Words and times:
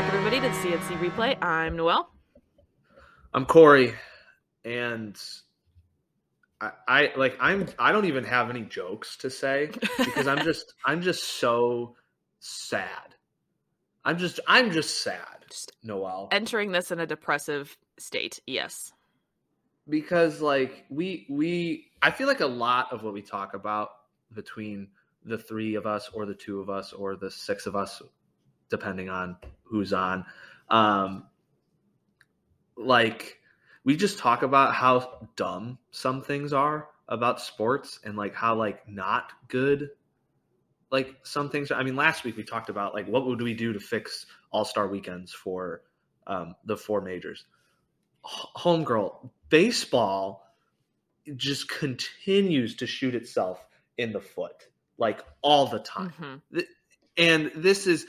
back, 0.00 0.14
everybody, 0.14 0.36
to 0.36 0.42
the 0.42 0.54
CNC 0.54 1.10
replay. 1.10 1.42
I'm 1.42 1.74
Noel. 1.74 2.08
I'm 3.34 3.44
Corey, 3.44 3.94
and 4.64 5.20
I, 6.60 6.70
I 6.86 7.12
like 7.16 7.36
I'm 7.40 7.66
I 7.80 7.90
don't 7.90 8.04
even 8.04 8.22
have 8.22 8.48
any 8.48 8.62
jokes 8.62 9.16
to 9.16 9.28
say 9.28 9.72
because 9.98 10.28
I'm 10.28 10.44
just 10.44 10.72
I'm 10.86 11.02
just 11.02 11.24
so 11.24 11.96
sad. 12.38 13.16
I'm 14.04 14.18
just 14.18 14.38
I'm 14.46 14.70
just 14.70 15.02
sad, 15.02 15.46
Just 15.50 15.72
Noel, 15.82 16.28
Entering 16.30 16.70
this 16.70 16.92
in 16.92 17.00
a 17.00 17.06
depressive 17.06 17.76
state. 17.98 18.38
Yes. 18.46 18.92
because 19.88 20.40
like 20.40 20.84
we 20.90 21.26
we 21.28 21.90
I 22.02 22.12
feel 22.12 22.28
like 22.28 22.38
a 22.38 22.46
lot 22.46 22.92
of 22.92 23.02
what 23.02 23.14
we 23.14 23.22
talk 23.22 23.54
about 23.54 23.88
between 24.32 24.90
the 25.24 25.38
three 25.38 25.74
of 25.74 25.86
us 25.86 26.08
or 26.14 26.24
the 26.24 26.36
two 26.36 26.60
of 26.60 26.70
us 26.70 26.92
or 26.92 27.16
the 27.16 27.32
six 27.32 27.66
of 27.66 27.74
us 27.74 28.00
depending 28.70 29.08
on 29.08 29.36
who's 29.68 29.92
on. 29.92 30.24
Um 30.68 31.26
like 32.76 33.38
we 33.84 33.96
just 33.96 34.18
talk 34.18 34.42
about 34.42 34.74
how 34.74 35.28
dumb 35.36 35.78
some 35.90 36.22
things 36.22 36.52
are 36.52 36.88
about 37.08 37.40
sports 37.40 37.98
and 38.04 38.16
like 38.16 38.34
how 38.34 38.54
like 38.54 38.88
not 38.88 39.32
good 39.48 39.90
like 40.92 41.16
some 41.24 41.50
things 41.50 41.72
i 41.72 41.82
mean 41.82 41.96
last 41.96 42.22
week 42.22 42.36
we 42.36 42.44
talked 42.44 42.68
about 42.68 42.94
like 42.94 43.08
what 43.08 43.26
would 43.26 43.40
we 43.42 43.54
do 43.54 43.72
to 43.72 43.80
fix 43.80 44.26
all-star 44.52 44.86
weekends 44.86 45.32
for 45.32 45.82
um, 46.28 46.54
the 46.64 46.76
four 46.76 47.00
majors? 47.00 47.44
Homegirl 48.56 49.30
baseball 49.48 50.44
just 51.36 51.68
continues 51.68 52.76
to 52.76 52.86
shoot 52.86 53.14
itself 53.14 53.66
in 53.96 54.12
the 54.12 54.20
foot 54.20 54.68
like 54.98 55.24
all 55.42 55.66
the 55.66 55.78
time. 55.80 56.42
Mhm. 56.52 56.64
and 57.16 57.50
this 57.54 57.86
is 57.86 58.06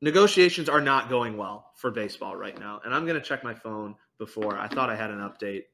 negotiations 0.00 0.68
are 0.68 0.80
not 0.80 1.08
going 1.08 1.36
well 1.36 1.70
for 1.76 1.90
baseball 1.90 2.36
right 2.36 2.58
now 2.58 2.80
and 2.84 2.94
i'm 2.94 3.04
going 3.06 3.20
to 3.20 3.26
check 3.26 3.42
my 3.42 3.54
phone 3.54 3.94
before 4.18 4.58
i 4.58 4.68
thought 4.68 4.90
i 4.90 4.96
had 4.96 5.10
an 5.10 5.18
update 5.18 5.64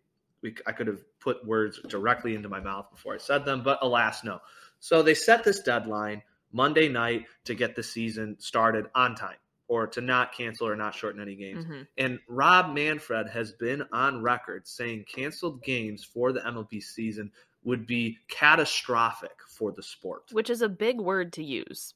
we, 0.43 0.55
i 0.67 0.73
could 0.73 0.87
have 0.87 1.01
put 1.21 1.45
words 1.47 1.81
directly 1.89 2.35
into 2.35 2.49
my 2.49 2.61
mouth 2.61 2.91
before 2.91 3.15
i 3.15 3.19
said 3.19 3.45
them 3.45 3.63
but 3.63 3.79
alas 3.83 4.25
no 4.25 4.41
so 4.81 5.03
they 5.03 5.15
set 5.15 5.45
this 5.45 5.61
deadline 5.61 6.23
monday 6.53 6.89
night 6.89 7.27
to 7.45 7.55
get 7.55 7.77
the 7.77 7.83
season 7.83 8.37
started 8.39 8.87
on 8.95 9.15
time 9.15 9.37
or 9.67 9.87
to 9.87 10.01
not 10.03 10.35
cancel 10.35 10.69
or 10.69 10.77
not 10.77 10.95
shorten 10.95 11.21
any 11.21 11.35
games 11.35 11.65
Mhm. 11.65 11.87
and 11.97 12.19
Rob 12.29 12.75
Manfred 12.75 13.29
has 13.31 13.53
been 13.53 13.83
on 13.93 14.23
record 14.23 14.69
saying 14.69 15.05
canceled 15.15 15.63
games 15.63 16.05
for 16.05 16.33
the 16.33 16.41
MLB 16.41 16.83
season 16.83 17.33
would 17.65 17.87
be 17.87 18.19
catastrophic 18.29 19.33
for 19.49 19.73
the 19.73 19.83
sport. 19.83 20.25
Which 20.33 20.51
is 20.51 20.61
a 20.61 20.69
big 20.69 21.01
word 21.01 21.33
to 21.33 21.43
use. 21.43 21.95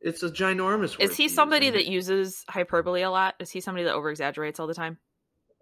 It's 0.00 0.22
a 0.22 0.30
ginormous 0.30 0.98
word. 0.98 1.00
Is 1.00 1.10
he 1.16 1.16
to 1.16 1.22
use, 1.24 1.34
somebody 1.34 1.70
that 1.70 1.86
uses 1.86 2.44
hyperbole 2.48 3.02
a 3.02 3.10
lot? 3.10 3.34
Is 3.40 3.50
he 3.50 3.60
somebody 3.60 3.84
that 3.84 3.94
over 3.94 4.10
exaggerates 4.10 4.60
all 4.60 4.66
the 4.66 4.74
time? 4.74 4.98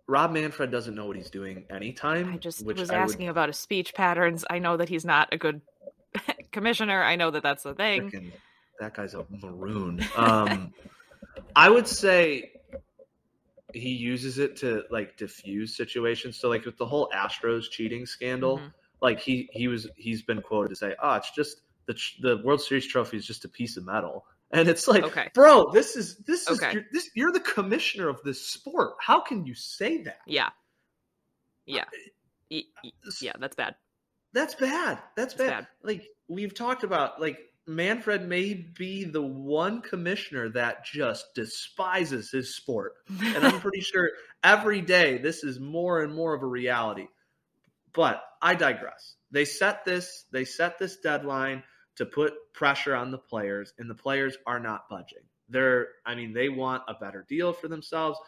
Rob 0.08 0.30
Manfred 0.32 0.70
doesn't 0.70 0.94
know 0.94 1.06
what 1.06 1.16
he's 1.16 1.30
doing 1.30 1.64
anytime? 1.70 2.32
I 2.32 2.36
just 2.36 2.64
was 2.64 2.90
I 2.90 2.94
would 2.94 3.02
asking 3.02 3.28
about 3.28 3.48
his 3.48 3.58
speech 3.58 3.94
patterns. 3.94 4.44
I 4.48 4.58
know 4.58 4.76
that 4.76 4.88
he's 4.88 5.04
not 5.04 5.28
a 5.32 5.38
good 5.38 5.62
commissioner. 6.52 7.02
I 7.02 7.16
know 7.16 7.30
that 7.30 7.42
that's 7.42 7.62
the 7.64 7.74
thing. 7.74 8.10
frickin- 8.10 8.32
that 8.78 8.94
guy's 8.94 9.14
a 9.14 9.24
maroon. 9.42 10.04
Um, 10.16 10.72
I 11.56 11.70
would 11.70 11.88
say 11.88 12.52
he 13.74 13.88
uses 13.90 14.38
it 14.38 14.56
to 14.56 14.84
like 14.90 15.16
diffuse 15.16 15.76
situations. 15.76 16.38
So 16.38 16.48
like 16.48 16.64
with 16.66 16.76
the 16.76 16.86
whole 16.86 17.10
Astros 17.14 17.70
cheating 17.70 18.06
scandal, 18.06 18.58
Mhm. 18.58 18.72
like 19.00 19.18
he 19.18 19.48
he 19.52 19.66
was 19.68 19.88
he's 19.96 20.22
been 20.22 20.40
quoted 20.42 20.68
to 20.70 20.76
say, 20.76 20.94
"Oh, 21.02 21.14
it's 21.14 21.30
just 21.32 21.62
the 21.86 21.98
the 22.20 22.36
World 22.44 22.60
Series 22.60 22.86
trophy 22.86 23.16
is 23.16 23.26
just 23.26 23.44
a 23.44 23.48
piece 23.48 23.76
of 23.76 23.84
metal." 23.84 24.24
And 24.52 24.68
it's 24.68 24.86
like, 24.86 25.02
Okay. 25.02 25.28
bro, 25.34 25.70
this 25.72 25.96
is 25.96 26.18
this 26.18 26.48
is 26.48 26.62
Okay. 26.62 26.72
you're, 26.74 26.84
this 26.92 27.10
you're 27.14 27.32
the 27.32 27.40
commissioner 27.40 28.08
of 28.08 28.22
this 28.22 28.40
sport. 28.46 28.94
How 29.00 29.20
can 29.20 29.44
you 29.44 29.54
say 29.54 30.02
that? 30.04 30.20
Yeah. 30.26 30.50
Yeah. 31.66 31.84
Yeah, 32.48 33.32
that's 33.40 33.56
bad. 33.56 33.74
That's 34.32 34.54
bad. 34.54 34.98
That's 35.16 35.32
It's 35.34 35.42
bad. 35.42 35.48
bad. 35.50 35.66
Like 35.82 36.06
we've 36.28 36.54
talked 36.54 36.84
about, 36.84 37.20
like 37.20 37.38
Manfred 37.66 38.28
may 38.28 38.54
be 38.54 39.02
the 39.04 39.22
one 39.22 39.80
commissioner 39.82 40.48
that 40.50 40.84
just 40.84 41.34
despises 41.34 42.30
his 42.30 42.54
sport, 42.54 42.92
and 43.08 43.44
I'm 43.44 43.58
pretty 43.60 43.80
sure 43.92 44.10
every 44.44 44.80
day 44.80 45.18
this 45.18 45.42
is 45.42 45.58
more 45.58 46.02
and 46.02 46.14
more 46.14 46.34
of 46.34 46.42
a 46.42 46.46
reality. 46.46 47.08
But 47.92 48.22
I 48.40 48.54
digress. 48.54 49.16
They 49.32 49.44
set 49.44 49.84
this. 49.84 50.26
They 50.30 50.44
set 50.44 50.78
this 50.78 50.98
deadline 50.98 51.64
to 51.96 52.06
put 52.06 52.34
pressure 52.52 52.94
on 52.94 53.10
the 53.10 53.18
players, 53.18 53.74
and 53.78 53.88
the 53.90 53.94
players 53.94 54.36
are 54.46 54.60
not 54.60 54.88
budging. 54.88 55.24
They're, 55.48 55.88
I 56.04 56.14
mean, 56.14 56.32
they 56.32 56.48
want 56.48 56.82
a 56.88 56.94
better 56.94 57.24
deal 57.28 57.52
for 57.52 57.68
themselves. 57.68 58.18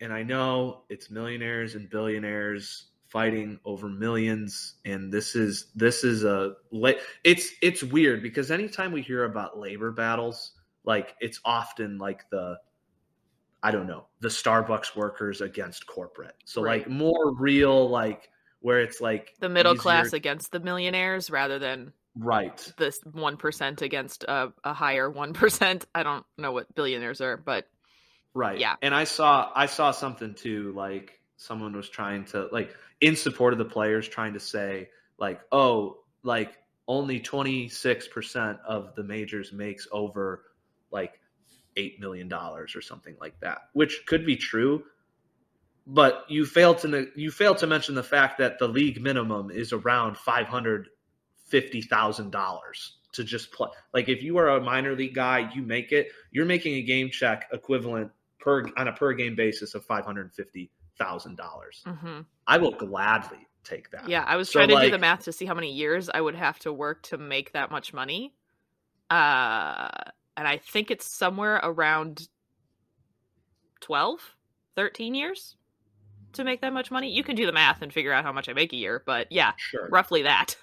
And 0.00 0.12
I 0.12 0.22
know 0.22 0.82
it's 0.88 1.10
millionaires 1.10 1.74
and 1.74 1.88
billionaires 1.88 2.88
fighting 3.06 3.58
over 3.64 3.88
millions 3.88 4.74
and 4.84 5.12
this 5.12 5.36
is 5.36 5.70
this 5.76 6.02
is 6.02 6.24
a 6.24 6.54
it's 7.22 7.52
it's 7.62 7.82
weird 7.84 8.20
because 8.20 8.50
anytime 8.50 8.90
we 8.90 9.00
hear 9.00 9.24
about 9.24 9.58
labor 9.58 9.92
battles 9.92 10.52
like 10.84 11.14
it's 11.20 11.40
often 11.44 11.98
like 11.98 12.28
the 12.30 12.58
i 13.62 13.70
don't 13.70 13.86
know 13.86 14.06
the 14.20 14.28
starbucks 14.28 14.96
workers 14.96 15.40
against 15.40 15.86
corporate 15.86 16.34
so 16.44 16.62
Right. 16.62 16.80
like 16.80 16.90
more 16.90 17.32
real 17.32 17.88
like 17.88 18.28
where 18.60 18.80
it's 18.80 19.00
like 19.00 19.34
the 19.40 19.48
middle 19.48 19.72
easier- 19.72 19.82
class 19.82 20.12
against 20.12 20.52
the 20.52 20.60
millionaires 20.60 21.30
rather 21.30 21.58
than 21.58 21.92
right 22.18 22.72
this 22.78 22.98
1% 23.00 23.82
against 23.82 24.24
a, 24.24 24.50
a 24.64 24.72
higher 24.72 25.10
1%. 25.10 25.84
I 25.94 26.02
don't 26.02 26.24
know 26.38 26.52
what 26.52 26.74
billionaires 26.74 27.20
are, 27.20 27.36
but 27.36 27.66
Right. 28.36 28.60
Yeah. 28.60 28.74
And 28.82 28.94
I 28.94 29.04
saw 29.04 29.50
I 29.54 29.64
saw 29.64 29.92
something 29.92 30.34
too, 30.34 30.72
like 30.76 31.18
someone 31.38 31.74
was 31.74 31.88
trying 31.88 32.26
to 32.26 32.48
like 32.52 32.70
in 33.00 33.16
support 33.16 33.54
of 33.54 33.58
the 33.58 33.64
players 33.64 34.06
trying 34.06 34.34
to 34.34 34.40
say 34.40 34.90
like, 35.18 35.40
oh, 35.50 36.00
like 36.22 36.52
only 36.86 37.18
twenty 37.18 37.70
six 37.70 38.06
percent 38.06 38.58
of 38.68 38.94
the 38.94 39.02
majors 39.02 39.54
makes 39.54 39.88
over 39.90 40.42
like 40.90 41.18
eight 41.78 41.98
million 41.98 42.28
dollars 42.28 42.76
or 42.76 42.82
something 42.82 43.16
like 43.22 43.40
that, 43.40 43.70
which 43.72 44.04
could 44.04 44.26
be 44.26 44.36
true. 44.36 44.84
But 45.86 46.24
you 46.28 46.44
fail 46.46 46.74
to 46.76 47.08
you 47.14 47.30
fail 47.30 47.54
to 47.54 47.66
mention 47.66 47.94
the 47.94 48.02
fact 48.02 48.38
that 48.38 48.58
the 48.58 48.66
league 48.66 49.00
minimum 49.00 49.50
is 49.50 49.72
around 49.72 50.16
five 50.16 50.46
hundred 50.48 50.88
fifty 51.46 51.80
thousand 51.80 52.32
dollars 52.32 52.98
to 53.12 53.22
just 53.22 53.52
play. 53.52 53.68
Like 53.94 54.08
if 54.08 54.20
you 54.22 54.36
are 54.38 54.48
a 54.48 54.60
minor 54.60 54.94
league 54.96 55.14
guy, 55.14 55.48
you 55.54 55.62
make 55.62 55.92
it. 55.92 56.08
You're 56.32 56.44
making 56.46 56.74
a 56.74 56.82
game 56.82 57.08
check 57.10 57.46
equivalent 57.52 58.10
per 58.40 58.66
on 58.76 58.88
a 58.88 58.92
per 58.92 59.12
game 59.12 59.36
basis 59.36 59.74
of 59.76 59.84
five 59.84 60.04
hundred 60.04 60.34
fifty 60.34 60.70
thousand 60.98 61.36
dollars. 61.36 61.82
mhm. 61.86 62.24
I 62.48 62.58
will 62.58 62.72
gladly 62.72 63.46
take 63.62 63.90
that. 63.90 64.08
yeah, 64.08 64.24
I 64.26 64.36
was 64.36 64.48
So, 64.48 64.58
trying 64.58 64.68
to 64.76 64.84
do 64.86 64.90
the 64.90 64.98
math 64.98 65.24
to 65.24 65.32
see 65.32 65.44
how 65.46 65.54
many 65.54 65.72
years 65.72 66.08
I 66.12 66.20
would 66.20 66.34
have 66.36 66.58
to 66.60 66.72
work 66.72 67.02
to 67.04 67.18
make 67.18 67.52
that 67.52 67.70
much 67.70 67.92
money. 67.92 68.34
Uh, 69.10 69.88
and 70.36 70.48
I 70.48 70.56
think 70.56 70.90
it's 70.90 71.06
somewhere 71.06 71.60
around 71.62 72.28
12, 73.80 74.20
13 74.74 75.14
years 75.14 75.56
to 76.36 76.44
make 76.44 76.60
that 76.60 76.72
much 76.72 76.90
money. 76.90 77.10
You 77.10 77.22
can 77.22 77.36
do 77.36 77.46
the 77.46 77.52
math 77.52 77.82
and 77.82 77.92
figure 77.92 78.12
out 78.12 78.24
how 78.24 78.32
much 78.32 78.48
I 78.48 78.52
make 78.52 78.72
a 78.72 78.76
year, 78.76 79.02
but 79.04 79.30
yeah, 79.30 79.52
sure. 79.56 79.88
roughly 79.90 80.22
that. 80.22 80.56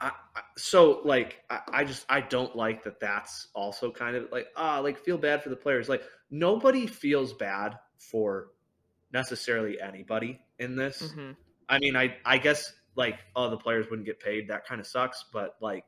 I, 0.00 0.12
I, 0.36 0.40
so 0.56 1.00
like 1.04 1.42
I, 1.50 1.60
I 1.72 1.84
just 1.84 2.06
I 2.08 2.20
don't 2.20 2.54
like 2.54 2.84
that. 2.84 3.00
That's 3.00 3.48
also 3.54 3.90
kind 3.90 4.16
of 4.16 4.30
like 4.30 4.48
ah 4.56 4.78
like 4.78 4.98
feel 4.98 5.18
bad 5.18 5.42
for 5.42 5.48
the 5.48 5.56
players. 5.56 5.88
Like 5.88 6.02
nobody 6.30 6.86
feels 6.86 7.32
bad 7.32 7.78
for 7.98 8.48
necessarily 9.12 9.80
anybody 9.80 10.40
in 10.58 10.76
this. 10.76 11.12
hmm 11.12 11.32
I 11.68 11.78
mean, 11.80 11.96
I 11.96 12.16
I 12.24 12.38
guess 12.38 12.72
like 12.94 13.18
oh 13.36 13.50
the 13.50 13.56
players 13.56 13.86
wouldn't 13.90 14.06
get 14.06 14.20
paid. 14.20 14.48
That 14.48 14.66
kind 14.66 14.80
of 14.80 14.86
sucks. 14.86 15.24
But 15.32 15.56
like 15.60 15.84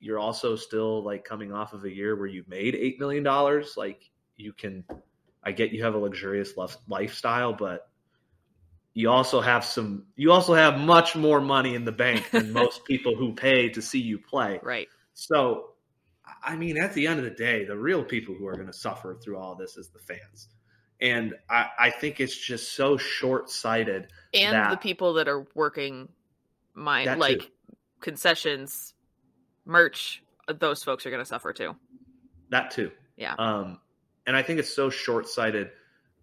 you're 0.00 0.18
also 0.18 0.56
still 0.56 1.02
like 1.02 1.24
coming 1.24 1.52
off 1.52 1.72
of 1.72 1.84
a 1.84 1.90
year 1.90 2.16
where 2.16 2.26
you've 2.26 2.48
made 2.48 2.74
eight 2.74 2.98
million 2.98 3.22
dollars. 3.22 3.74
Like 3.76 4.10
you 4.36 4.52
can, 4.52 4.84
I 5.46 5.52
get 5.52 5.70
you 5.70 5.84
have 5.84 5.94
a 5.94 5.98
luxurious 5.98 6.56
lif- 6.56 6.76
lifestyle, 6.88 7.52
but 7.52 7.88
you 8.94 9.08
also 9.08 9.40
have 9.40 9.64
some. 9.64 10.06
You 10.16 10.32
also 10.32 10.54
have 10.54 10.76
much 10.76 11.14
more 11.14 11.40
money 11.40 11.76
in 11.76 11.84
the 11.84 11.92
bank 11.92 12.28
than 12.32 12.52
most 12.64 12.84
people 12.84 13.14
who 13.14 13.32
pay 13.32 13.68
to 13.68 13.80
see 13.80 14.00
you 14.00 14.18
play. 14.18 14.58
Right. 14.60 14.88
So, 15.14 15.74
I 16.42 16.56
mean, 16.56 16.76
at 16.76 16.94
the 16.94 17.06
end 17.06 17.20
of 17.20 17.24
the 17.24 17.30
day, 17.30 17.64
the 17.64 17.76
real 17.76 18.02
people 18.02 18.34
who 18.34 18.48
are 18.48 18.54
going 18.54 18.66
to 18.66 18.72
suffer 18.72 19.14
through 19.22 19.38
all 19.38 19.54
this 19.54 19.76
is 19.76 19.90
the 19.90 20.00
fans. 20.00 20.48
And 21.00 21.34
I, 21.48 21.66
I 21.78 21.90
think 21.90 22.20
it's 22.20 22.36
just 22.36 22.72
so 22.72 22.96
short 22.96 23.48
sighted. 23.48 24.08
And 24.34 24.72
the 24.72 24.76
people 24.76 25.12
that 25.14 25.28
are 25.28 25.46
working 25.54 26.08
my 26.74 27.04
That 27.04 27.14
too. 27.14 27.20
like 27.20 27.50
concessions, 28.00 28.94
merch, 29.64 30.22
those 30.58 30.82
folks 30.82 31.06
are 31.06 31.10
going 31.10 31.22
to 31.22 31.28
suffer 31.28 31.52
too. 31.52 31.76
That 32.50 32.72
too. 32.72 32.90
Yeah. 33.16 33.34
Um, 33.38 33.78
and 34.26 34.36
I 34.36 34.42
think 34.42 34.58
it's 34.58 34.74
so 34.74 34.90
short 34.90 35.28
sighted, 35.28 35.70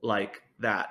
like 0.01 0.41
that. 0.59 0.89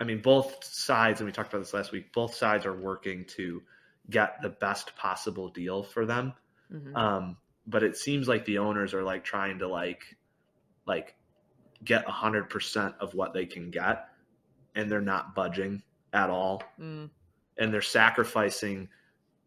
I 0.00 0.04
mean, 0.04 0.20
both 0.20 0.62
sides, 0.64 1.20
and 1.20 1.26
we 1.26 1.32
talked 1.32 1.52
about 1.52 1.60
this 1.60 1.72
last 1.72 1.92
week, 1.92 2.12
both 2.12 2.34
sides 2.34 2.66
are 2.66 2.74
working 2.74 3.24
to 3.36 3.62
get 4.10 4.42
the 4.42 4.50
best 4.50 4.94
possible 4.96 5.48
deal 5.48 5.82
for 5.82 6.04
them. 6.04 6.34
Mhm. 6.70 6.96
Um, 6.96 7.36
but 7.66 7.82
it 7.82 7.96
seems 7.96 8.28
like 8.28 8.44
the 8.44 8.58
owners 8.58 8.92
are 8.92 9.02
like 9.02 9.24
trying 9.24 9.58
to 9.60 9.68
like 9.68 10.16
like 10.86 11.14
get 11.82 12.06
a 12.06 12.10
hundred 12.10 12.50
percent 12.50 12.94
of 13.00 13.14
what 13.14 13.32
they 13.32 13.46
can 13.46 13.70
get, 13.70 14.08
and 14.74 14.90
they're 14.90 15.00
not 15.00 15.34
budging 15.34 15.82
at 16.12 16.28
all, 16.28 16.62
Mm. 16.78 17.08
and 17.56 17.72
they're 17.72 17.80
sacrificing 17.80 18.90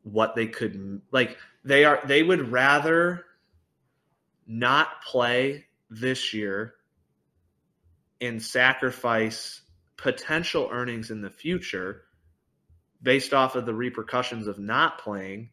what 0.02 0.34
they 0.36 0.48
could 0.48 1.02
like. 1.12 1.38
They 1.64 1.86
are 1.86 2.02
they 2.06 2.24
would 2.24 2.52
rather 2.52 3.27
not 4.48 5.02
play 5.04 5.66
this 5.90 6.34
year 6.34 6.76
and 8.22 8.42
sacrifice 8.42 9.62
potential 9.98 10.70
earnings 10.72 11.12
in 11.12 11.22
the 11.22 11.30
future 11.30 12.04
based 13.02 13.34
off 13.34 13.56
of 13.56 13.66
the 13.66 13.74
repercussions 13.74 14.48
of 14.48 14.58
not 14.58 15.00
playing 15.00 15.50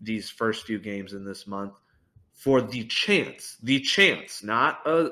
these 0.00 0.30
first 0.30 0.64
few 0.64 0.78
games 0.78 1.12
in 1.12 1.24
this 1.24 1.46
month 1.46 1.74
for 2.32 2.60
the 2.60 2.84
chance, 2.84 3.56
the 3.62 3.80
chance, 3.80 4.42
not 4.42 4.86
a 4.86 5.10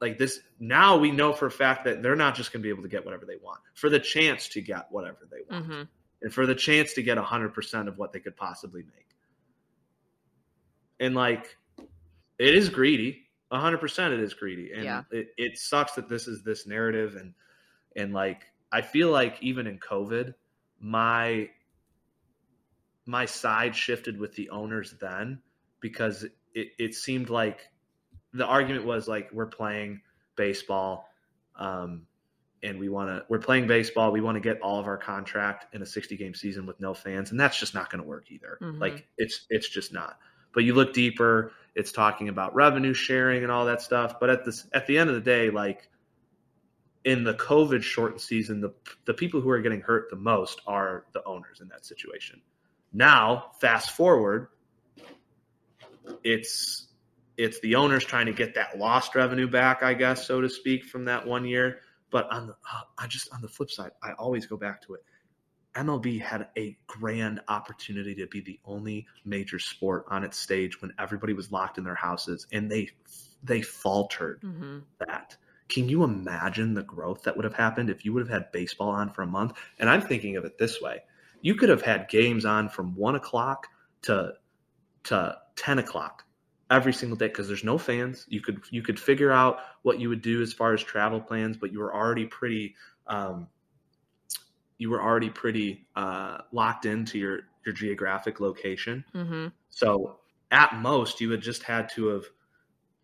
like 0.00 0.18
this. 0.18 0.40
Now 0.58 0.98
we 0.98 1.10
know 1.10 1.32
for 1.32 1.46
a 1.46 1.50
fact 1.50 1.84
that 1.84 2.02
they're 2.02 2.16
not 2.16 2.34
just 2.34 2.52
going 2.52 2.60
to 2.60 2.62
be 2.62 2.70
able 2.70 2.82
to 2.82 2.88
get 2.88 3.04
whatever 3.04 3.24
they 3.24 3.36
want, 3.36 3.60
for 3.74 3.88
the 3.88 4.00
chance 4.00 4.48
to 4.50 4.60
get 4.60 4.90
whatever 4.90 5.26
they 5.30 5.40
want, 5.48 5.68
Mhm. 5.68 5.88
and 6.22 6.34
for 6.34 6.44
the 6.44 6.54
chance 6.54 6.92
to 6.94 7.02
get 7.02 7.16
100% 7.18 7.88
of 7.88 7.96
what 7.98 8.12
they 8.12 8.20
could 8.20 8.36
possibly 8.36 8.82
make. 8.82 9.06
And 11.00 11.14
like, 11.14 11.56
it 12.38 12.54
is 12.54 12.68
greedy. 12.68 13.22
100% 13.52 14.12
it 14.12 14.20
is 14.20 14.34
greedy. 14.34 14.72
And 14.72 14.84
Yeah. 14.84 15.02
it, 15.10 15.28
it 15.36 15.58
sucks 15.58 15.92
that 15.92 16.08
this 16.08 16.26
is 16.26 16.42
this 16.42 16.66
narrative. 16.66 17.16
And, 17.16 17.34
and 17.94 18.12
like, 18.12 18.46
I 18.72 18.82
feel 18.82 19.10
like 19.10 19.42
even 19.42 19.66
in 19.66 19.78
COVID, 19.78 20.34
my 20.80 21.48
my 23.06 23.24
side 23.24 23.74
shifted 23.76 24.18
with 24.18 24.34
the 24.34 24.50
owners 24.50 24.94
then 25.00 25.40
because 25.80 26.24
it, 26.54 26.68
it 26.78 26.94
seemed 26.94 27.30
like 27.30 27.60
the 28.32 28.44
argument 28.44 28.84
was 28.84 29.06
like 29.06 29.30
we're 29.32 29.46
playing 29.46 30.00
baseball 30.34 31.08
um, 31.56 32.06
and 32.62 32.78
we 32.80 32.88
want 32.88 33.08
to 33.08 33.24
we're 33.28 33.38
playing 33.38 33.66
baseball 33.66 34.10
we 34.10 34.20
want 34.20 34.34
to 34.34 34.40
get 34.40 34.60
all 34.60 34.80
of 34.80 34.86
our 34.86 34.96
contract 34.98 35.72
in 35.74 35.82
a 35.82 35.86
60 35.86 36.16
game 36.16 36.34
season 36.34 36.66
with 36.66 36.80
no 36.80 36.92
fans 36.94 37.30
and 37.30 37.38
that's 37.38 37.58
just 37.58 37.74
not 37.74 37.90
going 37.90 38.02
to 38.02 38.08
work 38.08 38.30
either 38.30 38.58
Mhm. 38.60 38.80
like 38.80 39.06
it's 39.16 39.46
it's 39.50 39.68
just 39.68 39.92
not 39.92 40.18
but 40.52 40.64
you 40.64 40.74
look 40.74 40.92
deeper 40.92 41.52
it's 41.76 41.92
talking 41.92 42.30
about 42.30 42.54
revenue 42.54 42.94
sharing 42.94 43.42
and 43.42 43.52
all 43.52 43.66
that 43.66 43.82
stuff. 43.82 44.18
But 44.18 44.30
at 44.30 44.44
this 44.44 44.66
at 44.72 44.86
the 44.86 44.98
end 44.98 45.10
of 45.10 45.14
the 45.14 45.20
day 45.20 45.50
like 45.50 45.88
in 47.04 47.22
the 47.22 47.34
covid 47.34 47.82
shortened 47.82 48.20
season 48.20 48.60
the 48.60 48.74
the 49.04 49.14
people 49.14 49.40
who 49.40 49.50
are 49.50 49.60
getting 49.60 49.82
hurt 49.82 50.10
the 50.10 50.16
most 50.16 50.60
are 50.66 51.04
the 51.12 51.22
owners 51.24 51.60
in 51.60 51.68
that 51.68 51.84
situation. 51.84 52.40
Now 52.92 53.52
fast 53.60 53.90
forward 53.90 54.48
it's 56.24 56.88
it's 57.36 57.60
the 57.60 57.74
owners 57.74 58.04
trying 58.04 58.26
to 58.26 58.32
get 58.32 58.54
that 58.54 58.78
lost 58.78 59.14
revenue 59.14 59.48
back 59.48 59.82
i 59.82 59.92
guess 59.92 60.26
so 60.26 60.40
to 60.40 60.48
speak 60.48 60.84
from 60.84 61.04
that 61.04 61.24
one 61.24 61.44
year. 61.44 61.80
But 62.10 62.32
on 62.32 62.46
the 62.46 62.54
uh, 62.54 62.80
i 62.96 63.06
just 63.06 63.30
on 63.34 63.42
the 63.42 63.48
flip 63.48 63.70
side 63.70 63.90
i 64.02 64.12
always 64.12 64.46
go 64.46 64.56
back 64.56 64.80
to 64.86 64.94
it 64.94 65.04
mlb 65.76 66.20
had 66.20 66.48
a 66.56 66.76
grand 66.86 67.40
opportunity 67.48 68.14
to 68.14 68.26
be 68.26 68.40
the 68.40 68.58
only 68.64 69.06
major 69.24 69.58
sport 69.58 70.04
on 70.08 70.24
its 70.24 70.38
stage 70.38 70.80
when 70.80 70.92
everybody 70.98 71.32
was 71.32 71.52
locked 71.52 71.78
in 71.78 71.84
their 71.84 71.94
houses 71.94 72.46
and 72.52 72.70
they 72.70 72.88
they 73.42 73.60
faltered 73.62 74.40
Mhm. 74.42 74.82
that. 75.06 75.36
Can 75.68 75.88
you 75.88 76.04
imagine 76.04 76.74
the 76.74 76.82
growth 76.82 77.22
that 77.24 77.36
would 77.36 77.44
have 77.44 77.54
happened 77.54 77.90
if 77.90 78.04
you 78.04 78.12
would 78.12 78.20
have 78.26 78.30
had 78.42 78.52
baseball 78.52 78.88
on 78.90 79.12
for 79.12 79.22
a 79.22 79.26
month? 79.26 79.52
And 79.78 79.90
i'm 79.90 80.00
thinking 80.00 80.36
of 80.36 80.44
it 80.44 80.58
this 80.58 80.80
way. 80.80 81.02
You 81.42 81.54
could 81.54 81.68
have 81.68 81.82
had 81.82 82.08
games 82.08 82.44
on 82.44 82.68
from 82.68 82.94
one 82.96 83.14
o'clock 83.16 83.68
to 84.02 84.34
to 85.04 85.38
10 85.56 85.78
o'clock 85.78 86.24
every 86.70 86.92
single 86.92 87.16
day 87.16 87.28
because 87.28 87.46
there's 87.48 87.64
no 87.64 87.78
fans. 87.78 88.26
You 88.28 88.40
could 88.40 88.62
you 88.70 88.82
could 88.82 88.98
figure 88.98 89.30
out 89.32 89.60
what 89.82 90.00
you 90.00 90.08
would 90.08 90.22
do 90.22 90.42
as 90.42 90.52
far 90.52 90.72
as 90.74 90.82
travel 90.82 91.20
plans 91.20 91.56
but 91.56 91.72
you 91.72 91.78
were 91.80 91.94
already 91.94 92.26
pretty 92.26 92.74
um, 93.06 93.48
you 94.78 94.90
were 94.90 95.02
already 95.02 95.30
pretty 95.30 95.86
uh, 95.96 96.38
locked 96.52 96.86
into 96.86 97.18
your 97.18 97.40
your 97.64 97.74
geographic 97.74 98.40
location 98.40 99.04
Mhm. 99.14 99.52
so 99.70 100.20
at 100.50 100.76
most 100.76 101.20
you 101.20 101.28
would 101.30 101.42
just 101.42 101.62
had 101.64 101.88
to 101.90 102.08
have 102.08 102.24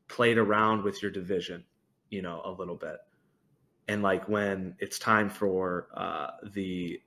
played 0.08 0.38
around 0.38 0.82
with 0.84 1.02
your 1.02 1.10
division 1.10 1.64
you 2.10 2.22
know 2.22 2.40
a 2.44 2.50
little 2.50 2.76
bit 2.76 2.98
and 3.88 4.02
like 4.02 4.28
when 4.28 4.76
it's 4.78 4.98
time 4.98 5.28
for 5.28 5.88
uh, 5.94 6.28
the 6.52 7.00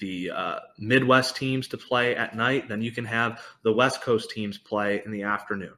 the 0.00 0.30
uh, 0.30 0.58
Midwest 0.78 1.36
teams 1.36 1.68
to 1.68 1.78
play 1.78 2.16
at 2.16 2.34
night, 2.34 2.68
then 2.68 2.82
you 2.82 2.90
can 2.90 3.04
have 3.04 3.40
the 3.62 3.72
West 3.72 4.02
Coast 4.02 4.30
teams 4.30 4.58
play 4.58 5.02
in 5.04 5.12
the 5.12 5.22
afternoon. 5.22 5.74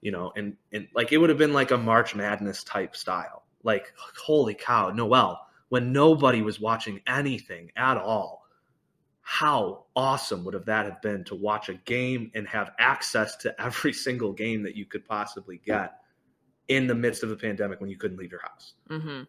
You 0.00 0.12
know, 0.12 0.32
and 0.34 0.56
and 0.72 0.88
like 0.94 1.12
it 1.12 1.18
would 1.18 1.28
have 1.28 1.38
been 1.38 1.52
like 1.52 1.70
a 1.70 1.76
March 1.76 2.14
Madness 2.14 2.64
type 2.64 2.96
style. 2.96 3.44
Like 3.62 3.92
holy 4.24 4.54
cow, 4.54 4.90
Noel, 4.90 5.46
when 5.70 5.92
nobody 5.92 6.42
was 6.42 6.60
watching 6.60 7.00
anything 7.06 7.70
at 7.76 7.96
all, 7.96 8.44
how 9.22 9.84
awesome 9.96 10.44
would 10.44 10.54
have 10.54 10.66
that 10.66 10.84
have 10.84 11.00
been 11.00 11.24
to 11.24 11.34
watch 11.34 11.68
a 11.68 11.74
game 11.74 12.30
and 12.34 12.46
have 12.46 12.72
access 12.78 13.36
to 13.36 13.60
every 13.60 13.92
single 14.06 14.32
game 14.32 14.62
that 14.62 14.76
you 14.76 14.84
could 14.84 15.04
possibly 15.06 15.60
get 15.64 15.94
in 16.68 16.86
the 16.86 16.94
midst 16.94 17.22
of 17.22 17.30
a 17.30 17.36
pandemic 17.36 17.80
when 17.80 17.88
you 17.88 17.96
couldn't 17.96 18.18
leave 18.18 18.30
your 18.30 18.42
house. 18.42 18.74
Mhm. 18.88 19.26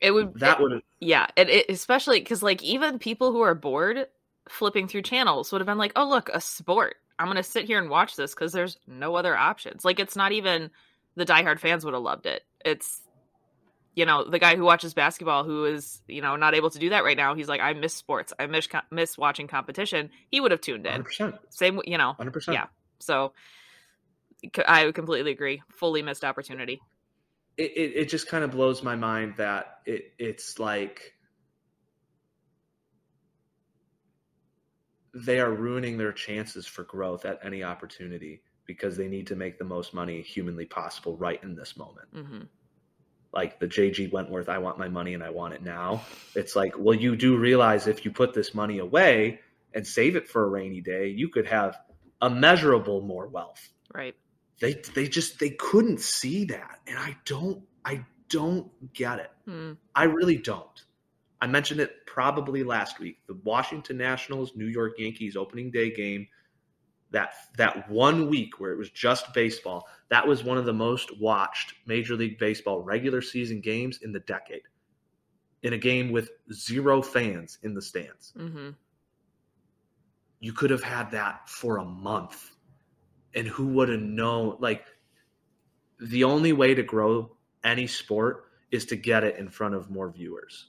It 0.00 0.12
would 0.12 0.38
That 0.38 0.60
would 0.60 0.82
Yeah, 1.00 1.26
and 1.36 1.48
it, 1.48 1.66
especially 1.68 2.20
because 2.20 2.42
like 2.42 2.62
even 2.62 2.98
people 2.98 3.32
who 3.32 3.40
are 3.40 3.54
bored 3.54 4.06
flipping 4.48 4.86
through 4.86 5.02
channels 5.02 5.50
would 5.50 5.60
have 5.60 5.66
been 5.66 5.78
like, 5.78 5.92
"Oh, 5.96 6.08
look, 6.08 6.28
a 6.32 6.40
sport. 6.40 6.96
I'm 7.18 7.26
gonna 7.26 7.42
sit 7.42 7.64
here 7.64 7.78
and 7.78 7.90
watch 7.90 8.16
this 8.16 8.34
because 8.34 8.52
there's 8.52 8.78
no 8.86 9.14
other 9.16 9.36
options." 9.36 9.84
Like 9.84 9.98
it's 9.98 10.16
not 10.16 10.32
even 10.32 10.70
the 11.16 11.26
diehard 11.26 11.58
fans 11.58 11.84
would 11.84 11.94
have 11.94 12.02
loved 12.02 12.26
it. 12.26 12.44
It's 12.64 13.02
you 13.98 14.06
know 14.06 14.22
the 14.22 14.38
guy 14.38 14.54
who 14.54 14.62
watches 14.62 14.94
basketball 14.94 15.42
who 15.42 15.64
is 15.64 16.00
you 16.06 16.22
know 16.22 16.36
not 16.36 16.54
able 16.54 16.70
to 16.70 16.78
do 16.78 16.90
that 16.90 17.02
right 17.02 17.16
now. 17.16 17.34
He's 17.34 17.48
like, 17.48 17.60
"I 17.60 17.72
miss 17.72 17.94
sports. 17.94 18.32
I 18.38 18.46
miss 18.46 18.68
miss 18.92 19.18
watching 19.18 19.48
competition." 19.48 20.10
He 20.30 20.40
would 20.40 20.52
have 20.52 20.60
tuned 20.60 20.86
in. 20.86 21.02
100%. 21.02 21.36
Same, 21.50 21.80
you 21.84 21.98
know. 21.98 22.14
100%. 22.16 22.54
Yeah. 22.54 22.66
So 23.00 23.32
i 24.68 24.92
completely 24.92 25.32
agree. 25.32 25.62
Fully 25.72 26.02
missed 26.02 26.24
opportunity. 26.24 26.80
it, 27.56 27.72
it, 27.74 27.92
it 27.96 28.08
just 28.08 28.28
kind 28.28 28.44
of 28.44 28.52
blows 28.52 28.84
my 28.84 28.94
mind 28.94 29.34
that 29.38 29.80
it 29.84 30.12
it's 30.16 30.60
like 30.60 31.14
they 35.12 35.40
are 35.40 35.50
ruining 35.50 35.98
their 35.98 36.12
chances 36.12 36.66
for 36.66 36.84
growth 36.84 37.24
at 37.24 37.40
any 37.42 37.64
opportunity 37.64 38.42
because 38.64 38.96
they 38.96 39.08
need 39.08 39.26
to 39.26 39.34
make 39.34 39.58
the 39.58 39.64
most 39.64 39.92
money 39.92 40.22
humanly 40.22 40.66
possible 40.66 41.16
right 41.16 41.42
in 41.42 41.56
this 41.56 41.76
moment. 41.76 42.06
hmm 42.12 42.44
Like 43.32 43.58
the 43.60 43.66
JG 43.66 44.10
Wentworth, 44.12 44.48
I 44.48 44.58
want 44.58 44.78
my 44.78 44.88
money 44.88 45.14
and 45.14 45.22
I 45.22 45.30
want 45.30 45.54
it 45.54 45.62
now. 45.62 46.02
It's 46.34 46.56
like, 46.56 46.72
well, 46.78 46.94
you 46.94 47.14
do 47.16 47.36
realize 47.36 47.86
if 47.86 48.04
you 48.04 48.10
put 48.10 48.32
this 48.34 48.54
money 48.54 48.78
away 48.78 49.40
and 49.74 49.86
save 49.86 50.16
it 50.16 50.26
for 50.28 50.44
a 50.44 50.48
rainy 50.48 50.80
day, 50.80 51.08
you 51.08 51.28
could 51.28 51.46
have 51.46 51.76
immeasurable 52.22 53.00
more 53.02 53.28
wealth 53.28 53.68
Right. 53.94 54.14
they 54.60 54.74
they 54.94 55.06
just 55.08 55.38
they 55.38 55.50
couldn't 55.50 56.00
see 56.00 56.44
that 56.46 56.80
and 56.88 56.98
i 56.98 57.16
don't 57.24 57.62
i 57.84 58.04
don't 58.28 58.68
get 58.92 59.18
it 59.20 59.30
Mm. 59.48 59.76
i 59.94 60.02
really 60.04 60.36
don't 60.36 60.84
i 61.40 61.46
mentioned 61.46 61.78
it 61.80 62.04
probably 62.06 62.64
last 62.64 62.98
week 62.98 63.18
the 63.28 63.38
washington 63.44 63.96
nationals 63.96 64.52
new 64.56 64.66
york 64.66 64.94
yankees 64.98 65.36
opening 65.36 65.70
day 65.70 65.90
game 65.92 66.26
that 67.10 67.32
that 67.56 67.90
one 67.90 68.28
week 68.28 68.60
where 68.60 68.72
it 68.72 68.78
was 68.78 68.90
just 68.90 69.32
baseball 69.32 69.86
that 70.10 70.26
was 70.26 70.44
one 70.44 70.58
of 70.58 70.64
the 70.66 70.72
most 70.72 71.18
watched 71.20 71.74
major 71.86 72.14
league 72.14 72.38
baseball 72.38 72.82
regular 72.82 73.22
season 73.22 73.60
games 73.60 74.00
in 74.02 74.12
the 74.12 74.20
decade. 74.20 74.62
In 75.62 75.72
a 75.72 75.78
game 75.78 76.12
with 76.12 76.30
zero 76.52 77.02
fans 77.02 77.58
in 77.62 77.74
the 77.74 77.82
stands. 77.82 78.32
Hmm 78.36 78.70
you 80.40 80.52
could 80.52 80.70
have 80.70 80.82
had 80.82 81.10
that 81.10 81.48
for 81.48 81.78
a 81.78 81.84
month. 81.84 82.54
And 83.34 83.46
who 83.46 83.66
would 83.68 83.88
have 83.88 84.00
known 84.00 84.56
like 84.60 84.86
the 86.00 86.24
only 86.24 86.52
way 86.52 86.74
to 86.74 86.82
grow 86.82 87.36
any 87.64 87.86
sport 87.86 88.44
is 88.70 88.86
to 88.86 88.96
get 88.96 89.24
it 89.24 89.36
in 89.36 89.48
front 89.48 89.74
of 89.74 89.90
more 89.90 90.10
viewers. 90.10 90.68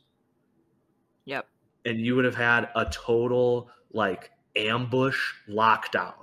Yep. 1.25 1.45
and 1.85 1.99
you 1.99 2.15
would 2.15 2.25
have 2.25 2.35
had 2.35 2.69
a 2.75 2.85
total 2.85 3.69
like 3.93 4.31
ambush 4.55 5.19
lockdown 5.47 6.18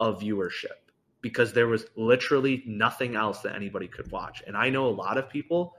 of 0.00 0.20
viewership 0.20 0.78
because 1.22 1.52
there 1.52 1.66
was 1.66 1.86
literally 1.96 2.62
nothing 2.66 3.16
else 3.16 3.40
that 3.40 3.54
anybody 3.56 3.88
could 3.88 4.10
watch 4.10 4.42
and 4.46 4.56
i 4.56 4.68
know 4.70 4.86
a 4.86 4.90
lot 4.90 5.16
of 5.18 5.28
people 5.28 5.76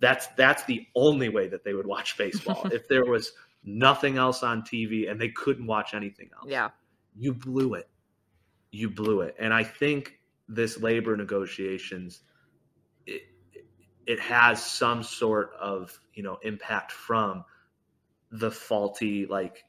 that's 0.00 0.26
that's 0.36 0.64
the 0.64 0.86
only 0.96 1.28
way 1.28 1.46
that 1.48 1.62
they 1.64 1.74
would 1.74 1.86
watch 1.86 2.16
baseball 2.24 2.66
if 2.72 2.88
there 2.88 3.04
was 3.04 3.32
nothing 3.64 4.16
else 4.18 4.42
on 4.42 4.62
tv 4.62 5.10
and 5.10 5.20
they 5.20 5.28
couldn't 5.28 5.66
watch 5.66 5.94
anything 5.94 6.30
else 6.36 6.46
Yeah. 6.50 6.70
you 7.16 7.32
blew 7.34 7.74
it. 7.74 7.88
You 8.74 8.88
blew 8.88 9.20
it. 9.20 9.36
And 9.38 9.52
I 9.52 9.64
think 9.64 10.18
this 10.48 10.80
labor 10.80 11.14
negotiations 11.16 12.22
it, 13.06 13.22
it 14.06 14.18
has 14.18 14.64
some 14.64 15.02
sort 15.02 15.52
of, 15.60 15.96
you 16.14 16.22
know, 16.22 16.38
impact 16.42 16.90
from 16.90 17.44
the 18.30 18.50
faulty 18.50 19.26
like 19.26 19.64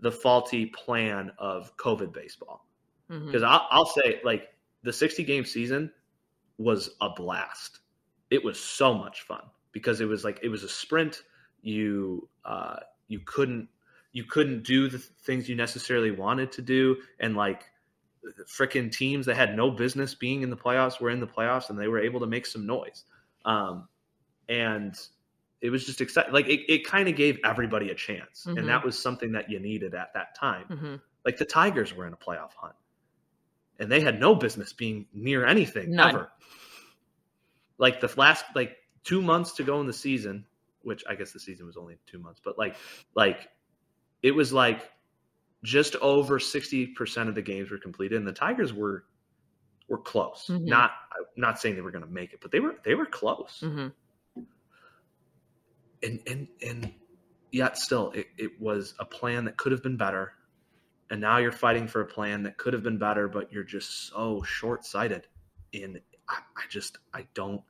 the 0.00 0.12
faulty 0.12 0.66
plan 0.66 1.32
of 1.36 1.76
COVID 1.76 2.12
baseball. 2.12 2.64
Mhm. 3.10 3.26
because 3.26 3.42
I'll, 3.42 3.66
I'll 3.70 3.86
say 3.86 4.20
like 4.24 4.48
the 4.82 4.92
60 4.92 5.24
game 5.24 5.44
season 5.44 5.90
was 6.58 6.90
a 7.00 7.10
blast. 7.10 7.80
It 8.30 8.44
was 8.44 8.58
so 8.60 8.94
much 8.94 9.22
fun 9.22 9.42
because 9.72 10.00
it 10.00 10.06
was 10.06 10.24
like 10.24 10.40
it 10.42 10.48
was 10.48 10.62
a 10.64 10.68
sprint. 10.68 11.22
You 11.62 12.28
uh 12.44 12.76
you 13.08 13.20
couldn't 13.20 13.68
you 14.12 14.24
couldn't 14.24 14.62
do 14.64 14.88
the 14.88 14.98
things 14.98 15.48
you 15.48 15.54
necessarily 15.56 16.10
wanted 16.10 16.52
to 16.52 16.62
do. 16.62 16.96
And 17.20 17.36
like 17.36 17.64
freaking 18.46 18.90
teams 18.92 19.26
that 19.26 19.36
had 19.36 19.56
no 19.56 19.70
business 19.70 20.14
being 20.14 20.42
in 20.42 20.50
the 20.50 20.56
playoffs 20.56 21.00
were 21.00 21.10
in 21.10 21.20
the 21.20 21.26
playoffs 21.26 21.70
and 21.70 21.78
they 21.78 21.88
were 21.88 22.00
able 22.00 22.20
to 22.20 22.26
make 22.26 22.46
some 22.46 22.66
noise. 22.66 23.04
Um 23.44 23.88
and 24.48 24.98
it 25.60 25.70
was 25.70 25.84
just 25.86 26.00
exciting 26.00 26.32
like 26.32 26.46
it, 26.48 26.60
it 26.72 26.84
kind 26.86 27.08
of 27.08 27.16
gave 27.16 27.38
everybody 27.44 27.90
a 27.90 27.94
chance. 27.94 28.44
Mhm. 28.46 28.58
and 28.58 28.68
that 28.68 28.84
was 28.84 28.98
something 28.98 29.32
that 29.32 29.50
you 29.50 29.58
needed 29.60 29.94
at 29.94 30.12
that 30.14 30.34
time. 30.34 30.66
Mhm. 30.68 31.00
like 31.24 31.36
the 31.36 31.44
Tigers 31.44 31.94
were 31.94 32.06
in 32.06 32.12
a 32.12 32.16
playoff 32.16 32.52
hunt, 32.54 32.74
and 33.78 33.90
they 33.90 34.00
had 34.00 34.18
no 34.20 34.34
business 34.34 34.72
being 34.72 35.06
near 35.12 35.46
anything 35.46 35.92
None. 35.92 36.08
ever. 36.10 36.32
Like 37.78 38.00
the 38.00 38.12
last 38.16 38.44
like 38.54 38.76
two 39.04 39.22
months 39.22 39.52
to 39.52 39.62
go 39.62 39.80
in 39.80 39.86
the 39.86 39.92
season, 39.92 40.44
which 40.82 41.04
I 41.08 41.14
guess 41.14 41.32
the 41.32 41.40
season 41.40 41.66
was 41.66 41.76
only 41.76 41.96
two 42.06 42.18
months, 42.18 42.40
but 42.44 42.58
like 42.58 42.76
like 43.14 43.48
it 44.22 44.32
was 44.32 44.52
like 44.52 44.80
just 45.62 45.96
over 45.96 46.38
sixty 46.40 46.86
percent 46.88 47.28
of 47.28 47.34
the 47.34 47.42
games 47.42 47.70
were 47.70 47.78
completed, 47.78 48.18
and 48.18 48.26
the 48.26 48.32
Tigers 48.32 48.72
were 48.72 49.04
were 49.88 49.98
close. 49.98 50.46
Mhm. 50.50 50.64
Not 50.66 50.90
I'm 51.12 51.24
not 51.36 51.60
saying 51.60 51.76
they 51.76 51.80
were 51.80 51.90
going 51.92 52.04
to 52.04 52.10
make 52.10 52.32
it, 52.32 52.40
but 52.40 52.50
they 52.50 52.60
were 52.60 52.74
they 52.84 52.94
were 52.94 53.06
close 53.06 53.60
Mhm. 53.64 53.92
and 56.02 56.20
and 56.26 56.48
and 56.66 56.92
yet 57.50 57.78
still 57.78 58.10
it, 58.12 58.26
it 58.36 58.60
was 58.60 58.94
a 58.98 59.04
plan 59.04 59.44
that 59.46 59.56
could 59.56 59.72
have 59.72 59.82
been 59.82 59.96
better 59.96 60.32
and 61.10 61.20
now 61.20 61.38
you're 61.38 61.52
fighting 61.52 61.86
for 61.88 62.00
a 62.00 62.06
plan 62.06 62.42
that 62.42 62.56
could 62.58 62.72
have 62.72 62.82
been 62.82 62.98
better 62.98 63.28
but 63.28 63.52
you're 63.52 63.64
just 63.64 64.08
so 64.10 64.42
short-sighted 64.42 65.26
in 65.72 66.00
I, 66.28 66.38
I 66.56 66.62
just 66.68 66.98
i 67.14 67.26
don't 67.34 67.62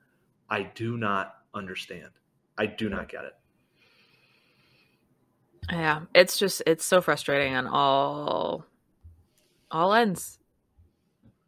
i 0.51 0.63
do 0.63 0.97
not 0.97 1.35
understand 1.55 2.11
i 2.57 2.67
do 2.67 2.89
not 2.89 3.09
get 3.09 3.25
it 3.25 3.35
Yeah, 5.71 6.03
it's 6.15 6.39
just 6.39 6.63
it's 6.67 6.85
so 6.85 7.01
frustrating 7.01 7.55
on 7.55 7.67
all 7.67 8.65
all 9.71 9.93
ends. 9.93 10.39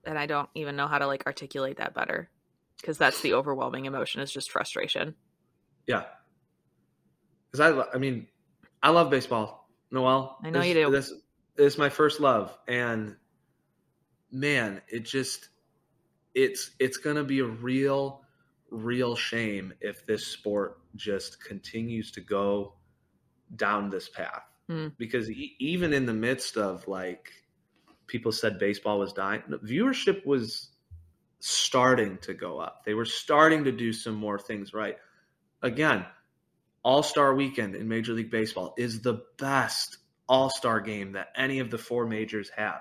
And 0.05 0.19
I 0.19 0.27
don't 0.27 0.49
even 0.55 0.77
know 0.77 0.87
how 0.87 0.99
to 0.99 1.07
like 1.07 1.25
articulate 1.27 1.79
that 1.79 1.95
better 1.95 2.29
because 2.77 2.99
that's 2.99 3.21
the 3.23 3.35
overwhelming 3.35 3.87
emotion 3.87 4.21
is 4.21 4.31
just 4.33 4.51
frustration. 4.51 5.15
yeah 5.87 6.05
because 7.51 7.61
i 7.61 7.95
i 7.95 7.99
mean 7.99 8.27
i 8.83 8.91
love 8.91 9.11
baseball 9.11 9.69
noel 9.91 10.39
I 10.45 10.51
know 10.51 10.61
this, 10.61 10.69
you 10.69 10.75
do. 10.75 10.91
this, 10.91 11.13
is 11.61 11.79
my 11.79 11.89
first 11.89 12.21
love. 12.21 12.57
And 12.67 13.17
man 14.33 14.81
it 14.89 15.05
just 15.05 15.49
it's 16.35 16.71
it's 16.79 16.99
gonna 16.99 17.25
be 17.25 17.41
a 17.41 17.45
real 17.45 18.23
real 18.71 19.17
shame 19.17 19.73
if 19.81 20.07
this 20.07 20.27
sport 20.27 20.79
just 20.95 21.43
continues 21.45 22.13
to 22.13 22.21
go 22.21 22.75
down 23.57 23.91
this 23.91 24.09
path. 24.09 24.43
Hmm. 24.69 24.89
because 24.99 25.29
e- 25.29 25.57
even 25.59 25.93
in 25.93 26.07
the 26.07 26.15
midst 26.15 26.57
of 26.57 26.87
like 26.87 27.33
people 28.07 28.31
said 28.31 28.59
baseball 28.61 29.01
was 29.01 29.13
dying 29.13 29.43
viewership 29.65 30.25
was 30.25 30.69
starting 31.41 32.19
to 32.19 32.35
go 32.35 32.59
up. 32.59 32.85
They 32.85 32.95
were 32.95 33.07
starting 33.07 33.65
to 33.65 33.73
do 33.73 33.93
some 33.93 34.15
more 34.15 34.39
things 34.39 34.73
right. 34.73 34.97
Again 35.63 36.07
all-star 36.83 37.35
weekend 37.35 37.75
in 37.75 37.89
major 37.89 38.13
league 38.13 38.31
baseball 38.31 38.75
is 38.79 39.03
the 39.03 39.23
best 39.39 39.99
all-star 40.31 40.81
game 40.81 41.13
that 41.13 41.29
any 41.37 41.59
of 41.59 41.71
the 41.71 41.79
four 41.79 42.07
majors 42.07 42.49
have 42.57 42.81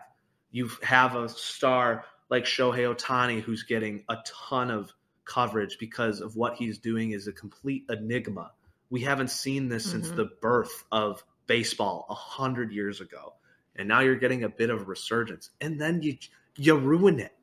you 0.51 0.70
have 0.84 1.15
a 1.15 1.29
star 1.29 2.06
like 2.29 2.46
Shohei 2.46 2.96
Ohtani 2.96 3.41
who's 3.41 3.63
getting 3.63 4.03
a 4.10 4.18
ton 4.25 4.72
of 4.72 4.94
coverage 5.25 5.77
because 5.79 6.22
of 6.22 6.36
what 6.36 6.56
he's 6.56 6.79
doing 6.79 7.12
is 7.12 7.27
a 7.27 7.32
complete 7.32 7.86
enigma. 7.89 8.51
We 8.89 9.01
haven't 9.01 9.29
seen 9.29 9.70
this 9.70 9.86
since 9.86 10.12
Mhm. 10.12 10.15
the 10.15 10.25
birth 10.41 10.86
of 10.91 11.24
baseball 11.48 12.06
a 12.10 12.15
hundred 12.15 12.72
years 12.72 13.01
ago, 13.01 13.34
and 13.75 13.88
now 13.88 14.00
you're 14.00 14.15
getting 14.15 14.44
a 14.44 14.50
bit 14.50 14.70
of 14.70 14.82
a 14.82 14.86
resurgence, 14.86 15.51
and 15.62 15.79
then 15.79 16.01
you 16.01 16.18
you 16.56 16.75
ruin 16.77 17.20
it. 17.20 17.36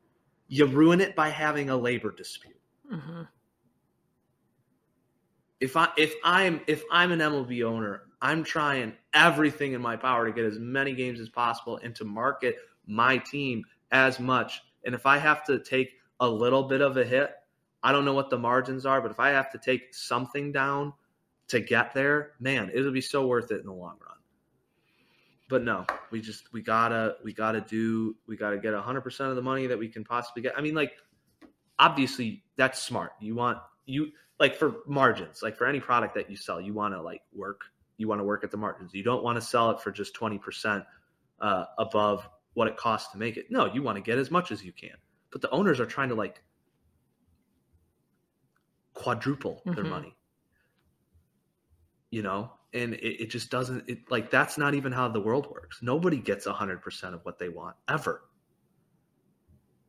You 0.47 0.65
ruin 0.65 1.01
it 1.01 1.15
by 1.15 1.29
having 1.29 1.69
a 1.69 1.77
labor 1.77 2.11
dispute. 2.11 2.59
hmm 2.89 3.23
If 5.59 5.75
I 5.77 5.89
if 5.97 6.13
I'm 6.23 6.61
if 6.67 6.83
I'm 6.91 7.11
an 7.11 7.19
MLB 7.19 7.63
owner, 7.63 8.03
I'm 8.21 8.43
trying 8.43 8.93
everything 9.13 9.73
in 9.73 9.81
my 9.81 9.95
power 9.95 10.25
to 10.25 10.31
get 10.31 10.45
as 10.45 10.57
many 10.59 10.93
games 10.93 11.19
as 11.19 11.29
possible 11.29 11.79
and 11.83 11.95
to 11.95 12.05
market 12.05 12.55
my 12.87 13.17
team 13.17 13.63
as 13.91 14.19
much. 14.19 14.61
And 14.85 14.95
if 14.95 15.05
I 15.05 15.17
have 15.17 15.43
to 15.45 15.59
take 15.59 15.93
a 16.19 16.27
little 16.27 16.63
bit 16.63 16.81
of 16.81 16.97
a 16.97 17.05
hit, 17.05 17.31
I 17.83 17.91
don't 17.91 18.05
know 18.05 18.13
what 18.13 18.29
the 18.29 18.39
margins 18.39 18.85
are, 18.85 19.01
but 19.01 19.11
if 19.11 19.19
I 19.19 19.29
have 19.29 19.51
to 19.51 19.57
take 19.57 19.93
something 19.93 20.51
down 20.51 20.93
to 21.49 21.59
get 21.59 21.93
there, 21.93 22.31
man, 22.39 22.71
it'll 22.73 22.91
be 22.91 23.01
so 23.01 23.27
worth 23.27 23.51
it 23.51 23.59
in 23.59 23.65
the 23.65 23.73
long 23.73 23.97
run. 24.05 24.17
But 25.49 25.63
no, 25.63 25.85
we 26.11 26.19
just 26.19 26.51
we 26.51 26.61
gotta 26.61 27.15
we 27.23 27.33
gotta 27.33 27.61
do 27.61 28.15
we 28.27 28.35
gotta 28.35 28.57
get 28.57 28.73
hundred 28.73 29.01
percent 29.01 29.29
of 29.29 29.37
the 29.37 29.41
money 29.41 29.67
that 29.67 29.79
we 29.79 29.87
can 29.87 30.03
possibly 30.03 30.41
get. 30.41 30.57
I 30.57 30.61
mean, 30.61 30.75
like 30.75 30.91
obviously 31.79 32.43
that's 32.57 32.81
smart. 32.81 33.11
You 33.21 33.35
want 33.35 33.59
you 33.85 34.11
like 34.39 34.55
for 34.55 34.77
margins, 34.85 35.41
like 35.41 35.55
for 35.55 35.65
any 35.65 35.79
product 35.79 36.15
that 36.15 36.29
you 36.29 36.35
sell, 36.35 36.59
you 36.59 36.73
want 36.73 36.93
to 36.93 37.01
like 37.01 37.21
work. 37.33 37.61
You 37.97 38.07
want 38.07 38.19
to 38.19 38.23
work 38.23 38.43
at 38.43 38.51
the 38.51 38.57
margins. 38.57 38.93
You 38.93 39.03
don't 39.03 39.23
want 39.23 39.35
to 39.37 39.41
sell 39.41 39.71
it 39.71 39.81
for 39.81 39.91
just 39.91 40.13
twenty 40.13 40.37
percent 40.37 40.83
uh, 41.39 41.65
above 41.77 42.27
what 42.53 42.67
it 42.67 42.77
costs 42.77 43.11
to 43.11 43.17
make 43.17 43.37
it. 43.37 43.51
No, 43.51 43.65
you 43.65 43.83
want 43.83 43.97
to 43.97 44.01
get 44.01 44.17
as 44.17 44.31
much 44.31 44.51
as 44.51 44.63
you 44.63 44.71
can. 44.71 44.95
But 45.31 45.41
the 45.41 45.49
owners 45.51 45.79
are 45.79 45.85
trying 45.85 46.09
to 46.09 46.15
like 46.15 46.41
quadruple 48.93 49.61
their 49.65 49.83
Mhm. 49.83 49.89
money. 49.89 50.17
You 52.09 52.21
know, 52.23 52.51
and 52.73 52.93
it, 52.93 53.23
it 53.23 53.29
just 53.29 53.49
doesn't. 53.49 53.89
It 53.89 54.09
like 54.09 54.31
that's 54.31 54.57
not 54.57 54.73
even 54.75 54.91
how 54.91 55.07
the 55.09 55.19
world 55.19 55.49
works. 55.51 55.81
Nobody 55.81 56.17
gets 56.17 56.45
hundred 56.45 56.81
percent 56.81 57.13
of 57.15 57.25
what 57.25 57.37
they 57.37 57.49
want 57.49 57.75
ever. 57.87 58.23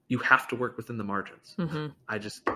You 0.09 0.19
have 0.19 0.49
to 0.49 0.57
work 0.57 0.77
within 0.77 0.97
the 0.97 1.05
margins. 1.05 1.55
hmm 1.59 1.89
I 2.09 2.19
just, 2.19 2.49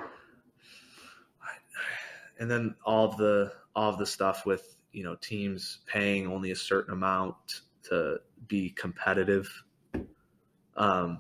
and 2.39 2.51
then 2.51 2.75
all 2.85 3.05
of 3.07 3.17
the 3.19 3.53
all 3.77 3.91
of 3.91 3.99
the 3.99 4.07
stuff 4.07 4.45
with 4.47 4.77
you 4.93 5.03
know 5.03 5.17
teams 5.17 5.79
paying 5.87 6.27
only 6.27 6.51
a 6.51 6.57
certain 6.57 6.93
amount 6.93 7.63
to 7.85 8.19
be 8.47 8.71
competitive, 8.71 9.49
um, 10.77 11.19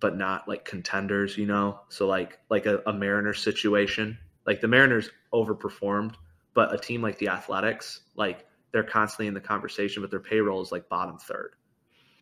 but 0.00 0.16
not 0.16 0.48
like 0.48 0.64
contenders. 0.64 1.38
You 1.38 1.46
know, 1.46 1.80
so 1.88 2.06
like 2.06 2.38
like 2.50 2.66
a, 2.66 2.82
a 2.86 2.92
Mariners 2.92 3.42
situation, 3.42 4.18
like 4.46 4.60
the 4.60 4.68
Mariners 4.68 5.10
overperformed, 5.32 6.14
but 6.54 6.74
a 6.74 6.78
team 6.78 7.02
like 7.02 7.18
the 7.18 7.28
Athletics, 7.28 8.00
like 8.16 8.46
they're 8.72 8.82
constantly 8.82 9.28
in 9.28 9.34
the 9.34 9.40
conversation, 9.40 10.02
but 10.02 10.10
their 10.10 10.20
payroll 10.20 10.60
is 10.60 10.72
like 10.72 10.88
bottom 10.88 11.18
third, 11.18 11.54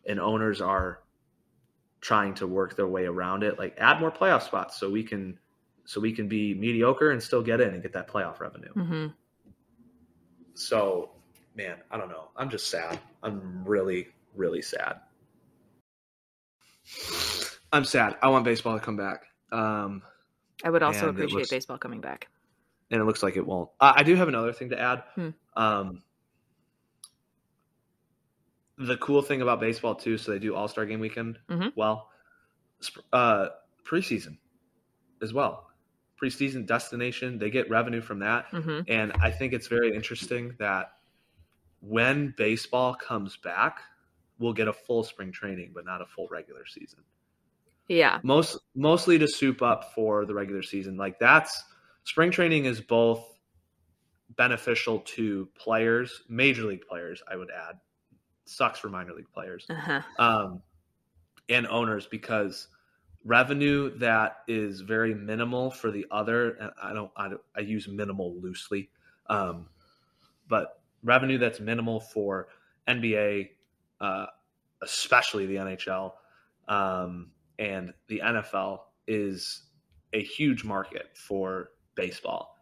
and 0.05 0.19
owners 0.19 0.61
are 0.61 1.01
trying 1.99 2.33
to 2.33 2.47
work 2.47 2.75
their 2.75 2.87
way 2.87 3.05
around 3.05 3.43
it 3.43 3.59
like 3.59 3.75
add 3.77 3.99
more 3.99 4.09
playoff 4.09 4.41
spots 4.41 4.75
so 4.79 4.89
we 4.89 5.03
can 5.03 5.37
so 5.85 6.01
we 6.01 6.11
can 6.11 6.27
be 6.27 6.51
mediocre 6.55 7.11
and 7.11 7.21
still 7.21 7.43
get 7.43 7.61
in 7.61 7.75
and 7.75 7.83
get 7.83 7.93
that 7.93 8.07
playoff 8.07 8.39
revenue. 8.39 8.73
Hmm 8.73 9.07
so 10.53 11.09
man 11.55 11.77
i 11.91 11.97
don't 11.97 12.09
know. 12.09 12.29
I'm 12.37 12.49
just 12.49 12.69
sad. 12.69 12.99
I'm 13.23 13.63
really 13.65 14.07
really 14.35 14.61
sad. 14.61 14.97
I'm 17.73 17.85
sad. 17.85 18.15
I 18.21 18.29
want 18.29 18.43
baseball 18.45 18.77
to 18.77 18.83
come 18.83 18.97
back. 18.97 19.25
Um 19.51 20.01
I 20.63 20.69
would 20.69 20.83
also 20.83 21.09
appreciate 21.09 21.33
looks- 21.35 21.49
baseball 21.49 21.77
coming 21.77 22.01
back. 22.01 22.27
and 22.91 23.01
it 23.01 23.05
looks 23.05 23.23
like 23.23 23.37
it 23.37 23.45
won't. 23.45 23.69
I, 23.79 23.93
I 23.97 24.03
do 24.03 24.15
have 24.15 24.27
another 24.27 24.53
thing 24.53 24.69
to 24.69 24.79
add. 24.79 25.03
Hmm. 25.15 25.29
um 25.55 26.03
the 28.77 28.97
cool 28.97 29.21
thing 29.21 29.41
about 29.41 29.59
baseball 29.59 29.93
too 29.95 30.17
so 30.17 30.31
they 30.31 30.39
do 30.39 30.55
all-star 30.55 30.85
game 30.85 30.99
weekend 30.99 31.37
Mhm. 31.49 31.73
well 31.75 32.09
uh 33.13 33.49
preseason 33.85 34.37
as 35.21 35.33
well 35.33 35.67
preseason 36.21 36.65
destination 36.65 37.39
they 37.39 37.49
get 37.49 37.69
revenue 37.69 38.01
from 38.01 38.19
that. 38.19 38.45
Hmm 38.51 38.81
and 38.87 39.11
i 39.21 39.31
think 39.31 39.53
it's 39.53 39.67
very 39.67 39.95
interesting 39.95 40.53
that 40.59 40.93
when 41.79 42.33
baseball 42.37 42.93
comes 42.93 43.37
back 43.37 43.79
we'll 44.39 44.53
get 44.53 44.67
a 44.67 44.73
full 44.73 45.03
spring 45.03 45.31
training 45.31 45.71
but 45.73 45.85
not 45.85 46.01
a 46.01 46.05
full 46.05 46.27
regular 46.29 46.65
season. 46.65 46.99
Yeah. 47.87 48.19
most 48.23 48.57
mostly 48.75 49.19
to 49.19 49.27
soup 49.27 49.61
up 49.61 49.93
for 49.93 50.25
the 50.25 50.33
regular 50.33 50.63
season. 50.63 50.95
Like 50.97 51.19
that's 51.19 51.63
spring 52.05 52.31
training 52.31 52.65
is 52.65 52.79
both 52.79 53.25
beneficial 54.37 54.99
to 54.99 55.49
players 55.57 56.23
major 56.29 56.63
league 56.63 56.85
players 56.87 57.21
i 57.29 57.35
would 57.35 57.49
add. 57.51 57.75
Sucks 58.45 58.79
for 58.79 58.89
minor 58.89 59.13
league 59.13 59.31
players. 59.33 59.65
Uh-huh. 59.69 60.01
um, 60.19 60.61
and 61.49 61.67
owners 61.67 62.07
because 62.07 62.67
revenue 63.23 63.97
that 63.99 64.37
is 64.47 64.81
very 64.81 65.13
minimal 65.13 65.69
for 65.71 65.91
the 65.91 66.05
other 66.11 66.51
and 66.51 66.71
i 66.81 66.93
don't 66.93 67.11
i, 67.15 67.29
I 67.55 67.61
use 67.61 67.87
minimal 67.87 68.35
loosely 68.41 68.89
um, 69.27 69.67
but 70.47 70.81
revenue 71.03 71.37
that's 71.37 71.59
minimal 71.59 71.99
for 71.99 72.47
nba 72.87 73.49
uh, 73.99 74.25
especially 74.81 75.45
the 75.45 75.55
nhl 75.55 76.13
Um, 76.67 77.31
and 77.59 77.93
the 78.07 78.21
NFL 78.23 78.79
is 79.07 79.63
a 80.13 80.23
huge 80.23 80.63
market 80.63 81.09
for 81.13 81.71
baseball. 81.95 82.57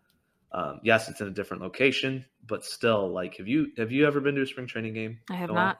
Um, 0.51 0.81
yes, 0.83 1.09
it's 1.09 1.21
in 1.21 1.27
a 1.27 1.31
different 1.31 1.63
location, 1.63 2.25
but 2.45 2.65
still, 2.65 3.09
like, 3.09 3.37
have 3.37 3.47
you 3.47 3.67
have 3.77 3.91
you 3.91 4.05
ever 4.07 4.19
been 4.19 4.35
to 4.35 4.41
a 4.41 4.45
spring 4.45 4.67
training 4.67 4.93
game? 4.93 5.19
I 5.29 5.35
have 5.35 5.49
Noah? 5.49 5.55
not. 5.55 5.79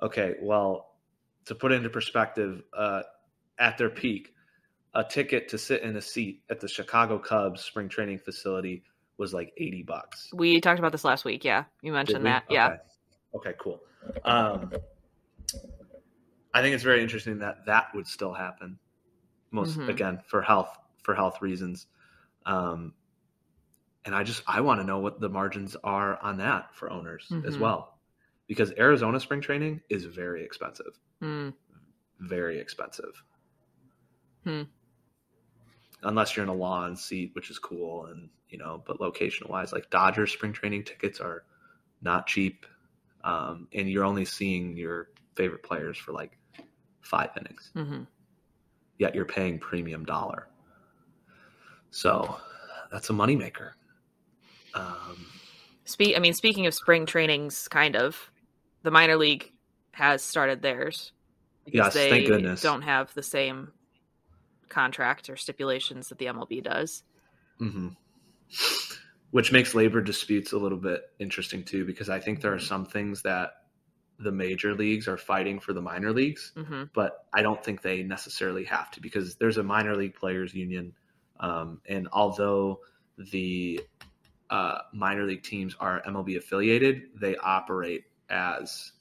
Okay, 0.00 0.36
well, 0.40 0.94
to 1.46 1.54
put 1.54 1.72
it 1.72 1.76
into 1.76 1.90
perspective, 1.90 2.62
uh, 2.72 3.02
at 3.58 3.78
their 3.78 3.90
peak, 3.90 4.34
a 4.94 5.04
ticket 5.04 5.48
to 5.50 5.58
sit 5.58 5.82
in 5.82 5.96
a 5.96 6.00
seat 6.00 6.42
at 6.50 6.60
the 6.60 6.68
Chicago 6.68 7.18
Cubs 7.18 7.62
spring 7.62 7.88
training 7.88 8.18
facility 8.18 8.82
was 9.18 9.32
like 9.32 9.52
eighty 9.56 9.82
bucks. 9.82 10.30
We 10.32 10.60
talked 10.60 10.78
about 10.78 10.92
this 10.92 11.04
last 11.04 11.24
week. 11.24 11.44
Yeah, 11.44 11.64
you 11.82 11.92
mentioned 11.92 12.26
that. 12.26 12.44
Yeah. 12.50 12.66
Okay. 12.66 12.76
Okay, 13.34 13.54
cool. 13.58 13.82
Um, 14.24 14.72
I 16.54 16.62
think 16.62 16.74
it's 16.74 16.84
very 16.84 17.02
interesting 17.02 17.40
that 17.40 17.66
that 17.66 17.94
would 17.94 18.06
still 18.06 18.32
happen. 18.32 18.78
Most 19.50 19.78
Mhm. 19.78 19.88
again 19.88 20.22
for 20.26 20.42
health 20.42 20.76
for 21.02 21.14
health 21.14 21.40
reasons. 21.42 21.86
Um, 22.46 22.94
and 24.04 24.14
I 24.14 24.22
just 24.22 24.42
I 24.46 24.60
want 24.60 24.80
to 24.80 24.84
know 24.84 24.98
what 25.00 25.20
the 25.20 25.28
margins 25.28 25.76
are 25.82 26.18
on 26.22 26.38
that 26.38 26.74
for 26.74 26.90
owners 26.90 27.32
as 27.44 27.56
Mhm. 27.56 27.60
well, 27.60 27.98
because 28.46 28.72
Arizona 28.78 29.20
spring 29.20 29.40
training 29.40 29.82
is 29.88 30.04
very 30.04 30.44
expensive, 30.44 30.98
Mm. 31.20 31.54
very 32.20 32.58
expensive. 32.58 33.22
Hmm. 34.46 34.62
Unless 36.04 36.36
you're 36.36 36.44
in 36.44 36.48
a 36.48 36.54
lawn 36.54 36.94
seat, 36.96 37.32
which 37.34 37.50
is 37.50 37.58
cool, 37.58 38.06
and 38.06 38.28
you 38.48 38.58
know, 38.58 38.82
but 38.86 39.00
location 39.00 39.48
wise, 39.50 39.72
like 39.72 39.90
Dodgers 39.90 40.32
spring 40.32 40.52
training 40.52 40.84
tickets 40.84 41.18
are 41.18 41.42
not 42.00 42.28
cheap, 42.28 42.64
um, 43.24 43.66
and 43.72 43.90
you're 43.90 44.04
only 44.04 44.24
seeing 44.24 44.76
your 44.76 45.08
favorite 45.34 45.64
players 45.64 45.98
for 45.98 46.12
like 46.12 46.38
five 47.00 47.30
innings. 47.36 47.70
hmm 47.74 48.02
Yet 48.98 49.14
you're 49.14 49.24
paying 49.24 49.58
premium 49.58 50.04
dollar, 50.04 50.46
so 51.90 52.36
that's 52.92 53.10
a 53.10 53.12
moneymaker. 53.12 53.72
Um, 54.74 55.26
Spe- 55.86 56.14
I 56.16 56.20
mean, 56.20 56.34
speaking 56.34 56.66
of 56.66 56.74
spring 56.74 57.04
trainings, 57.04 57.66
kind 57.68 57.96
of, 57.96 58.30
the 58.82 58.90
minor 58.90 59.16
league 59.16 59.50
has 59.92 60.22
started 60.22 60.62
theirs. 60.62 61.12
Yes, 61.66 61.94
they 61.94 62.10
thank 62.10 62.26
goodness. 62.26 62.62
don't 62.62 62.82
have 62.82 63.12
the 63.14 63.22
same 63.22 63.72
contract 64.68 65.28
or 65.28 65.36
stipulations 65.36 66.08
that 66.08 66.18
the 66.18 66.26
MLB 66.26 66.62
does. 66.62 67.02
hmm 67.58 67.88
Which 69.30 69.52
makes 69.52 69.74
labor 69.74 70.00
disputes 70.00 70.52
a 70.52 70.58
little 70.58 70.78
bit 70.78 71.02
interesting 71.18 71.64
too, 71.64 71.84
because 71.84 72.08
I 72.08 72.20
think 72.20 72.40
there 72.40 72.54
are 72.54 72.58
some 72.58 72.86
things 72.86 73.22
that 73.22 73.50
the 74.18 74.32
major 74.32 74.74
leagues 74.74 75.08
are 75.08 75.18
fighting 75.18 75.60
for 75.60 75.72
the 75.72 75.82
minor 75.82 76.12
leagues, 76.12 76.52
hmm 76.56 76.84
but 76.94 77.26
I 77.34 77.42
don't 77.42 77.62
think 77.62 77.82
they 77.82 78.02
necessarily 78.02 78.64
have 78.64 78.90
to 78.92 79.02
because 79.02 79.34
there's 79.36 79.58
a 79.58 79.62
minor 79.62 79.94
league 79.94 80.14
players 80.14 80.54
union, 80.54 80.94
um, 81.40 81.80
and 81.86 82.08
although 82.12 82.80
the 83.18 83.80
uh, 84.48 84.78
minor 84.94 85.24
league 85.24 85.42
teams 85.42 85.76
are 85.80 86.02
MLB 86.06 86.36
affiliated, 86.36 87.08
they 87.20 87.36
operate 87.36 88.04
as 88.30 88.92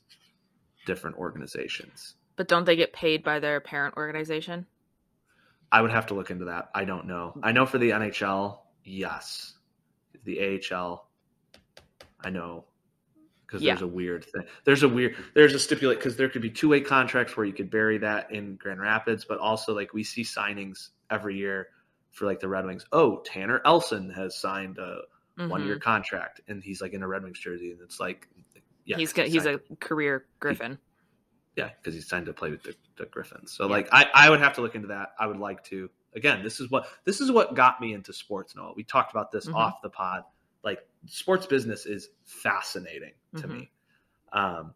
different 0.85 1.17
organizations. 1.17 2.15
But 2.35 2.47
don't 2.47 2.65
they 2.65 2.75
get 2.75 2.93
paid 2.93 3.23
by 3.23 3.39
their 3.39 3.61
parent 3.61 3.95
organization? 3.97 4.65
I 5.75 5.81
would 5.81 5.91
have 5.91 6.05
to 6.05 6.13
look 6.13 6.31
into 6.31 6.45
that. 6.45 6.69
I 6.73 6.85
don't 6.85 7.05
know. 7.05 7.37
I 7.43 7.51
know 7.51 7.65
for 7.65 7.77
the 7.77 7.89
NHL, 7.89 8.59
yes. 8.85 9.55
The 10.23 10.61
AHL, 10.71 11.09
I 12.23 12.29
know 12.29 12.63
because 13.45 13.61
Yeah. 13.61 13.73
there's 13.73 13.81
a 13.81 13.87
weird 13.87 14.23
thing. 14.23 14.43
There's 14.63 14.83
a 14.83 14.87
weird. 14.87 15.17
There's 15.33 15.53
a 15.53 15.59
stipulate 15.59 15.97
because 15.99 16.15
there 16.15 16.29
could 16.29 16.41
be 16.41 16.49
two 16.49 16.69
way 16.69 16.79
contracts 16.79 17.35
where 17.35 17.45
you 17.45 17.51
could 17.51 17.69
bury 17.69 17.97
that 17.97 18.31
in 18.31 18.55
Grand 18.55 18.79
Rapids, 18.79 19.25
but 19.25 19.37
also 19.39 19.75
like 19.75 19.93
we 19.93 20.01
see 20.05 20.23
signings 20.23 20.91
every 21.11 21.35
year 21.35 21.67
for 22.11 22.25
like 22.25 22.39
the 22.39 22.47
Red 22.47 22.65
Wings. 22.65 22.85
Oh, 22.93 23.17
Turner 23.25 23.61
Elson 23.65 24.09
has 24.11 24.39
signed 24.39 24.77
a 24.77 25.01
Mhm. 25.37 25.49
one 25.49 25.65
year 25.65 25.77
contract, 25.77 26.39
and 26.47 26.63
he's 26.63 26.81
like 26.81 26.93
in 26.93 27.03
a 27.03 27.07
Red 27.07 27.23
Wings 27.23 27.37
jersey, 27.37 27.71
and 27.71 27.81
it's 27.81 27.99
like, 27.99 28.29
yeah, 28.85 28.95
he's 28.95 29.11
got, 29.11 29.27
he's 29.27 29.45
a 29.45 29.59
career 29.81 30.25
Griffin. 30.39 30.79
Yeah, 31.55 31.69
because 31.77 31.93
he's 31.93 32.07
signed 32.07 32.25
to 32.25 32.33
play 32.33 32.51
with 32.51 32.63
the, 32.63 32.75
the 32.97 33.05
Griffins. 33.05 33.51
So 33.53 33.65
Yeah. 33.65 33.71
like 33.71 33.87
I, 33.91 34.09
I 34.13 34.29
would 34.29 34.39
have 34.41 34.53
to 34.55 34.61
look 34.61 34.75
into 34.75 34.87
that. 34.89 35.13
I 35.19 35.27
would 35.27 35.37
like 35.39 35.63
to. 35.65 35.89
Again, 36.15 36.43
this 36.43 36.59
is 36.59 36.69
what 36.71 36.87
this 37.05 37.21
is 37.21 37.31
what 37.31 37.55
got 37.55 37.79
me 37.81 37.93
into 37.93 38.11
sports, 38.13 38.55
Noah. 38.55 38.73
We 38.75 38.83
talked 38.83 39.11
about 39.11 39.31
this 39.31 39.47
Mhm. 39.47 39.55
off 39.55 39.81
the 39.81 39.89
pod. 39.89 40.23
Like 40.63 40.79
sports 41.05 41.45
business 41.45 41.85
is 41.85 42.09
fascinating 42.23 43.13
to 43.37 43.47
Mhm. 43.47 43.51
me. 43.51 43.71
Um, 44.33 44.73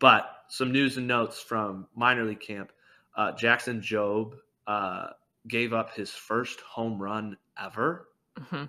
but 0.00 0.44
some 0.48 0.70
news 0.72 0.96
and 0.96 1.06
notes 1.06 1.40
from 1.40 1.86
minor 1.94 2.24
league 2.24 2.40
camp. 2.40 2.72
Uh, 3.16 3.32
Jackson 3.32 3.80
Jobe 3.80 4.34
uh, 4.66 5.10
gave 5.46 5.72
up 5.72 5.94
his 5.94 6.10
first 6.10 6.60
home 6.60 7.00
run 7.02 7.36
ever. 7.58 8.08
hmm 8.50 8.64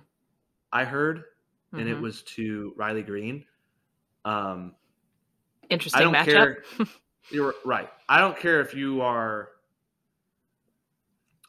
I 0.72 0.84
heard, 0.84 1.24
and 1.72 1.88
it 1.88 1.96
Mhm. 1.98 2.00
was 2.02 2.22
to 2.22 2.72
Riley 2.76 3.02
Greene. 3.02 3.44
Um, 4.24 4.74
Interesting 5.68 6.02
don't 6.02 6.14
matchup. 6.14 6.24
care. 6.24 6.64
You're 7.30 7.54
right. 7.64 7.90
I 8.08 8.20
don't 8.20 8.38
care 8.38 8.60
if 8.60 8.74
you 8.74 9.02
are 9.02 9.50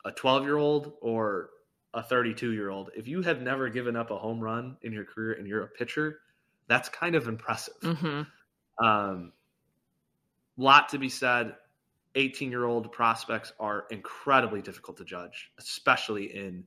a 0.05 0.11
12 0.11 0.43
year 0.43 0.57
old 0.57 0.93
or 1.01 1.49
a 1.93 2.03
32 2.03 2.51
year 2.53 2.69
old. 2.69 2.91
If 2.95 3.07
you 3.07 3.21
have 3.21 3.41
never 3.41 3.69
given 3.69 3.95
up 3.95 4.11
a 4.11 4.17
home 4.17 4.39
run 4.39 4.77
in 4.81 4.91
your 4.91 5.05
career 5.05 5.33
and 5.33 5.47
you're 5.47 5.63
a 5.63 5.67
pitcher, 5.67 6.19
that's 6.67 6.89
kind 6.89 7.15
of 7.15 7.27
impressive. 7.27 7.75
hmm 7.81 8.21
Um, 8.83 9.33
lot 10.57 10.89
to 10.89 10.97
be 10.97 11.09
said. 11.09 11.55
18 12.15 12.51
year 12.51 12.65
old 12.65 12.91
prospects 12.91 13.53
are 13.59 13.85
incredibly 13.89 14.61
difficult 14.61 14.97
to 14.97 15.05
judge, 15.05 15.51
especially 15.57 16.35
in 16.35 16.65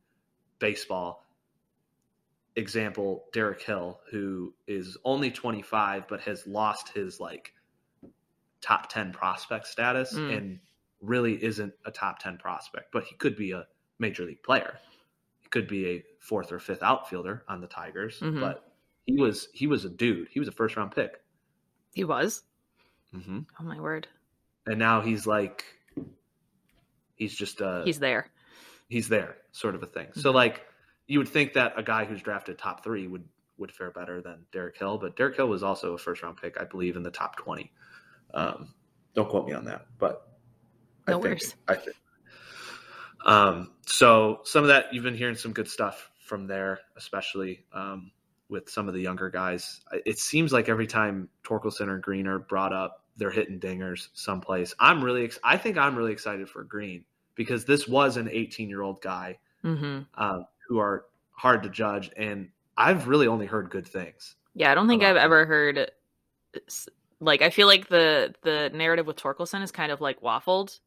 baseball. 0.59 1.27
Example 2.57 3.25
Derek 3.33 3.61
Hill, 3.63 4.01
who 4.11 4.55
is 4.67 4.97
only 5.05 5.31
25 5.31 6.09
but 6.09 6.21
has 6.21 6.47
lost 6.47 6.89
his 6.91 7.21
like 7.21 7.53
top 8.65 8.89
10 8.89 9.13
prospect 9.13 9.67
status 9.67 10.15
Mm. 10.15 10.37
and 10.39 10.61
really 11.01 11.43
isn't 11.45 11.75
a 11.85 11.91
top 11.91 12.19
10 12.19 12.39
prospect, 12.39 12.91
but 12.93 13.05
he 13.05 13.15
could 13.17 13.37
be 13.37 13.53
a 13.53 13.67
major 13.99 14.25
league 14.25 14.43
player. 14.43 14.79
He 15.43 15.49
could 15.49 15.69
be 15.69 15.87
a 15.89 16.05
fourth 16.19 16.51
or 16.51 16.59
fifth 16.59 16.83
outfielder 16.83 17.45
on 17.47 17.61
the 17.61 17.67
Tigers, 17.67 18.21
Mhm. 18.21 18.41
but 18.41 18.73
he 19.07 19.15
was 19.21 19.49
he 19.53 19.67
was 19.67 19.85
a 19.85 19.91
dude. 19.91 20.29
He 20.29 20.39
was 20.39 20.49
a 20.49 20.53
first 20.53 20.77
round 20.77 20.93
pick. 20.93 21.23
He 21.93 22.05
was. 22.05 22.43
hmm 23.13 23.41
Oh 23.61 23.65
my 23.65 23.79
word. 23.79 24.09
and 24.67 24.79
now 24.79 25.03
he's 25.03 25.27
like 25.27 25.65
he's 27.17 27.35
just 27.35 27.61
uh 27.61 27.85
He's 27.85 27.99
there. 28.01 28.31
he's 28.89 29.09
there 29.09 29.37
sort 29.53 29.75
of 29.75 29.83
a 29.83 29.87
thing 29.87 30.09
so 30.15 30.31
Mhm. 30.31 30.35
like 30.35 30.67
you 31.07 31.19
would 31.19 31.29
think 31.29 31.53
that 31.53 31.75
a 31.79 31.83
guy 31.83 32.05
who's 32.07 32.23
drafted 32.23 32.59
top 32.59 32.83
three 32.83 33.07
would 33.07 33.29
would 33.59 33.71
fare 33.71 33.91
better 33.93 34.21
than 34.21 34.47
Derek 34.53 34.77
Hill 34.77 34.99
but 34.99 35.15
Derek 35.17 35.37
Hill 35.37 35.49
was 35.49 35.63
also 35.63 35.93
a 35.93 35.99
first 35.99 36.23
round 36.23 36.39
pick 36.39 36.59
I 36.61 36.65
believe 36.65 36.97
in 36.97 37.03
the 37.05 37.11
top 37.11 37.37
20 37.37 37.71
um 38.33 38.73
don't 39.15 39.29
quote 39.29 39.47
me 39.47 39.53
on 39.53 39.65
that 39.65 39.87
but 39.99 40.29
No 41.07 41.19
I 41.19 41.21
think, 41.21 41.25
worries. 41.25 41.55
I 41.69 41.75
think 41.75 41.97
um 43.25 43.73
so 43.87 44.41
some 44.45 44.65
of 44.65 44.69
that 44.69 44.93
you've 44.93 45.05
been 45.05 45.17
hearing 45.17 45.35
some 45.37 45.53
good 45.53 45.69
stuff 45.69 46.11
from 46.19 46.47
there 46.47 46.81
especially 46.97 47.65
um 47.73 48.11
with 48.49 48.69
some 48.69 48.89
of 48.89 48.95
the 48.95 49.01
younger 49.01 49.31
guys 49.31 49.81
it 50.07 50.19
seems 50.19 50.53
like 50.53 50.69
every 50.69 50.87
time 50.87 51.29
Torkelson 51.43 51.89
or 51.89 51.99
Greene 51.99 52.27
are 52.27 52.39
brought 52.39 52.73
up 52.73 53.05
they're 53.17 53.31
hitting 53.31 53.61
dingers 53.61 54.09
someplace. 54.15 54.75
I'm 54.79 55.03
really, 55.03 55.25
ex- 55.25 55.39
I 55.45 55.57
think 55.57 55.79
I'm 55.79 55.95
really 55.97 56.13
excited 56.13 56.49
for 56.49 56.65
Greene 56.65 57.05
because 57.35 57.65
this 57.65 57.87
was 57.87 58.17
an 58.17 58.29
18 58.31 58.69
year 58.69 58.83
old 58.83 59.01
guy 59.01 59.39
hmm 59.63 60.01
um, 60.17 60.47
who 60.67 60.79
are 60.79 61.07
hard 61.31 61.63
to 61.63 61.69
judge, 61.69 62.11
and 62.17 62.49
I've 62.77 63.07
really 63.09 63.27
only 63.27 63.47
heard 63.47 63.71
good 63.71 63.87
things. 63.87 64.35
Yeah, 64.55 64.71
I 64.71 64.75
don't 64.75 64.89
think 64.89 65.03
I've 65.03 65.17
him. 65.17 65.23
ever 65.23 65.47
heard 65.47 65.91
s- 66.67 66.89
like 67.21 67.43
I 67.43 67.51
feel 67.51 67.67
like 67.67 67.89
the 67.89 68.35
the 68.43 68.71
narrative 68.75 69.07
with 69.07 69.17
Torkelson 69.17 69.63
is 69.63 69.71
kind 69.73 69.93
of 69.93 70.01
like 70.01 70.21
waffled, 70.21 70.79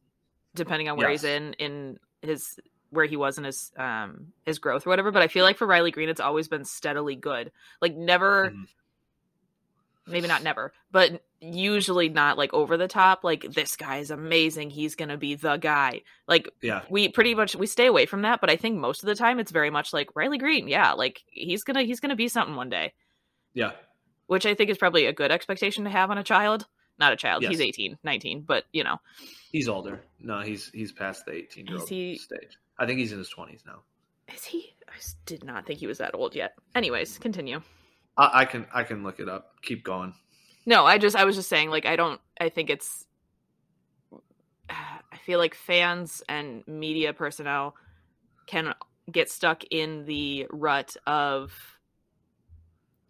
depending 0.54 0.88
on 0.88 0.96
where 0.96 1.08
he's 1.10 1.24
in 1.24 1.52
in 1.54 1.98
his 2.22 2.58
where 2.90 3.04
he 3.06 3.16
was 3.16 3.38
in 3.38 3.44
his 3.44 3.70
um 3.76 4.32
his 4.46 4.58
growth 4.58 4.86
or 4.86 4.90
whatever. 4.90 5.10
But 5.10 5.22
I 5.22 5.28
feel 5.28 5.44
like 5.44 5.56
for 5.58 5.66
Riley 5.66 5.90
Greene, 5.90 6.08
it's 6.08 6.20
always 6.20 6.48
been 6.48 6.64
steadily 6.64 7.16
good. 7.16 7.52
Like 7.82 7.94
never, 7.94 8.50
Mhm. 8.50 8.66
maybe 10.06 10.26
not 10.26 10.42
never, 10.42 10.72
but 10.90 11.22
usually 11.40 12.08
not 12.08 12.38
like 12.38 12.52
over 12.54 12.76
the 12.76 12.88
top. 12.88 13.24
Like 13.24 13.42
this 13.42 13.76
guy 13.76 13.98
is 13.98 14.10
amazing. 14.10 14.70
He's 14.70 14.94
gonna 14.94 15.18
be 15.18 15.34
the 15.34 15.56
guy. 15.56 16.02
Like 16.26 16.48
Yeah, 16.62 16.82
we 16.88 17.08
pretty 17.10 17.34
much 17.34 17.54
we 17.54 17.66
stay 17.66 17.86
away 17.86 18.06
from 18.06 18.22
that. 18.22 18.40
But 18.40 18.50
I 18.50 18.56
think 18.56 18.78
most 18.78 19.02
of 19.02 19.06
the 19.06 19.14
time 19.14 19.38
it's 19.38 19.52
very 19.52 19.70
much 19.70 19.92
like 19.92 20.16
Riley 20.16 20.38
Greene. 20.38 20.66
Yeah, 20.68 20.92
like 20.92 21.22
he's 21.28 21.62
gonna 21.64 21.82
he's 21.82 22.00
gonna 22.00 22.16
be 22.16 22.28
something 22.28 22.56
one 22.56 22.70
day 22.70 22.92
yeah, 23.54 23.72
which 24.28 24.46
I 24.46 24.54
think 24.54 24.70
is 24.70 24.78
probably 24.78 25.06
a 25.06 25.12
good 25.12 25.32
expectation 25.32 25.82
to 25.84 25.90
have 25.90 26.10
on 26.12 26.16
a 26.18 26.22
child. 26.24 26.66
Not 27.00 27.12
a 27.12 27.16
child, 27.16 27.42
he's 27.44 27.58
Yes. 27.60 27.68
18, 27.68 27.98
19, 28.02 28.40
but 28.42 28.64
you 28.72 28.82
know, 28.84 29.00
he's 29.52 29.68
older. 29.68 30.00
No, 30.20 30.40
he's 30.40 30.70
he's 30.70 30.90
past 30.92 31.26
the 31.26 31.32
18 31.32 31.66
year 31.66 31.78
old 31.78 31.88
he- 31.88 32.16
stage. 32.16 32.56
I 32.78 32.86
think 32.86 32.98
he's 33.00 33.12
in 33.12 33.18
his 33.18 33.32
20s 33.32 33.66
now. 33.66 33.80
is 34.32 34.44
he? 34.44 34.74
I 34.88 34.94
did 35.26 35.44
not 35.44 35.66
think 35.66 35.80
he 35.80 35.86
was 35.86 35.98
that 35.98 36.14
old 36.14 36.34
yet. 36.34 36.54
Anyways, 36.74 37.18
continue. 37.18 37.60
I, 38.16 38.40
I 38.40 38.44
can 38.46 38.66
I 38.72 38.82
can 38.84 39.02
look 39.04 39.20
it 39.20 39.28
up. 39.28 39.52
Keep 39.62 39.84
going. 39.84 40.14
No, 40.66 40.84
I 40.86 40.98
just 40.98 41.14
I 41.16 41.24
was 41.24 41.36
just 41.36 41.48
saying 41.48 41.70
like 41.70 41.86
I 41.86 41.94
don't 41.96 42.20
I 42.40 42.48
think 42.48 42.68
it's 42.70 43.06
I 44.70 45.16
feel 45.24 45.38
like 45.38 45.54
fans 45.54 46.22
and 46.28 46.66
media 46.66 47.12
personnel 47.12 47.74
can 48.46 48.74
get 49.10 49.30
stuck 49.30 49.62
in 49.70 50.04
the 50.04 50.46
rut 50.50 50.96
of 51.06 51.52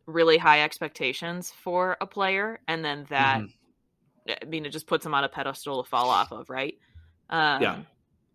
really 0.08 0.38
high 0.38 0.62
expectations 0.62 1.52
for 1.62 1.96
a 2.00 2.06
player 2.06 2.58
and 2.66 2.84
then 2.84 3.06
that 3.10 3.42
Mhm. 3.42 3.52
I 4.42 4.44
mean 4.46 4.66
it 4.66 4.70
just 4.70 4.86
puts 4.86 5.04
them 5.04 5.14
on 5.14 5.22
a 5.22 5.28
pedestal 5.28 5.82
to 5.84 5.88
fall 5.88 6.08
off 6.10 6.32
of, 6.32 6.48
right? 6.50 6.74
Um 7.30 7.62
Yeah. 7.62 7.82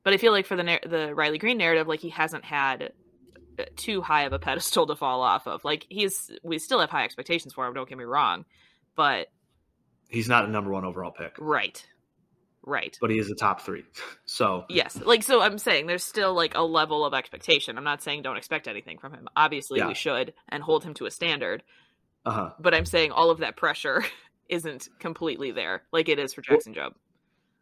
but 0.03 0.13
I 0.13 0.17
feel 0.17 0.31
like 0.31 0.45
for 0.45 0.55
the 0.55 0.79
the 0.85 1.13
Riley 1.15 1.39
Greene 1.39 1.57
narrative 1.57 1.87
like 1.87 1.99
he 1.99 2.09
hasn't 2.09 2.45
had 2.45 2.93
uh, 3.59 3.65
too 3.75 4.01
high 4.01 4.23
of 4.23 4.33
a 4.33 4.39
pedestal 4.47 4.87
to 4.87 4.95
fall 4.95 5.21
off 5.21 5.47
of. 5.47 5.65
Like 5.65 5.85
he's 5.89 6.31
we 6.43 6.59
still 6.59 6.79
have 6.79 6.89
high 6.91 7.03
expectations 7.05 7.53
for 7.53 7.65
him, 7.67 7.73
don't 7.73 7.89
get 7.89 7.97
me 7.97 8.03
wrong. 8.05 8.45
But 8.95 9.27
He's 10.09 10.29
not 10.29 10.45
a 10.45 10.47
number 10.47 10.69
one 10.71 10.85
overall 10.85 11.11
pick, 11.11 11.35
right. 11.39 11.83
Right. 12.65 12.97
but 13.01 13.09
he 13.09 13.17
is 13.19 13.29
a 13.29 13.35
top 13.35 13.61
three. 13.61 13.83
So 14.25 14.65
Yes. 14.69 14.97
Like 15.03 15.21
so 15.23 15.41
I'm 15.41 15.57
saying 15.57 15.85
there's 15.87 16.03
still 16.03 16.33
like 16.33 16.55
a 16.55 16.61
level 16.63 17.05
of 17.05 17.13
expectation. 17.13 17.77
I'm 17.77 17.83
not 17.83 18.01
saying 18.01 18.21
don't 18.21 18.37
expect 18.37 18.67
anything 18.67 18.97
from 18.99 19.13
him. 19.13 19.27
Obviously 19.35 19.79
Yeah. 19.79 19.87
we 19.87 19.93
should 19.93 20.33
and 20.49 20.63
hold 20.63 20.83
him 20.83 20.93
to 20.95 21.05
a 21.05 21.11
standard. 21.11 21.63
uh 22.25 22.31
huh. 22.31 22.49
But 22.59 22.73
I'm 22.73 22.85
saying 22.85 23.11
all 23.11 23.29
of 23.29 23.39
that 23.39 23.57
pressure 23.57 24.03
isn't 24.49 24.87
completely 24.99 25.51
there 25.51 25.83
like 25.91 26.09
it 26.09 26.19
is 26.19 26.33
for 26.33 26.41
Well- 26.47 26.57
Jackson 26.57 26.73
Jobe. 26.73 26.93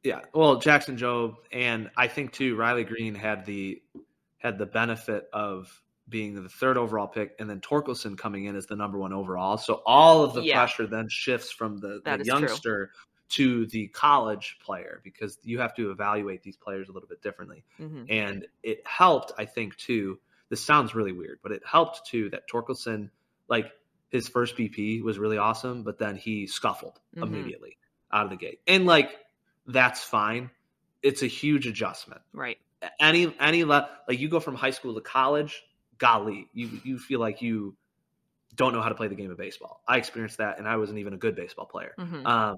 Yeah. 0.03 0.21
Well, 0.33 0.55
Jackson 0.57 0.97
Jobe 0.97 1.35
and 1.51 1.89
I 1.97 2.07
think 2.07 2.31
too 2.31 2.55
Riley 2.55 2.83
Greene 2.83 3.15
had 3.15 3.45
the 3.45 3.81
had 4.39 4.57
the 4.57 4.65
benefit 4.65 5.27
of 5.33 5.71
being 6.09 6.33
the 6.41 6.49
third 6.49 6.77
overall 6.77 7.07
pick 7.07 7.35
and 7.39 7.49
then 7.49 7.61
Torkelson 7.61 8.17
coming 8.17 8.45
in 8.45 8.55
as 8.55 8.65
the 8.65 8.75
number 8.75 8.97
one 8.97 9.13
overall. 9.13 9.57
So 9.57 9.81
all 9.85 10.23
of 10.23 10.33
the 10.33 10.41
Yeah. 10.41 10.57
pressure 10.57 10.87
then 10.87 11.07
shifts 11.09 11.51
from 11.51 11.77
the, 11.79 12.01
the 12.03 12.23
youngster 12.25 12.91
to 13.31 13.65
the 13.67 13.87
college 13.87 14.57
player 14.63 15.01
because 15.03 15.37
you 15.43 15.59
have 15.59 15.73
to 15.75 15.91
evaluate 15.91 16.43
these 16.43 16.57
players 16.57 16.89
a 16.89 16.91
little 16.91 17.09
bit 17.09 17.21
differently. 17.21 17.63
hmm 17.77 18.03
And 18.09 18.47
it 18.63 18.85
helped, 18.85 19.31
I 19.37 19.45
think, 19.45 19.75
too. 19.77 20.19
This 20.49 20.63
sounds 20.63 20.93
really 20.93 21.13
weird, 21.13 21.39
but 21.41 21.51
it 21.51 21.61
helped 21.65 22.05
too 22.05 22.29
that 22.31 22.49
Torkelson, 22.49 23.09
like 23.47 23.71
his 24.09 24.27
first 24.27 24.57
BP 24.57 25.01
was 25.01 25.17
really 25.17 25.37
awesome, 25.37 25.83
but 25.83 25.97
then 25.97 26.15
he 26.17 26.45
scuffled 26.47 26.99
Mhm. 27.15 27.23
immediately 27.23 27.77
out 28.11 28.25
of 28.25 28.29
the 28.31 28.35
gate. 28.37 28.59
And 28.67 28.85
like 28.85 29.17
that's 29.65 30.03
fine. 30.03 30.51
It's 31.01 31.21
a 31.23 31.27
huge 31.27 31.67
adjustment. 31.67 32.21
Right. 32.33 32.57
Any 32.99 33.33
any 33.39 33.63
le- 33.63 33.89
like 34.07 34.19
you 34.19 34.27
go 34.27 34.39
from 34.39 34.55
high 34.55 34.71
school 34.71 34.95
to 34.95 35.01
college, 35.01 35.63
golly, 35.97 36.49
you 36.53 36.81
you 36.83 36.99
feel 36.99 37.19
like 37.19 37.41
you 37.41 37.77
don't 38.55 38.73
know 38.73 38.81
how 38.81 38.89
to 38.89 38.95
play 38.95 39.07
the 39.07 39.15
game 39.15 39.31
of 39.31 39.37
baseball. 39.37 39.81
I 39.87 39.97
experienced 39.97 40.39
that, 40.39 40.57
and 40.59 40.67
I 40.67 40.75
wasn't 40.77 40.99
even 40.99 41.13
a 41.13 41.17
good 41.17 41.35
baseball 41.35 41.65
player. 41.65 41.93
hmm 41.97 42.25
Um, 42.25 42.57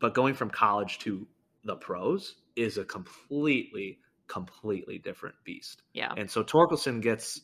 but 0.00 0.14
going 0.14 0.34
from 0.34 0.50
college 0.50 0.98
to 1.00 1.26
the 1.64 1.76
pros 1.76 2.36
is 2.54 2.78
a 2.78 2.84
completely, 2.84 3.98
completely 4.28 4.98
different 4.98 5.34
beast. 5.44 5.82
Yeah. 5.92 6.12
And 6.16 6.30
so 6.30 6.42
Torkelson 6.42 7.02
gets 7.02 7.40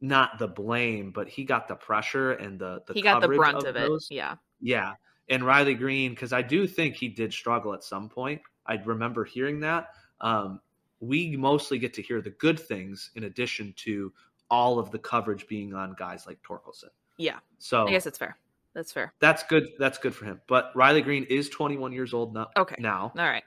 not 0.00 0.38
the 0.38 0.48
blame, 0.48 1.12
but 1.12 1.28
he 1.28 1.44
got 1.44 1.68
the 1.68 1.76
pressure 1.76 2.32
and 2.32 2.58
the, 2.58 2.82
the 2.86 2.94
he 2.94 3.02
got 3.02 3.20
the 3.20 3.28
brunt 3.28 3.58
of, 3.58 3.64
it. 3.66 3.74
those. 3.74 4.08
Yeah. 4.10 4.36
Yeah. 4.60 4.94
And 5.28 5.44
Riley 5.44 5.74
Greene, 5.74 6.10
because 6.10 6.32
I 6.32 6.42
do 6.42 6.66
think 6.66 6.96
he 6.96 7.08
did 7.08 7.32
struggle 7.32 7.72
at 7.72 7.84
some 7.84 8.08
point. 8.08 8.42
I 8.66 8.74
remember 8.74 9.24
hearing 9.24 9.60
that. 9.60 9.88
Um, 10.20 10.60
we 11.00 11.36
mostly 11.36 11.78
get 11.78 11.94
to 11.94 12.02
hear 12.02 12.20
the 12.20 12.30
good 12.30 12.58
things 12.58 13.10
in 13.14 13.24
addition 13.24 13.74
to 13.78 14.12
all 14.50 14.78
of 14.78 14.90
the 14.90 14.98
coverage 14.98 15.46
being 15.48 15.74
on 15.74 15.94
guys 15.98 16.26
like 16.26 16.38
Torkelson. 16.42 16.90
Yeah. 17.18 17.38
So 17.58 17.86
I 17.86 17.90
guess 17.90 18.06
it's 18.06 18.18
fair. 18.18 18.36
That's 18.74 18.92
fair. 18.92 19.12
that's 19.20 19.42
good. 19.44 19.68
That's 19.78 19.98
good 19.98 20.14
for 20.14 20.24
him. 20.24 20.40
But 20.46 20.70
Riley 20.74 21.02
Greene 21.02 21.24
is 21.24 21.48
21 21.50 21.92
years 21.92 22.14
old 22.14 22.32
now. 22.34 22.48
Okay. 22.56 22.76
Now, 22.78 23.12
All 23.16 23.24
right. 23.24 23.44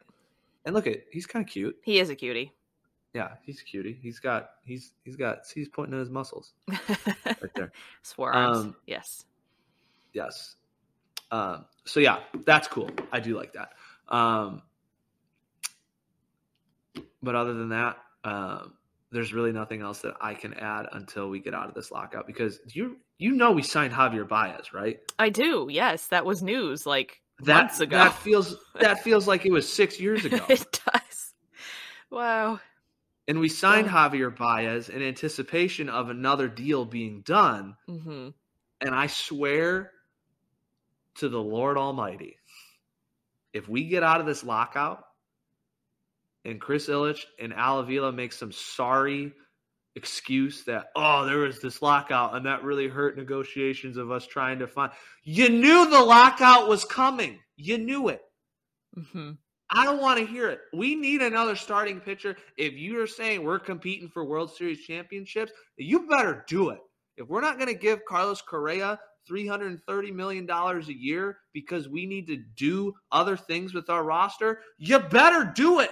and 0.66 0.76
look 0.76 0.86
at 0.88 0.98
he's 1.12 1.26
kind 1.26 1.44
of 1.46 1.52
cute. 1.52 1.76
He 1.84 2.00
is 2.00 2.10
a 2.10 2.16
cutie. 2.16 2.52
Yeah, 3.14 3.30
he's 3.44 3.62
a 3.62 3.64
cutie. 3.64 3.98
He's 4.02 4.20
got 4.20 4.50
he's 4.66 4.92
he's 5.04 5.16
got 5.16 5.46
see, 5.48 5.62
he's 5.62 5.70
pointing 5.70 5.94
at 5.96 6.00
his 6.02 6.10
muscles 6.10 6.54
right 6.68 7.54
there. 7.56 7.72
Forearms. 8.04 8.58
Um, 8.58 8.76
yes. 8.86 9.26
Yes. 10.14 10.56
Um, 11.32 11.66
so 11.86 12.00
yeah, 12.00 12.20
that's 12.46 12.68
cool. 12.68 12.90
I 13.12 13.20
do 13.20 13.36
like 13.36 13.54
that. 13.54 13.70
Um, 14.14 14.62
but 17.24 17.36
other 17.36 17.54
than 17.54 17.70
that, 17.70 17.98
um, 18.24 18.74
there's 19.12 19.34
really 19.34 19.52
nothing 19.52 19.82
else 19.82 20.00
that 20.02 20.16
I 20.22 20.34
can 20.34 20.54
add 20.54 20.88
until 20.92 21.30
we 21.30 21.40
get 21.40 21.54
out 21.54 21.68
of 21.68 21.74
this 21.74 21.92
lockout 21.92 22.28
because 22.28 22.60
you 22.68 22.98
you 23.18 23.32
know 23.32 23.52
we 23.52 23.62
signed 23.64 23.94
Javier 23.94 24.28
Baez, 24.28 24.74
right? 24.74 25.00
I 25.18 25.30
do. 25.30 25.68
Yes, 25.70 26.08
that 26.08 26.26
was 26.26 26.42
news 26.44 26.86
like 26.86 27.22
That 27.44 27.56
months 27.66 27.80
ago. 27.80 27.98
that 27.98 28.14
feels 28.14 28.56
that 28.80 29.02
feels 29.04 29.28
like 29.28 29.46
it 29.46 29.52
was 29.52 29.72
six 29.72 30.00
years 30.00 30.26
ago. 30.26 30.40
it 30.50 30.80
does. 30.86 31.34
Wow. 32.10 32.60
And 33.28 33.40
we 33.40 33.50
signed. 33.50 33.88
Javier 33.88 34.36
Baez 34.36 34.90
in 34.90 35.02
anticipation 35.02 35.90
of 35.90 36.10
another 36.10 36.48
deal 36.48 36.86
being 36.86 37.22
done. 37.22 37.76
hmm 37.88 38.30
And 38.82 38.94
I 38.94 39.08
swear 39.08 39.92
to 41.16 41.30
the 41.30 41.42
Lord 41.42 41.78
Almighty, 41.78 42.38
if 43.54 43.68
we 43.70 43.86
get 43.86 44.04
out 44.04 44.20
of 44.20 44.28
this 44.28 44.44
lockout 44.44 45.04
and 46.44 46.60
Chris 46.62 46.88
Ilitch 46.88 47.22
and 47.40 47.54
Al 47.54 47.80
Avila 47.80 48.12
make 48.12 48.34
some 48.34 48.52
sorry 48.52 49.34
excuse 49.96 50.64
that, 50.66 50.88
oh, 50.96 51.26
there 51.26 51.38
was 51.38 51.62
this 51.62 51.82
lockout 51.82 52.36
and 52.36 52.46
that 52.46 52.64
really 52.64 52.88
hurt 52.88 53.18
negotiations 53.18 53.98
of 53.98 54.12
us 54.12 54.28
trying 54.28 54.60
to 54.60 54.68
find. 54.68 54.92
You 55.24 55.50
knew 55.50 55.90
the 55.90 56.02
lockout 56.02 56.68
was 56.68 56.86
coming. 56.86 57.40
You 57.56 57.78
knew 57.78 58.10
it. 58.10 58.22
hmm 59.12 59.32
I 59.72 59.84
don't 59.84 60.02
want 60.02 60.20
to 60.20 60.26
hear 60.26 60.50
it. 60.50 60.60
We 60.74 60.94
need 60.94 61.24
another 61.24 61.56
starting 61.56 62.00
pitcher. 62.00 62.38
If 62.56 62.74
you're 62.74 63.08
saying 63.08 63.44
we're 63.44 63.58
competing 63.58 64.08
for 64.08 64.24
World 64.24 64.54
Series 64.54 64.82
championships, 64.82 65.52
you 65.76 66.08
better 66.08 66.46
do 66.48 66.70
it. 66.70 66.80
If 67.18 67.28
we're 67.28 67.42
not 67.42 67.58
going 67.58 67.74
to 67.74 67.80
give 67.80 68.06
Carlos 68.08 68.44
Correa 68.44 69.00
$330 69.30 70.14
million 70.14 70.48
a 70.50 70.82
year 70.92 71.40
because 71.52 71.90
we 71.90 72.06
need 72.06 72.28
to 72.28 72.38
do 72.56 72.94
other 73.12 73.36
things 73.36 73.74
with 73.74 73.90
our 73.90 74.04
roster, 74.04 74.60
you 74.78 75.00
better 75.00 75.52
do 75.56 75.80
it. 75.80 75.92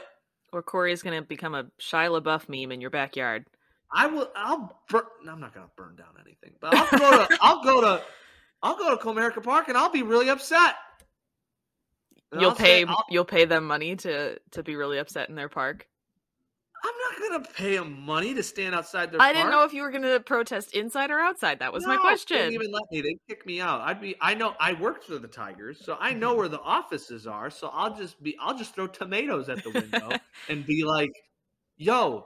Or 0.51 0.61
Corey 0.61 0.91
is 0.91 1.01
going 1.01 1.19
to 1.19 1.27
become 1.27 1.55
a 1.55 1.63
Shia 1.81 2.21
LaBeouf 2.21 2.47
meme 2.47 2.71
in 2.71 2.79
your 2.79 2.91
backyard. 2.91 3.45
I 3.93 4.07
will. 4.07 4.29
I'll. 4.35 4.79
Bur- 4.89 5.07
I'm 5.29 5.39
not 5.39 5.53
going 5.53 5.65
to 5.65 5.71
burn 5.75 5.95
down 5.95 6.15
anything, 6.19 6.53
but 6.59 6.73
I'll 6.75 6.99
go 6.99 7.25
to. 7.27 7.37
I'll 7.41 7.63
go 7.63 7.81
to. 7.81 8.01
I'll 8.61 8.77
go 8.77 8.95
to 8.95 9.03
Comerica 9.03 9.43
Park 9.43 9.67
and 9.67 9.77
I'll 9.77 9.91
be 9.91 10.03
really 10.03 10.29
upset. 10.29 10.75
And 12.31 12.41
you'll 12.41 12.51
I'll 12.51 12.55
pay. 12.55 12.83
I'll- 12.85 13.05
you'll 13.09 13.25
pay 13.25 13.45
them 13.45 13.65
money 13.65 13.95
to 13.97 14.39
to 14.51 14.63
be 14.63 14.75
really 14.75 14.97
upset 14.97 15.29
in 15.29 15.35
their 15.35 15.49
park. 15.49 15.87
I'm 16.85 16.91
not 17.11 17.17
going 17.29 17.43
to 17.43 17.51
pay 17.53 17.77
them 17.77 18.01
money 18.01 18.33
to 18.33 18.43
stand 18.43 18.75
outside 18.75 19.09
their. 19.11 19.21
I 19.21 19.31
didn't 19.31 19.51
know 19.51 19.63
if 19.63 19.73
you 19.73 19.83
were 19.83 19.91
going 19.91 20.03
to 20.03 20.19
protest 20.19 20.73
inside 20.73 21.11
or 21.11 21.19
outside. 21.19 21.59
That 21.59 21.71
was 21.71 21.85
my 21.85 21.95
question. 21.95 22.35
They 22.35 22.43
didn't 22.49 22.55
even 22.55 22.71
let 22.73 22.83
me. 22.91 22.99
They 23.01 23.15
kick 23.29 23.45
me 23.45 23.61
out. 23.61 23.79
I'd 23.81 24.01
be. 24.01 24.15
I 24.19 24.33
know. 24.33 24.53
I 24.59 24.73
worked 24.73 25.05
for 25.05 25.17
the 25.17 25.29
Tigers, 25.29 25.79
so 25.85 25.95
I 25.99 26.13
know 26.13 26.33
where 26.35 26.49
the 26.49 26.59
offices 26.59 27.25
are. 27.25 27.49
So 27.49 27.69
I'll 27.71 27.95
just 27.95 28.21
be. 28.21 28.35
I'll 28.41 28.57
just 28.57 28.75
throw 28.75 28.87
tomatoes 28.87 29.47
at 29.47 29.63
the 29.63 29.69
window 29.69 30.09
and 30.49 30.65
be 30.65 30.83
like, 30.83 31.11
"Yo, 31.77 32.25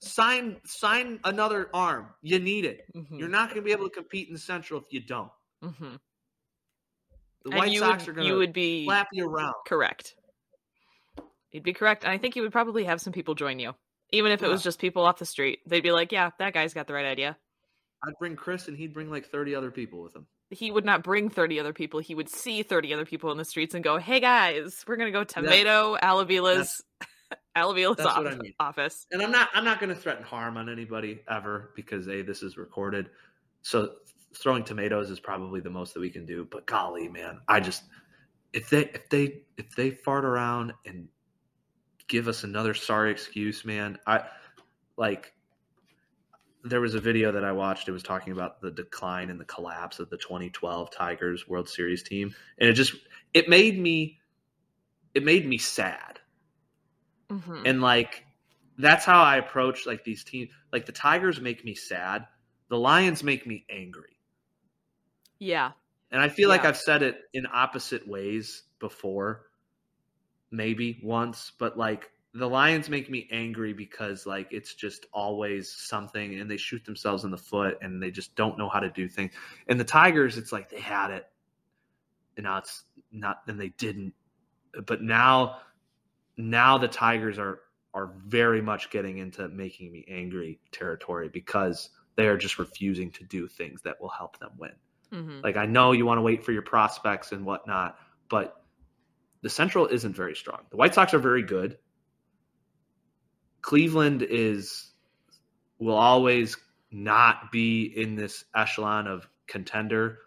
sign 0.00 0.60
sign 0.64 1.20
another 1.24 1.70
arm. 1.74 2.08
You 2.22 2.38
need 2.38 2.64
it. 2.64 2.84
Mhm, 2.94 3.18
You're 3.18 3.28
not 3.28 3.48
going 3.50 3.60
to 3.60 3.64
be 3.64 3.72
able 3.72 3.88
to 3.88 3.94
compete 3.94 4.28
in 4.28 4.34
the 4.34 4.40
Central 4.40 4.80
if 4.80 4.86
you 4.90 5.00
don't. 5.00 5.30
mhm. 5.62 5.98
The 7.44 7.50
And 7.50 7.58
White 7.58 7.72
you 7.72 7.78
Sox 7.80 8.02
would, 8.02 8.10
are 8.10 8.12
going 8.14 8.26
you 8.26 8.32
to 8.34 8.38
would 8.38 8.52
be 8.52 8.84
slap 8.84 9.08
you 9.12 9.26
around. 9.28 9.54
correct. 9.66 10.14
You'd 11.52 11.62
be 11.64 11.72
correct, 11.72 12.04
and 12.04 12.12
I 12.12 12.18
think 12.18 12.36
you 12.36 12.42
would 12.42 12.52
probably 12.52 12.84
have 12.84 13.00
some 13.00 13.12
people 13.12 13.34
join 13.34 13.58
you, 13.58 13.74
even 14.10 14.30
if 14.30 14.42
it 14.42 14.48
was 14.48 14.62
just 14.62 14.78
people 14.78 15.04
off 15.04 15.18
the 15.18 15.24
street. 15.26 15.60
They'd 15.66 15.82
be 15.82 15.90
like, 15.90 16.12
"Yeah, 16.12 16.30
that 16.38 16.52
guy's 16.54 16.74
got 16.74 16.86
the 16.86 16.92
right 16.94 17.06
idea." 17.06 17.36
I'd 18.06 18.14
bring 18.20 18.36
Chris, 18.36 18.68
and 18.68 18.76
he'd 18.76 18.94
bring 18.94 19.10
like 19.10 19.26
30 19.26 19.54
other 19.54 19.70
people 19.70 20.00
with 20.02 20.14
him. 20.14 20.26
He 20.50 20.70
would 20.70 20.84
not 20.84 21.02
bring 21.02 21.28
thirty 21.30 21.58
other 21.60 21.72
people. 21.72 22.00
He 22.00 22.14
would 22.14 22.28
see 22.28 22.62
thirty 22.62 22.92
other 22.92 23.04
people 23.04 23.30
in 23.32 23.38
the 23.38 23.44
streets 23.44 23.74
and 23.74 23.82
go, 23.84 23.98
"Hey 23.98 24.20
guys, 24.20 24.84
we're 24.86 24.96
gonna 24.96 25.10
go 25.12 25.22
tomato 25.24 25.96
Al 26.00 26.20
Avila's 26.20 26.82
Al 27.56 27.72
Avila's 27.72 27.96
that's 27.96 28.08
off- 28.08 28.26
I 28.26 28.34
mean. 28.36 28.54
office." 28.60 29.06
And 29.12 29.22
I'm 29.22 29.30
not. 29.30 29.48
I'm 29.54 29.64
not 29.64 29.80
going 29.80 29.94
to 29.94 30.00
threaten 30.00 30.24
harm 30.24 30.56
on 30.56 30.68
anybody 30.68 31.20
ever 31.28 31.70
because 31.74 32.08
a 32.08 32.22
this 32.22 32.42
is 32.42 32.56
recorded. 32.56 33.10
So 33.62 33.94
throwing 34.34 34.64
tomatoes 34.64 35.10
is 35.10 35.20
probably 35.20 35.60
the 35.60 35.70
most 35.70 35.94
that 35.94 36.00
we 36.00 36.10
can 36.10 36.24
do. 36.24 36.46
But 36.50 36.66
golly, 36.66 37.08
man, 37.08 37.40
I 37.48 37.60
just 37.60 37.84
if 38.52 38.70
they 38.70 38.84
if 38.86 39.08
they 39.08 39.42
if 39.56 39.74
they 39.74 39.90
fart 39.90 40.24
around 40.24 40.72
and 40.86 41.08
give 42.08 42.28
us 42.28 42.44
another 42.44 42.74
sorry 42.74 43.10
excuse, 43.10 43.64
man, 43.64 43.98
I 44.06 44.24
like. 44.96 45.34
There 46.62 46.82
was 46.82 46.94
a 46.94 47.00
video 47.00 47.32
that 47.32 47.42
I 47.42 47.52
watched. 47.52 47.88
It 47.88 47.92
was 47.92 48.02
talking 48.02 48.34
about 48.34 48.60
the 48.60 48.70
decline 48.70 49.30
and 49.30 49.40
the 49.40 49.46
collapse 49.46 49.98
of 49.98 50.10
the 50.10 50.18
2012 50.18 50.90
Tigers 50.90 51.48
World 51.48 51.70
Series 51.70 52.02
team, 52.02 52.34
and 52.58 52.68
it 52.68 52.74
just 52.74 52.94
it 53.32 53.48
made 53.48 53.78
me 53.78 54.18
it 55.14 55.24
made 55.24 55.46
me 55.46 55.56
sad 55.56 56.19
Mhm. 57.30 57.62
and 57.64 57.80
like 57.80 58.26
that's 58.78 59.04
how 59.04 59.22
I 59.22 59.36
approach 59.36 59.86
like 59.86 60.04
these 60.04 60.24
teams. 60.24 60.50
Like 60.72 60.86
the 60.86 60.92
Tigers 60.92 61.40
make 61.40 61.64
me 61.64 61.74
sad, 61.74 62.26
the 62.68 62.78
Lions 62.78 63.22
make 63.22 63.46
me 63.46 63.66
angry, 63.70 64.16
yeah, 65.38 65.72
and 66.12 66.20
I 66.22 66.28
feel 66.28 66.48
like 66.48 66.64
I've 66.64 66.76
said 66.76 67.02
it 67.02 67.16
in 67.32 67.46
opposite 67.52 68.06
ways 68.06 68.62
before. 68.78 69.46
maybe 70.50 71.00
once, 71.02 71.52
but 71.58 71.78
like 71.78 72.10
the 72.34 72.48
Lions 72.48 72.88
make 72.88 73.10
me 73.10 73.28
angry 73.30 73.72
because 73.72 74.26
like 74.26 74.48
it's 74.52 74.74
just 74.74 75.06
always 75.12 75.72
something 75.72 76.38
and 76.38 76.50
they 76.50 76.56
shoot 76.56 76.84
themselves 76.84 77.24
in 77.24 77.30
the 77.30 77.36
foot 77.38 77.78
and 77.82 78.02
they 78.02 78.10
just 78.10 78.34
don't 78.36 78.58
know 78.58 78.68
how 78.68 78.80
to 78.80 78.90
do 78.90 79.08
things. 79.08 79.32
And 79.68 79.78
the 79.78 79.84
Tigers, 79.84 80.38
it's 80.38 80.52
like 80.52 80.68
they 80.70 80.80
had 80.80 81.10
it 81.10 81.26
and 82.36 82.44
now 82.44 82.58
it's 82.58 82.84
not 83.12 83.42
and 83.46 83.60
they 83.60 83.70
didn't. 83.70 84.14
But 84.86 85.02
now 85.02 85.58
now 86.48 86.78
the 86.78 86.88
Tigers 86.88 87.38
are 87.38 87.60
are 87.92 88.12
very 88.24 88.62
much 88.62 88.90
getting 88.90 89.18
into 89.18 89.48
making 89.48 89.90
me 89.90 90.04
angry 90.08 90.60
territory 90.70 91.28
because 91.28 91.90
they 92.16 92.28
are 92.28 92.36
just 92.36 92.58
refusing 92.58 93.10
to 93.10 93.24
do 93.24 93.48
things 93.48 93.82
that 93.82 94.00
will 94.00 94.10
help 94.10 94.38
them 94.38 94.50
win. 94.56 94.72
Mm-hmm. 95.12 95.40
Like 95.42 95.56
I 95.56 95.66
know 95.66 95.92
you 95.92 96.06
want 96.06 96.18
to 96.18 96.22
wait 96.22 96.44
for 96.44 96.52
your 96.52 96.62
prospects 96.62 97.32
and 97.32 97.44
whatnot, 97.44 97.96
but 98.28 98.62
the 99.42 99.50
Central 99.50 99.86
isn't 99.86 100.14
very 100.14 100.36
strong. 100.36 100.60
The 100.70 100.76
White 100.76 100.94
Sox 100.94 101.14
are 101.14 101.18
very 101.18 101.42
good. 101.42 101.78
Cleveland 103.62 104.22
is 104.22 104.92
will 105.78 105.96
always 105.96 106.56
not 106.90 107.50
be 107.50 107.84
in 107.84 108.16
this 108.16 108.44
echelon 108.54 109.06
of 109.06 109.28
contender. 109.46 110.18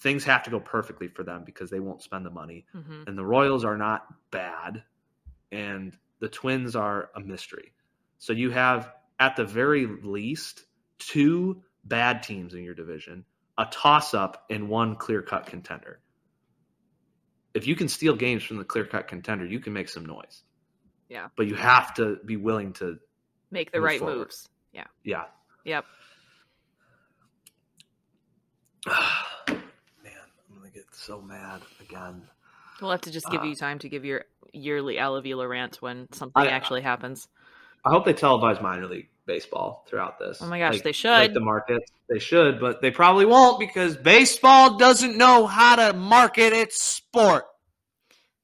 Things 0.00 0.24
have 0.24 0.42
to 0.44 0.50
go 0.50 0.60
perfectly 0.60 1.08
for 1.08 1.22
them 1.22 1.44
because 1.44 1.70
they 1.70 1.80
won't 1.80 2.02
spend 2.02 2.26
the 2.26 2.30
money. 2.30 2.66
Mm-hmm. 2.74 3.04
And 3.06 3.16
the 3.16 3.24
Royals 3.24 3.64
are 3.64 3.76
not 3.76 4.04
bad, 4.30 4.82
and 5.52 5.96
the 6.20 6.28
Twins 6.28 6.74
are 6.74 7.10
a 7.14 7.20
mystery. 7.20 7.72
So 8.18 8.32
you 8.32 8.50
have 8.50 8.92
at 9.20 9.36
the 9.36 9.44
very 9.44 9.86
least 9.86 10.64
two 10.98 11.62
bad 11.84 12.22
teams 12.22 12.54
in 12.54 12.64
your 12.64 12.74
division, 12.74 13.24
a 13.58 13.66
toss 13.70 14.14
up, 14.14 14.46
and 14.50 14.68
one 14.68 14.96
clear 14.96 15.22
cut 15.22 15.46
contender. 15.46 16.00
If 17.54 17.66
you 17.66 17.76
can 17.76 17.88
steal 17.88 18.16
games 18.16 18.42
from 18.42 18.56
the 18.56 18.64
clear 18.64 18.86
cut 18.86 19.08
contender, 19.08 19.44
you 19.44 19.60
can 19.60 19.72
make 19.72 19.88
some 19.88 20.06
noise. 20.06 20.42
Yeah. 21.08 21.28
But 21.36 21.46
you 21.46 21.54
have 21.54 21.92
to 21.94 22.16
be 22.24 22.36
willing 22.36 22.72
to, 22.74 22.98
Make 23.50 23.70
the 23.70 23.78
Move 23.78 23.84
right 23.84 23.98
forward. 23.98 24.16
moves. 24.16 24.48
Yeah. 24.72 24.84
yeah. 25.04 25.24
Yep. 25.64 25.84
Man, 28.88 28.96
I'm 29.48 30.58
going 30.58 30.70
to 30.70 30.74
get 30.74 30.86
so 30.92 31.20
mad 31.20 31.60
again. 31.80 32.22
We'll 32.80 32.90
have 32.90 33.00
to 33.02 33.10
just 33.10 33.30
give 33.30 33.42
Uh, 33.42 33.44
you 33.44 33.54
time 33.54 33.78
to 33.80 33.88
give 33.88 34.04
your 34.04 34.24
yearly 34.52 34.98
Al 34.98 35.16
Avila 35.16 35.46
rant 35.48 35.76
when 35.80 36.10
something 36.12 36.42
I- 36.42 36.48
actually 36.48 36.82
happens. 36.82 37.28
I 37.84 37.90
hope 37.90 38.04
they 38.04 38.14
televise 38.14 38.62
minor 38.62 38.86
league 38.86 39.08
baseball 39.26 39.84
throughout 39.88 40.18
this. 40.18 40.40
Oh 40.42 40.46
my 40.46 40.58
gosh, 40.58 40.74
Like- 40.74 40.82
they 40.82 40.88
Like 40.90 40.94
should. 40.96 41.34
the 41.34 41.40
market. 41.40 41.82
They 42.08 42.18
should, 42.18 42.60
but 42.60 42.80
they 42.82 42.90
probably 42.90 43.24
won't 43.26 43.58
because 43.58 43.96
baseball 43.96 44.76
doesn't 44.76 45.16
know 45.16 45.46
how 45.46 45.76
to 45.76 45.92
market 45.96 46.52
its 46.52 46.80
sport. 46.80 47.44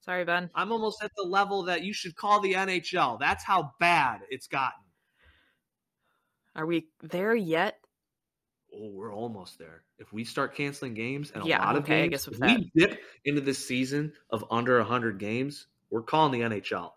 Sorry, 0.00 0.24
Ben. 0.24 0.50
I'm 0.54 0.72
almost 0.72 1.02
at 1.02 1.10
the 1.16 1.22
level 1.24 1.64
that 1.64 1.82
you 1.82 1.92
should 1.92 2.16
call 2.16 2.40
the 2.40 2.54
NHL. 2.54 3.18
That's 3.18 3.44
how 3.44 3.74
bad 3.78 4.20
it's 4.30 4.46
gotten. 4.46 4.80
Are 6.56 6.64
we 6.66 6.88
there 7.02 7.34
yet? 7.34 7.78
Oh, 8.74 8.90
we're 8.90 9.14
almost 9.14 9.58
there. 9.58 9.82
If 9.98 10.12
we 10.12 10.24
start 10.24 10.54
canceling 10.54 10.94
games 10.94 11.30
and 11.32 11.42
a 11.42 11.46
Yeah, 11.46 11.58
lot 11.64 11.76
of 11.76 11.82
okay, 11.84 12.08
games, 12.08 12.28
if 12.30 12.38
we 12.38 12.70
dip 12.76 13.00
into 13.24 13.40
this 13.40 13.66
season 13.66 14.12
of 14.30 14.44
under 14.50 14.76
100 14.78 15.18
games, 15.18 15.66
we're 15.90 16.02
calling 16.02 16.32
the 16.32 16.46
NHL. 16.46 16.92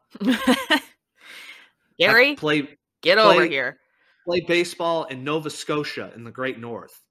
Gary, 1.98 2.36
play 2.36 2.78
get 3.02 3.18
play- 3.18 3.36
over 3.38 3.46
here. 3.46 3.80
play 4.26 4.42
baseball 4.48 5.06
in 5.06 5.24
Nova 5.24 5.50
Scotia 5.50 6.12
in 6.16 6.24
the 6.24 6.32
Great 6.32 6.60
North. 6.60 7.02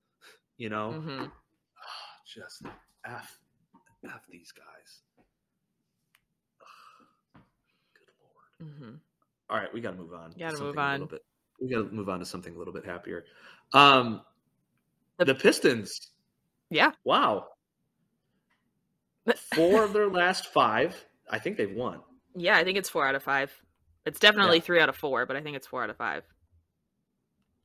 You 0.58 0.68
know, 0.68 0.92
hmm 0.92 1.24
just 2.26 2.62
f 3.06 3.38
f 4.04 4.20
these 4.30 4.52
guys. 4.52 5.00
Good 7.94 8.12
lord. 8.20 8.72
hmm 8.78 8.96
All 9.48 9.56
right, 9.58 9.72
we 9.72 9.80
got 9.80 9.92
to 9.92 9.96
move 9.96 10.12
on. 10.12 10.32
to 10.32 10.38
Gotta 10.38 10.52
move 10.52 10.76
something 10.76 10.80
a 10.80 10.92
little 10.92 11.06
on. 11.06 11.08
bit. 11.08 11.24
We 11.60 11.68
got 11.70 11.88
to 11.88 11.94
move 11.94 12.08
on 12.08 12.18
to 12.20 12.26
something 12.26 12.54
a 12.54 12.58
little 12.58 12.74
bit 12.74 12.84
happier. 12.84 13.24
Um, 13.72 14.22
The- 15.20 15.26
the 15.26 15.34
Pistons. 15.34 16.10
Yeah. 16.70 16.92
Wow. 17.04 17.46
Four 19.54 19.84
of 19.84 19.92
their 19.92 20.08
last 20.08 20.46
five. 20.52 20.96
I 21.30 21.38
think 21.38 21.56
they've 21.56 21.70
won. 21.72 22.00
Yeah, 22.34 22.56
I 22.56 22.64
think 22.64 22.78
it's 22.78 22.88
four 22.88 23.06
out 23.06 23.14
of 23.14 23.22
five. 23.22 23.52
It's 24.06 24.18
definitely 24.18 24.56
Yeah. 24.58 24.62
three 24.62 24.80
out 24.80 24.88
of 24.88 24.96
four, 24.96 25.26
but 25.26 25.36
I 25.36 25.40
think 25.42 25.56
it's 25.56 25.66
four 25.66 25.82
out 25.84 25.90
of 25.90 25.96
five. 25.96 26.24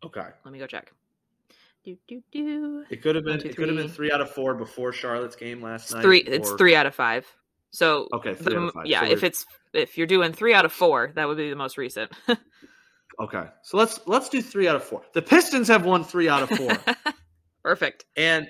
Okay. 0.04 0.26
Let 0.44 0.52
me 0.52 0.60
go 0.60 0.68
check. 0.68 0.92
Do 1.84 1.98
do 2.08 2.22
do. 2.32 2.84
It 2.90 3.02
could 3.04 3.16
have 3.16 3.24
been. 3.24 3.34
One, 3.36 3.40
two, 3.42 3.50
it 3.50 3.56
could 3.56 3.68
have 3.70 3.78
been 3.78 3.90
three. 3.90 4.12
out 4.12 4.22
of 4.22 4.32
four 4.32 4.56
before 4.56 4.92
Charlotte's 4.92 5.36
game 5.36 5.62
last 5.62 5.86
It's 5.86 5.94
night. 5.94 6.02
three. 6.04 6.20
It's 6.20 6.52
three 6.54 6.76
out 6.76 6.86
of 6.88 6.96
five. 6.96 7.26
So 7.72 8.08
Okay, 8.14 8.34
the 8.34 8.58
out 8.58 8.64
of 8.68 8.74
five. 8.74 8.86
yeah, 8.88 9.02
So 9.06 9.12
if 9.12 9.24
it's 9.24 9.46
if 9.74 9.98
you're 9.98 10.08
doing 10.08 10.34
three 10.34 10.54
out 10.54 10.66
of 10.66 10.74
four, 10.74 11.12
that 11.16 11.28
would 11.28 11.38
be 11.38 11.50
the 11.50 11.56
most 11.56 11.78
recent. 11.78 12.12
okay. 13.20 13.46
So 13.64 13.78
let's 13.78 14.00
let's 14.08 14.30
do 14.30 14.42
three 14.42 14.68
out 14.68 14.76
of 14.76 14.84
four. 14.84 15.04
The 15.14 15.22
Pistons 15.22 15.68
have 15.68 15.86
won 15.86 16.04
three 16.04 16.28
out 16.28 16.44
of 16.44 16.58
four. 16.58 16.76
Perfect. 17.66 18.06
And 18.16 18.48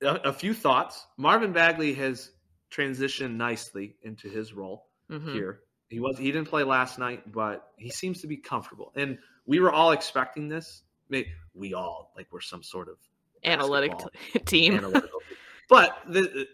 a, 0.00 0.14
a 0.28 0.32
few 0.32 0.54
thoughts. 0.54 1.06
Marvin 1.18 1.52
Bagley 1.52 1.92
has 1.92 2.30
transitioned 2.70 3.36
nicely 3.36 3.96
into 4.02 4.30
his 4.30 4.54
role 4.54 4.86
hmm 5.10 5.30
here. 5.30 5.60
He 5.90 6.00
was 6.00 6.16
he 6.16 6.32
didn't 6.32 6.48
play 6.48 6.64
last 6.64 6.98
night, 6.98 7.30
but 7.30 7.68
he 7.76 7.90
seems 7.90 8.22
to 8.22 8.26
be 8.26 8.38
comfortable. 8.38 8.92
And 8.96 9.18
we 9.44 9.60
were 9.60 9.70
all 9.70 9.92
expecting 9.92 10.48
this. 10.48 10.84
May- 11.10 11.26
We 11.54 11.74
all 11.74 12.12
like 12.16 12.28
we're 12.32 12.40
some 12.40 12.62
sort 12.62 12.88
of 12.88 12.96
Analytic 13.44 13.92
t- 13.98 14.38
team. 14.46 14.72
analytical. 14.72 15.22
but 15.68 15.98
the, 16.08 16.46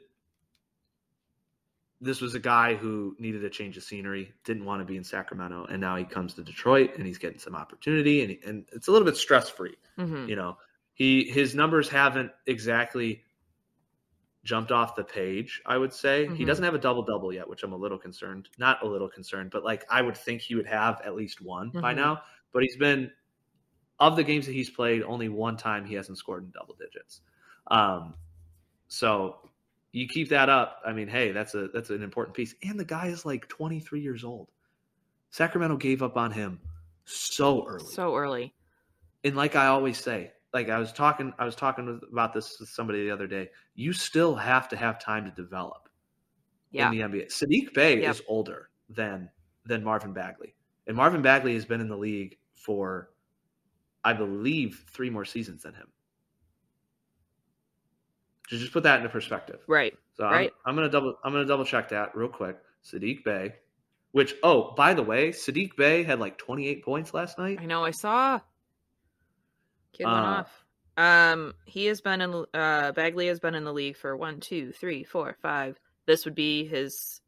this 2.00 2.20
was 2.20 2.34
a 2.34 2.40
guy 2.40 2.74
who 2.74 3.14
needed 3.20 3.44
a 3.44 3.48
change 3.50 3.76
of 3.76 3.84
scenery, 3.84 4.32
didn't 4.44 4.64
want 4.64 4.80
to 4.80 4.84
be 4.84 4.96
in 4.96 5.04
Sacramento, 5.04 5.66
and 5.70 5.80
now 5.80 5.94
he 5.96 6.04
comes 6.04 6.34
to 6.34 6.42
Detroit 6.42 6.96
and 6.96 7.06
he's 7.06 7.18
getting 7.18 7.38
some 7.38 7.54
opportunity, 7.54 8.22
and, 8.22 8.30
he, 8.32 8.40
and 8.44 8.64
it's 8.72 8.88
a 8.88 8.90
little 8.90 9.06
bit 9.06 9.16
stress 9.16 9.48
free. 9.48 9.76
hmm 9.96 10.26
You 10.28 10.34
know, 10.34 10.58
he 10.94 11.24
his 11.30 11.54
numbers 11.54 11.88
haven't 11.88 12.32
exactly 12.46 13.22
jumped 14.44 14.72
off 14.72 14.96
the 14.96 15.04
page. 15.04 15.62
I 15.66 15.78
would 15.78 15.92
say 15.92 16.26
he 16.26 16.42
Mhm. 16.42 16.46
doesn't 16.46 16.64
have 16.64 16.74
a 16.74 16.78
double 16.78 17.02
double 17.02 17.32
yet, 17.32 17.48
which 17.48 17.62
I'm 17.62 17.72
a 17.72 17.76
little 17.76 17.98
concerned. 17.98 18.48
Not 18.58 18.82
a 18.82 18.86
little 18.86 19.08
concerned, 19.08 19.50
but 19.52 19.62
like 19.64 19.84
I 19.88 20.02
would 20.02 20.16
think 20.16 20.40
he 20.42 20.54
would 20.56 20.66
have 20.66 21.00
at 21.04 21.14
least 21.14 21.40
one 21.40 21.70
by 21.70 21.92
Mhm. 21.92 21.96
now. 21.96 22.22
But 22.52 22.62
he's 22.64 22.76
been 22.76 23.12
of 24.00 24.16
the 24.16 24.24
games 24.24 24.46
that 24.46 24.52
he's 24.52 24.68
played, 24.70 25.02
only 25.04 25.28
one 25.28 25.56
time 25.56 25.84
he 25.84 25.94
hasn't 25.94 26.18
scored 26.18 26.42
in 26.44 26.50
double 26.50 26.74
digits. 26.74 27.20
Um, 27.68 28.16
so 28.88 29.48
you 29.92 30.08
keep 30.08 30.28
that 30.30 30.48
up. 30.48 30.82
I 30.84 30.92
mean, 30.92 31.06
hey, 31.06 31.30
that's 31.30 31.54
a 31.54 31.68
that's 31.68 31.90
an 31.90 32.02
important 32.02 32.34
piece. 32.34 32.54
And 32.64 32.80
the 32.80 32.84
guy 32.84 33.06
is 33.06 33.24
like 33.24 33.46
23 33.48 34.00
years 34.00 34.24
old. 34.24 34.50
Sacramento 35.30 35.76
gave 35.76 36.02
up 36.02 36.16
on 36.16 36.32
him 36.32 36.60
so 37.04 37.64
early 37.68 37.86
So 37.86 38.16
early. 38.16 38.54
and 39.22 39.36
like 39.36 39.54
I 39.54 39.68
always 39.68 39.98
say, 39.98 40.32
like 40.54 40.68
I 40.68 40.78
was 40.78 40.92
talking, 40.92 41.32
I 41.38 41.44
was 41.44 41.56
talking 41.56 41.86
with, 41.86 42.02
about 42.10 42.32
this 42.34 42.58
with 42.60 42.68
somebody 42.68 43.04
the 43.04 43.10
other 43.10 43.26
day. 43.26 43.48
You 43.74 43.92
still 43.92 44.34
have 44.34 44.68
to 44.70 44.76
have 44.76 44.98
time 45.02 45.24
to 45.24 45.30
develop 45.30 45.88
Yeah. 46.70 46.90
in 46.90 46.96
the 46.98 47.02
NBA. 47.02 47.26
Sadiq 47.28 47.72
Bey 47.74 48.00
Yep. 48.02 48.10
is 48.10 48.22
older 48.28 48.70
than 48.88 49.30
than 49.64 49.82
Marvin 49.84 50.12
Bagley, 50.12 50.54
and 50.88 50.96
Marvin 50.96 51.22
Bagley 51.22 51.54
has 51.54 51.64
been 51.64 51.80
in 51.80 51.88
the 51.88 51.96
league 51.96 52.36
for, 52.54 53.10
I 54.04 54.12
believe, 54.12 54.84
three 54.90 55.08
more 55.08 55.24
seasons 55.24 55.62
than 55.62 55.74
him. 55.74 55.86
To 58.48 58.58
just 58.58 58.72
put 58.72 58.82
that 58.82 58.98
into 58.98 59.08
perspective. 59.08 59.60
Right. 59.66 59.96
So 60.14 60.24
Right. 60.24 60.52
I'm, 60.66 60.70
I'm 60.70 60.74
gonna 60.76 60.88
double 60.90 61.16
I'm 61.24 61.32
gonna 61.32 61.46
double 61.46 61.64
check 61.64 61.88
that 61.90 62.14
real 62.16 62.28
quick. 62.28 62.58
Sadiq 62.84 63.24
Bey, 63.24 63.54
which 64.10 64.34
oh 64.42 64.72
by 64.74 64.92
the 64.94 65.02
way, 65.02 65.30
Sadiq 65.30 65.76
Bey 65.76 66.02
had 66.02 66.18
like 66.20 66.36
28 66.38 66.84
points 66.84 67.14
last 67.14 67.38
night. 67.38 67.58
I 67.60 67.66
know. 67.66 67.84
I 67.84 67.92
saw. 67.92 68.40
Kid 69.92 70.04
went 70.04 70.16
Uh, 70.16 70.20
off. 70.20 70.64
Um, 70.96 71.54
he 71.64 71.86
has 71.86 72.00
been 72.00 72.20
in. 72.20 72.44
Uh, 72.52 72.92
Bagley 72.92 73.26
has 73.28 73.40
been 73.40 73.54
in 73.54 73.64
the 73.64 73.72
league 73.72 73.96
for 73.96 74.16
one, 74.16 74.40
two, 74.40 74.72
three, 74.72 75.04
four, 75.04 75.36
five. 75.40 75.78
This 76.06 76.24
would 76.24 76.34
be 76.34 76.66
his 76.66 77.20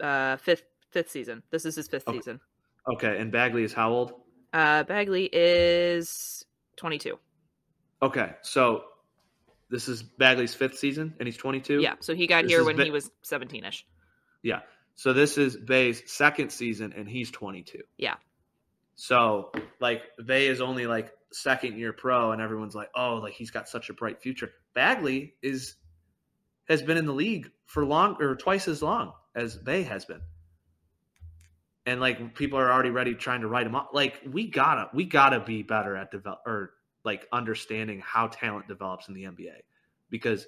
uh 0.00 0.36
fifth 0.36 0.64
fifth 0.90 1.10
season. 1.10 1.42
This 1.50 1.64
is 1.64 1.76
his 1.76 1.88
fifth 1.88 2.08
Okay. 2.08 2.18
season. 2.18 2.40
Okay, 2.92 3.18
and 3.18 3.32
Bagley 3.32 3.64
is 3.64 3.72
how 3.72 3.90
old? 3.92 4.12
Uh, 4.52 4.82
Bagley 4.84 5.28
is 5.32 6.44
twenty 6.76 6.98
two. 6.98 7.18
Okay, 8.02 8.32
so 8.42 8.84
this 9.70 9.88
is 9.88 10.02
Bagley's 10.02 10.54
fifth 10.54 10.78
season, 10.78 11.14
and 11.18 11.26
he's 11.26 11.36
22. 11.36 11.80
Yeah, 11.80 11.94
so 12.00 12.14
he 12.14 12.26
got 12.28 12.42
This 12.44 12.52
here 12.52 12.64
when 12.64 12.76
Ba- 12.76 12.84
he 12.84 12.90
was 12.90 13.10
seventeen 13.22 13.64
ish. 13.64 13.86
yeah. 14.42 14.60
So 14.98 15.12
this 15.12 15.36
is 15.36 15.56
Bey's 15.56 16.10
second 16.10 16.50
season, 16.50 16.94
and 16.96 17.06
he's 17.08 17.30
22. 17.30 17.82
Yeah. 17.98 18.14
So 18.96 19.52
like 19.78 20.02
Bey 20.24 20.48
is 20.48 20.60
only 20.60 20.86
like 20.86 21.12
second 21.32 21.78
year 21.78 21.92
pro, 21.92 22.32
and 22.32 22.42
everyone's 22.42 22.74
like, 22.74 22.90
oh, 22.94 23.16
like 23.16 23.34
he's 23.34 23.50
got 23.50 23.68
such 23.68 23.90
a 23.90 23.94
bright 23.94 24.20
future. 24.20 24.50
Bagley 24.74 25.34
is 25.42 25.76
has 26.68 26.82
been 26.82 26.96
in 26.96 27.06
the 27.06 27.12
league 27.12 27.50
for 27.66 27.84
long 27.84 28.16
or 28.20 28.34
twice 28.34 28.66
as 28.66 28.82
long 28.82 29.12
as 29.34 29.56
Bey 29.56 29.82
has 29.82 30.04
been. 30.04 30.22
And 31.84 32.00
like 32.00 32.34
people 32.34 32.58
are 32.58 32.72
already 32.72 32.90
ready 32.90 33.14
trying 33.14 33.42
to 33.42 33.48
write 33.48 33.66
him 33.66 33.76
off. 33.76 33.88
Like 33.92 34.20
we 34.28 34.50
gotta 34.50 34.88
we 34.92 35.04
gotta 35.04 35.40
be 35.40 35.62
better 35.62 35.94
at 35.94 36.10
develop 36.10 36.40
or 36.46 36.72
like 37.04 37.28
understanding 37.32 38.02
how 38.04 38.28
talent 38.28 38.66
develops 38.66 39.08
in 39.08 39.14
the 39.14 39.24
NBA. 39.24 39.60
Because 40.10 40.46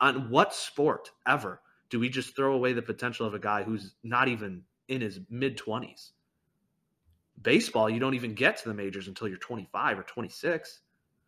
on 0.00 0.30
what 0.30 0.54
sport 0.54 1.10
ever 1.26 1.60
do 1.90 2.00
we 2.00 2.08
just 2.08 2.34
throw 2.34 2.54
away 2.54 2.72
the 2.72 2.82
potential 2.82 3.26
of 3.26 3.34
a 3.34 3.38
guy 3.38 3.62
who's 3.62 3.94
not 4.02 4.28
even 4.28 4.62
in 4.88 5.02
his 5.02 5.20
mid 5.28 5.58
20s? 5.58 6.10
Baseball, 7.42 7.88
you 7.90 7.98
don't 8.00 8.14
even 8.14 8.34
get 8.34 8.56
to 8.58 8.68
the 8.68 8.74
majors 8.74 9.08
until 9.08 9.28
you're 9.28 9.36
25 9.38 9.98
or 9.98 10.02
26. 10.02 10.80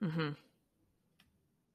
hmm 0.02 0.28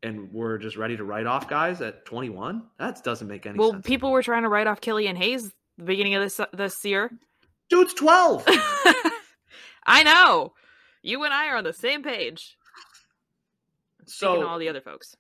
And 0.03 0.31
we're 0.31 0.57
just 0.57 0.77
ready 0.77 0.95
to 0.97 1.03
write 1.03 1.25
off 1.25 1.47
guys 1.49 1.81
at 1.81 2.05
21? 2.05 2.63
That 2.77 3.03
doesn't 3.03 3.27
make 3.27 3.45
any 3.45 3.57
Well, 3.57 3.71
sense. 3.71 3.83
Well, 3.83 3.87
people 3.87 4.11
were 4.11 4.23
trying 4.23 4.43
to 4.43 4.49
write 4.49 4.67
off 4.67 4.81
Killian 4.81 5.15
Hayes 5.15 5.51
the 5.77 5.83
beginning 5.83 6.15
of 6.15 6.21
this 6.23 6.39
this 6.53 6.83
year. 6.85 7.11
Dude's 7.69 7.93
12. 7.93 8.43
I 9.85 10.03
know. 10.03 10.53
You 11.01 11.23
and 11.23 11.33
I 11.33 11.47
are 11.47 11.57
on 11.57 11.63
the 11.63 11.73
same 11.73 12.03
page. 12.03 12.57
Speaking 14.05 14.35
so 14.35 14.41
of 14.41 14.47
all 14.47 14.59
the 14.59 14.69
other 14.69 14.81
folks. 14.81 15.15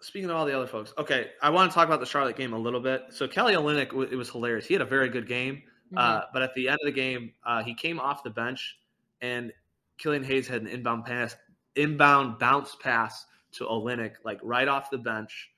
speaking 0.00 0.28
of 0.30 0.36
all 0.36 0.44
the 0.46 0.54
other 0.54 0.66
folks, 0.66 0.92
okay, 0.98 1.30
I 1.42 1.50
want 1.50 1.70
to 1.70 1.74
talk 1.74 1.86
about 1.86 2.00
the 2.00 2.06
Charlotte 2.06 2.36
game 2.36 2.52
a 2.52 2.58
little 2.58 2.80
bit. 2.80 3.04
So 3.10 3.26
Kelly 3.26 3.54
Olynyk, 3.54 4.12
it 4.12 4.16
was 4.16 4.28
hilarious. 4.30 4.66
He 4.66 4.74
had 4.74 4.82
a 4.82 4.86
very 4.86 5.08
good 5.08 5.26
game, 5.26 5.62
Mm-hmm. 5.96 5.98
uh, 5.98 6.20
but 6.32 6.42
at 6.42 6.54
the 6.54 6.68
end 6.68 6.78
of 6.82 6.86
the 6.86 6.92
game, 6.92 7.32
uh, 7.44 7.62
he 7.62 7.74
came 7.74 7.98
off 8.00 8.22
the 8.22 8.30
bench, 8.30 8.76
and 9.20 9.52
Killian 9.98 10.24
Hayes 10.24 10.48
had 10.48 10.62
an 10.62 10.68
inbound 10.68 11.04
pass, 11.04 11.36
inbound 11.76 12.38
bounce 12.38 12.74
pass 12.76 13.26
to 13.52 13.64
Olynyk, 13.64 14.14
like 14.24 14.40
right 14.42 14.66
off 14.68 14.90
the 14.90 14.98
bench. 14.98 15.50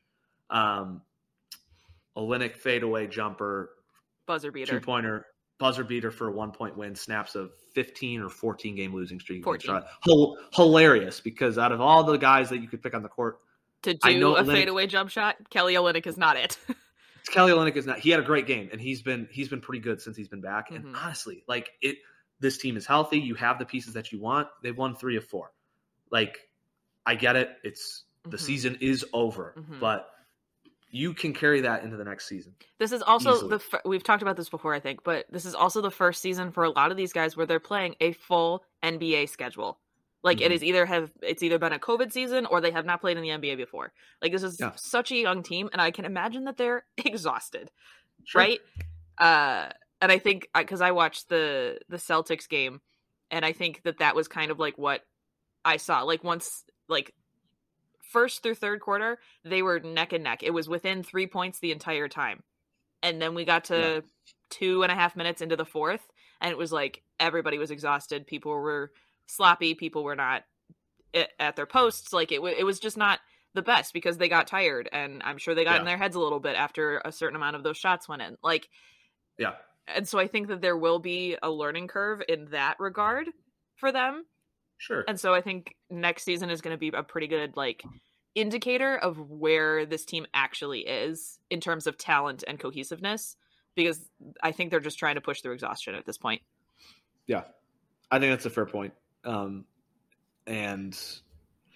Um, 0.51 1.03
Olynyk 2.17 2.57
fadeaway 2.57 3.07
jumper, 3.07 3.71
Buzzer 4.27 4.51
beater, 4.53 4.79
two 4.79 4.85
pointer, 4.85 5.27
buzzer 5.59 5.85
beater 5.85 6.11
for 6.11 6.29
a 6.29 6.33
one 6.33 6.51
point 6.53 6.77
win, 6.77 6.95
snaps 6.95 7.35
a 7.35 7.49
15 7.75 8.23
or 8.23 8.29
14 8.29 8.75
game 8.77 8.95
losing 8.95 9.21
streak. 9.21 9.39
against 9.47 9.67
14. 9.67 9.67
Charlotte. 9.67 9.87
Hil- 10.05 10.37
hilarious 10.55 11.21
because 11.21 11.59
out 11.59 11.73
of 11.73 11.81
all 11.81 12.05
the 12.05 12.17
guys 12.17 12.49
that 12.51 12.59
you 12.59 12.69
could 12.69 12.83
pick 12.83 12.95
on 12.95 13.03
the 13.03 13.09
court, 13.09 13.39
To 13.83 13.97
I 14.03 14.13
do 14.15 14.21
know 14.21 14.37
a 14.37 14.43
Olynyk- 14.43 14.53
fadeaway 14.53 14.87
jump 14.87 15.11
shot, 15.11 15.37
Kelly 15.51 15.75
Olynyk 15.75 16.07
is 16.07 16.17
not 16.17 16.37
it. 16.37 16.59
Kelly 17.31 17.53
Olynyk 17.53 17.77
is 17.77 17.87
not. 17.87 17.99
He 17.99 18.11
had 18.11 18.21
a 18.21 18.25
great 18.25 18.47
game, 18.47 18.69
and 18.73 18.81
he's 18.81 19.03
been 19.03 19.29
he's 19.31 19.49
been 19.49 19.61
pretty 19.61 19.81
good 19.81 20.01
since 20.01 20.17
he's 20.17 20.29
been 20.29 20.41
back. 20.41 20.71
And 20.71 20.85
Mhm. 20.87 20.97
honestly, 21.03 21.45
like 21.49 21.71
it, 21.81 21.97
this 22.41 22.59
team 22.59 22.77
is 22.77 22.87
healthy. 22.87 23.19
You 23.19 23.35
have 23.37 23.59
the 23.59 23.65
pieces 23.67 23.95
that 23.95 24.13
you 24.13 24.21
want. 24.21 24.49
They've 24.63 24.77
won 24.77 24.95
three 24.95 25.17
of 25.17 25.25
four. 25.25 25.53
Like, 26.11 26.49
I 27.05 27.15
get 27.15 27.37
it. 27.37 27.51
It's 27.65 28.05
the 28.25 28.37
Mhm. 28.37 28.41
season 28.41 28.79
is 28.81 29.05
over, 29.13 29.55
Mhm. 29.57 29.81
but 29.81 30.11
you 30.91 31.15
can 31.15 31.33
carry 31.35 31.63
that 31.63 31.83
into 31.83 31.97
the 31.97 32.05
next 32.05 32.27
season. 32.29 32.55
This 32.79 32.93
is 32.93 33.03
also 33.03 33.35
Easily. 33.35 33.49
the 33.51 33.59
fir- 33.59 33.83
we've 33.85 34.03
talked 34.03 34.23
about 34.23 34.37
this 34.37 34.49
before, 34.49 34.73
I 34.73 34.81
think, 34.81 35.03
but 35.03 35.27
this 35.31 35.45
is 35.45 35.55
also 35.55 35.81
the 35.81 35.91
first 35.91 36.23
season 36.23 36.53
for 36.53 36.65
a 36.65 36.71
lot 36.71 36.91
of 36.91 36.97
these 36.97 37.13
guys 37.13 37.37
where 37.37 37.45
they're 37.47 37.59
playing 37.61 37.97
a 38.01 38.13
full 38.13 38.65
NBA 38.83 39.27
schedule. 39.27 39.79
Like 40.23 40.41
it 40.41 40.51
Mhm. 40.51 40.55
is 40.55 40.65
either 40.65 40.87
have 40.87 41.13
it's 41.23 41.43
either 41.43 41.59
been 41.59 41.73
a 41.73 41.79
COVID 41.79 42.13
season 42.13 42.47
or 42.47 42.61
they 42.61 42.71
have 42.73 42.85
not 42.87 43.01
played 43.01 43.17
in 43.17 43.23
the 43.23 43.31
NBA 43.31 43.57
before. 43.57 43.93
Like 44.21 44.33
this 44.33 44.43
is 44.43 44.59
Yeah. 44.61 44.73
such 44.77 45.13
a 45.13 45.17
young 45.17 45.43
team, 45.43 45.69
and 45.73 45.81
I 45.81 45.91
can 45.91 46.05
imagine 46.05 46.45
that 46.45 46.57
they're 46.57 46.85
exhausted, 47.05 47.71
Sure. 48.25 48.41
right? 48.41 48.61
Uh, 49.19 49.71
and 50.01 50.11
I 50.13 50.19
think 50.19 50.49
because 50.55 50.81
I 50.81 50.91
watched 50.91 51.29
the 51.29 51.79
the 51.89 51.97
Celtics 51.99 52.49
game, 52.49 52.81
and 53.31 53.45
I 53.45 53.53
think 53.53 53.83
that 53.85 53.99
that 53.99 54.15
was 54.17 54.27
kind 54.29 54.51
of 54.51 54.59
like 54.59 54.77
what 54.79 55.03
I 55.65 55.77
saw. 55.77 56.03
Like 56.03 56.25
once 56.25 56.65
like 56.89 57.15
first 58.13 58.43
through 58.43 58.55
third 58.55 58.81
quarter, 58.81 59.19
they 59.45 59.63
were 59.63 59.81
neck 59.81 60.13
and 60.13 60.25
neck. 60.25 60.43
It 60.43 60.51
was 60.53 60.69
within 60.69 61.03
three 61.03 61.27
points 61.27 61.59
the 61.61 61.73
entire 61.73 62.09
time. 62.09 62.43
And 63.03 63.21
then 63.21 63.35
we 63.35 63.45
got 63.45 63.65
to 63.65 63.77
Yeah. 63.77 64.01
two 64.51 64.83
and 64.83 64.91
a 64.93 64.95
half 64.95 65.17
minutes 65.17 65.43
into 65.43 65.57
the 65.57 65.65
fourth, 65.67 66.09
and 66.41 66.51
it 66.51 66.59
was 66.59 66.73
like 66.73 67.03
everybody 67.21 67.59
was 67.59 67.71
exhausted. 67.71 68.27
People 68.27 68.53
were 68.53 68.93
sloppy. 69.27 69.75
People 69.75 70.05
were 70.05 70.17
not 70.17 70.45
eh, 71.15 71.27
at 71.39 71.57
their 71.57 71.67
posts. 71.67 72.13
Like 72.13 72.33
it, 72.33 72.41
it 72.43 72.65
was 72.65 72.81
just 72.81 72.97
not 72.97 73.21
the 73.55 73.63
best 73.63 73.93
because 73.93 74.19
they 74.19 74.29
got 74.29 74.47
tired, 74.47 74.89
and 74.93 75.23
I'm 75.25 75.39
sure 75.39 75.55
they 75.55 75.65
got 75.65 75.79
in 75.81 75.87
their 75.87 75.97
heads 75.97 76.15
a 76.15 76.21
little 76.21 76.41
bit 76.41 76.57
after 76.57 77.01
a 77.05 77.11
certain 77.13 77.37
amount 77.37 77.57
of 77.57 77.63
those 77.63 77.79
shots 77.79 78.09
went 78.09 78.23
in. 78.23 78.37
Like, 78.43 78.69
Yeah. 79.39 79.55
and 79.89 80.07
so 80.07 80.19
I 80.19 80.27
think 80.27 80.49
that 80.49 80.61
there 80.61 80.77
will 80.77 80.99
be 80.99 81.37
a 81.43 81.51
learning 81.51 81.89
curve 81.89 82.23
in 82.29 82.51
that 82.51 82.77
regard 82.79 83.29
for 83.77 83.93
them. 83.93 84.27
Sure. 84.79 85.05
And 85.09 85.19
so 85.19 85.33
I 85.33 85.41
think 85.41 85.75
next 85.89 86.25
season 86.25 86.51
is 86.51 86.61
going 86.61 86.75
to 86.75 86.79
be 86.79 86.89
a 86.95 87.03
pretty 87.03 87.29
good 87.29 87.57
like 87.57 87.83
indicator 88.35 88.95
of 88.99 89.19
where 89.31 89.87
this 89.87 90.05
team 90.05 90.27
actually 90.35 90.81
is 90.81 91.39
in 91.49 91.61
terms 91.61 91.87
of 91.87 91.97
talent 91.97 92.45
and 92.47 92.61
cohesiveness 92.61 93.37
because 93.75 94.11
I 94.43 94.53
think 94.53 94.71
they're 94.71 94.81
just 94.81 94.99
trying 94.99 95.15
to 95.15 95.23
push 95.23 95.41
through 95.41 95.55
exhaustion 95.55 95.95
at 95.95 96.05
this 96.05 96.19
point. 96.19 96.43
Yeah, 97.27 97.45
I 98.11 98.19
think 98.19 98.33
that's 98.33 98.45
a 98.45 98.51
fair 98.51 98.67
point. 98.67 98.93
Um, 99.27 99.65
and 100.47 100.99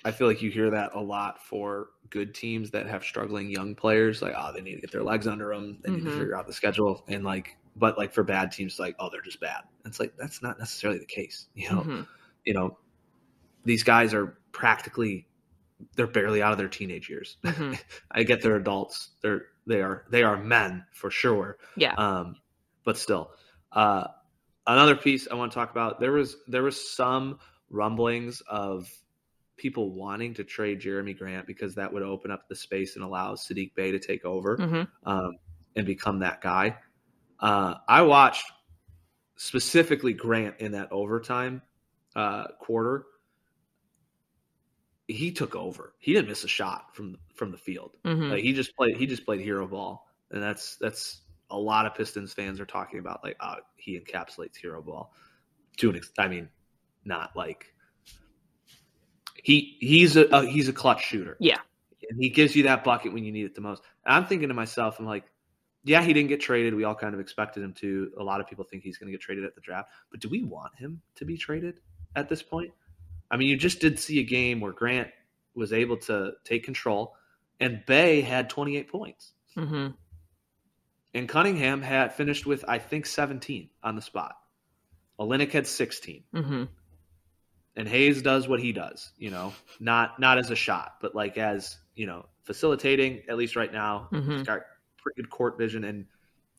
I 0.05 0.13
feel 0.13 0.27
like 0.27 0.41
you 0.43 0.51
hear 0.51 0.71
that 0.71 0.95
a 0.95 1.01
lot 1.01 1.43
for 1.45 1.89
good 2.09 2.35
teams 2.35 2.71
that 2.71 2.87
have 2.87 3.05
struggling 3.05 3.51
young 3.51 3.75
players. 3.75 4.23
Like, 4.23 4.35
oh, 4.37 4.53
they 4.53 4.61
need 4.61 4.77
to 4.77 4.81
get 4.81 4.93
their 4.93 5.03
legs 5.03 5.27
under 5.27 5.53
them. 5.55 5.79
They 5.83 5.91
need 5.91 6.03
Mhm. 6.03 6.07
to 6.07 6.11
figure 6.13 6.37
out 6.37 6.47
the 6.47 6.53
schedule. 6.53 7.05
And 7.09 7.25
like, 7.25 7.57
but 7.77 7.99
like 7.99 8.13
for 8.13 8.23
bad 8.25 8.53
teams, 8.53 8.79
like, 8.79 8.97
oh, 8.99 9.11
they're 9.11 9.21
just 9.23 9.41
bad. 9.41 9.63
It's 9.85 10.01
like 10.01 10.17
that's 10.17 10.43
not 10.43 10.59
necessarily 10.59 10.99
the 10.99 11.07
case. 11.07 11.49
You 11.55 11.71
know, 11.71 11.83
Mhm. 11.83 12.07
you 12.45 12.55
know, 12.55 12.79
these 13.65 13.83
guys 13.83 14.15
are 14.15 14.39
practically 14.53 15.27
they're 15.97 16.07
barely 16.07 16.43
out 16.43 16.53
of 16.53 16.59
their 16.59 16.69
teenage 16.69 17.09
years. 17.09 17.39
Mhm. 17.43 17.79
I 18.11 18.23
get 18.23 18.43
they're 18.43 18.57
adults. 18.57 19.11
They're 19.23 19.47
they 19.67 19.81
are 19.83 20.05
they 20.11 20.23
are 20.23 20.37
men 20.37 20.87
for 20.93 21.11
sure. 21.11 21.59
Yeah. 21.77 21.95
Um, 21.95 22.37
but 22.85 22.97
still, 22.99 23.33
uh, 23.73 24.09
another 24.73 24.97
piece 24.97 25.29
I 25.31 25.35
want 25.35 25.53
to 25.53 25.55
talk 25.55 25.71
about. 25.71 26.01
There 26.01 26.13
was 26.13 26.37
there 26.49 26.63
was 26.63 26.91
some 26.91 27.39
rumblings 27.71 28.41
of 28.43 28.91
people 29.57 29.91
wanting 29.93 30.35
to 30.35 30.45
trade 30.45 30.81
Jerami 30.81 31.17
Grant 31.17 31.47
because 31.47 31.75
that 31.75 31.93
would 31.93 32.03
open 32.03 32.31
up 32.31 32.49
the 32.49 32.57
space 32.57 32.97
and 32.97 33.05
allow 33.05 33.35
Saddiq 33.35 33.75
Bey 33.75 33.91
to 33.91 33.99
take 33.99 34.25
over 34.25 34.57
Mhm. 34.57 34.89
um, 35.05 35.33
and 35.77 35.87
become 35.87 36.19
that 36.21 36.41
guy. 36.41 36.79
Uh, 37.39 37.75
I 37.87 38.03
watched 38.03 38.51
specifically 39.37 40.13
Grant 40.15 40.57
in 40.61 40.73
that 40.73 40.91
overtime 40.93 41.63
uh, 42.17 42.49
quarter. 42.59 43.07
He 45.07 45.33
took 45.33 45.57
over. 45.57 45.95
He 45.99 46.13
didn't 46.13 46.29
miss 46.29 46.45
a 46.45 46.49
shot 46.49 46.95
from 46.95 47.19
from 47.35 47.51
the 47.51 47.59
field. 47.59 47.97
Mhm. 48.05 48.31
Like 48.31 48.43
he 48.43 48.53
just 48.53 48.75
played 48.77 48.97
he 48.97 49.07
just 49.07 49.25
played 49.25 49.41
hero 49.41 49.67
ball, 49.67 50.07
and 50.31 50.43
that's 50.43 50.77
that's 50.77 51.23
a 51.51 51.59
lot 51.59 51.87
of 51.87 51.95
Pistons 51.95 52.33
fans 52.33 52.61
are 52.61 52.67
talking 52.67 52.99
about 52.99 53.23
like 53.25 53.37
oh 53.41 53.57
he 53.77 53.99
encapsulates 53.99 54.57
hero 54.57 54.81
ball. 54.83 55.13
To 55.79 55.91
an 55.91 55.97
ex- 55.97 56.13
I 56.19 56.29
mean, 56.29 56.49
not 57.05 57.35
like 57.37 57.67
he 59.43 59.77
he's 59.81 60.17
a, 60.17 60.25
a 60.27 60.47
he's 60.47 60.69
a 60.69 60.73
clutch 60.73 61.05
shooter. 61.05 61.37
Yeah. 61.41 61.59
and 62.09 62.21
he 62.21 62.29
gives 62.31 62.55
you 62.57 62.65
that 62.65 62.85
bucket 62.85 63.13
when 63.13 63.25
you 63.25 63.33
need 63.33 63.45
it 63.47 63.55
the 63.55 63.61
most. 63.61 63.83
I'm 64.05 64.27
thinking 64.27 64.49
to 64.49 64.55
myself, 64.55 64.99
I'm 64.99 65.07
like, 65.07 65.25
yeah, 65.85 66.03
he 66.03 66.13
didn't 66.13 66.29
get 66.29 66.41
traded. 66.41 66.75
We 66.75 66.85
all 66.85 66.95
kind 66.95 67.15
of 67.15 67.21
expected 67.21 67.63
him 67.63 67.73
to. 67.75 68.11
A 68.19 68.23
lot 68.23 68.41
of 68.41 68.47
people 68.49 68.65
think 68.65 68.83
he's 68.83 68.99
going 68.99 69.07
to 69.09 69.13
get 69.13 69.21
traded 69.23 69.45
at 69.45 69.55
the 69.55 69.61
draft, 69.61 69.89
but 70.11 70.21
do 70.21 70.29
we 70.29 70.43
want 70.43 70.75
him 70.77 71.01
to 71.17 71.25
be 71.25 71.37
traded 71.37 71.81
at 72.15 72.29
this 72.29 72.43
point? 72.43 72.73
I 73.31 73.37
mean, 73.37 73.49
you 73.49 73.57
just 73.57 73.81
did 73.81 73.99
see 73.99 74.19
a 74.19 74.25
game 74.25 74.61
where 74.61 74.73
Grant 74.73 75.09
was 75.55 75.73
able 75.73 75.97
to 75.99 76.33
take 76.45 76.65
control, 76.65 77.15
and 77.61 77.83
Bey 77.87 78.21
had 78.21 78.51
28 78.51 78.89
points, 78.91 79.33
Mhm. 79.57 79.95
And 81.15 81.29
Cunningham 81.29 81.83
had 81.83 82.13
finished 82.15 82.47
with 82.47 82.65
I 82.69 82.79
think 82.79 83.07
17 83.07 83.71
on 83.83 83.97
the 83.97 84.03
spot. 84.03 84.37
Olynyk 85.19 85.51
had 85.53 85.67
16, 85.67 86.25
Mhm. 86.33 86.69
and 87.77 87.89
Hayes 87.89 88.23
does 88.23 88.49
what 88.49 88.61
he 88.61 88.73
does. 88.73 89.13
You 89.19 89.31
know, 89.31 89.53
not 89.79 90.19
not 90.19 90.39
as 90.39 90.51
a 90.51 90.57
shot, 90.57 90.97
but 91.01 91.15
like 91.15 91.37
as 91.37 91.79
you 91.95 92.07
know, 92.07 92.27
facilitating. 92.45 93.23
At 93.29 93.37
least 93.37 93.57
right 93.57 93.73
now, 93.73 94.09
Mhm. 94.13 94.33
he's 94.39 94.43
got 94.47 94.61
pretty 94.97 95.21
good 95.23 95.31
court 95.31 95.59
vision, 95.59 95.85
and 95.85 96.07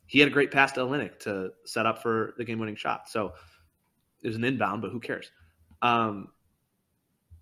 he 0.06 0.18
had 0.20 0.28
a 0.28 0.30
great 0.30 0.50
pass 0.50 0.72
to 0.72 0.80
Olynyk 0.80 1.18
to 1.20 1.52
set 1.64 1.86
up 1.86 2.02
for 2.02 2.34
the 2.36 2.44
game-winning 2.44 2.76
shot. 2.76 3.08
So 3.08 3.34
it 4.22 4.28
was 4.28 4.36
an 4.36 4.44
inbound, 4.44 4.82
but 4.82 4.90
who 4.92 5.00
cares? 5.00 5.30
Um, 5.80 6.32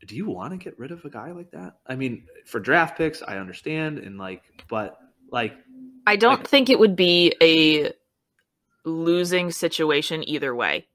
do 0.07 0.17
you 0.17 0.27
want 0.27 0.53
to 0.53 0.57
get 0.57 0.79
rid 0.79 0.93
of 0.93 1.05
a 1.05 1.11
guy 1.11 1.33
like 1.33 1.51
that? 1.51 1.81
I 1.87 1.97
mean, 1.97 2.27
for 2.47 2.61
draft 2.61 2.97
picks, 2.97 3.23
I 3.23 3.37
understand, 3.39 3.99
and 3.99 4.17
like, 4.19 4.43
but 4.69 4.99
like, 5.31 5.59
I 6.07 6.17
don't 6.17 6.39
Like- 6.41 6.49
think 6.49 6.71
it 6.71 6.79
would 6.79 6.97
be 6.97 7.35
a 7.43 7.93
losing 8.85 9.51
situation 9.51 10.27
either 10.29 10.55
way. 10.55 10.87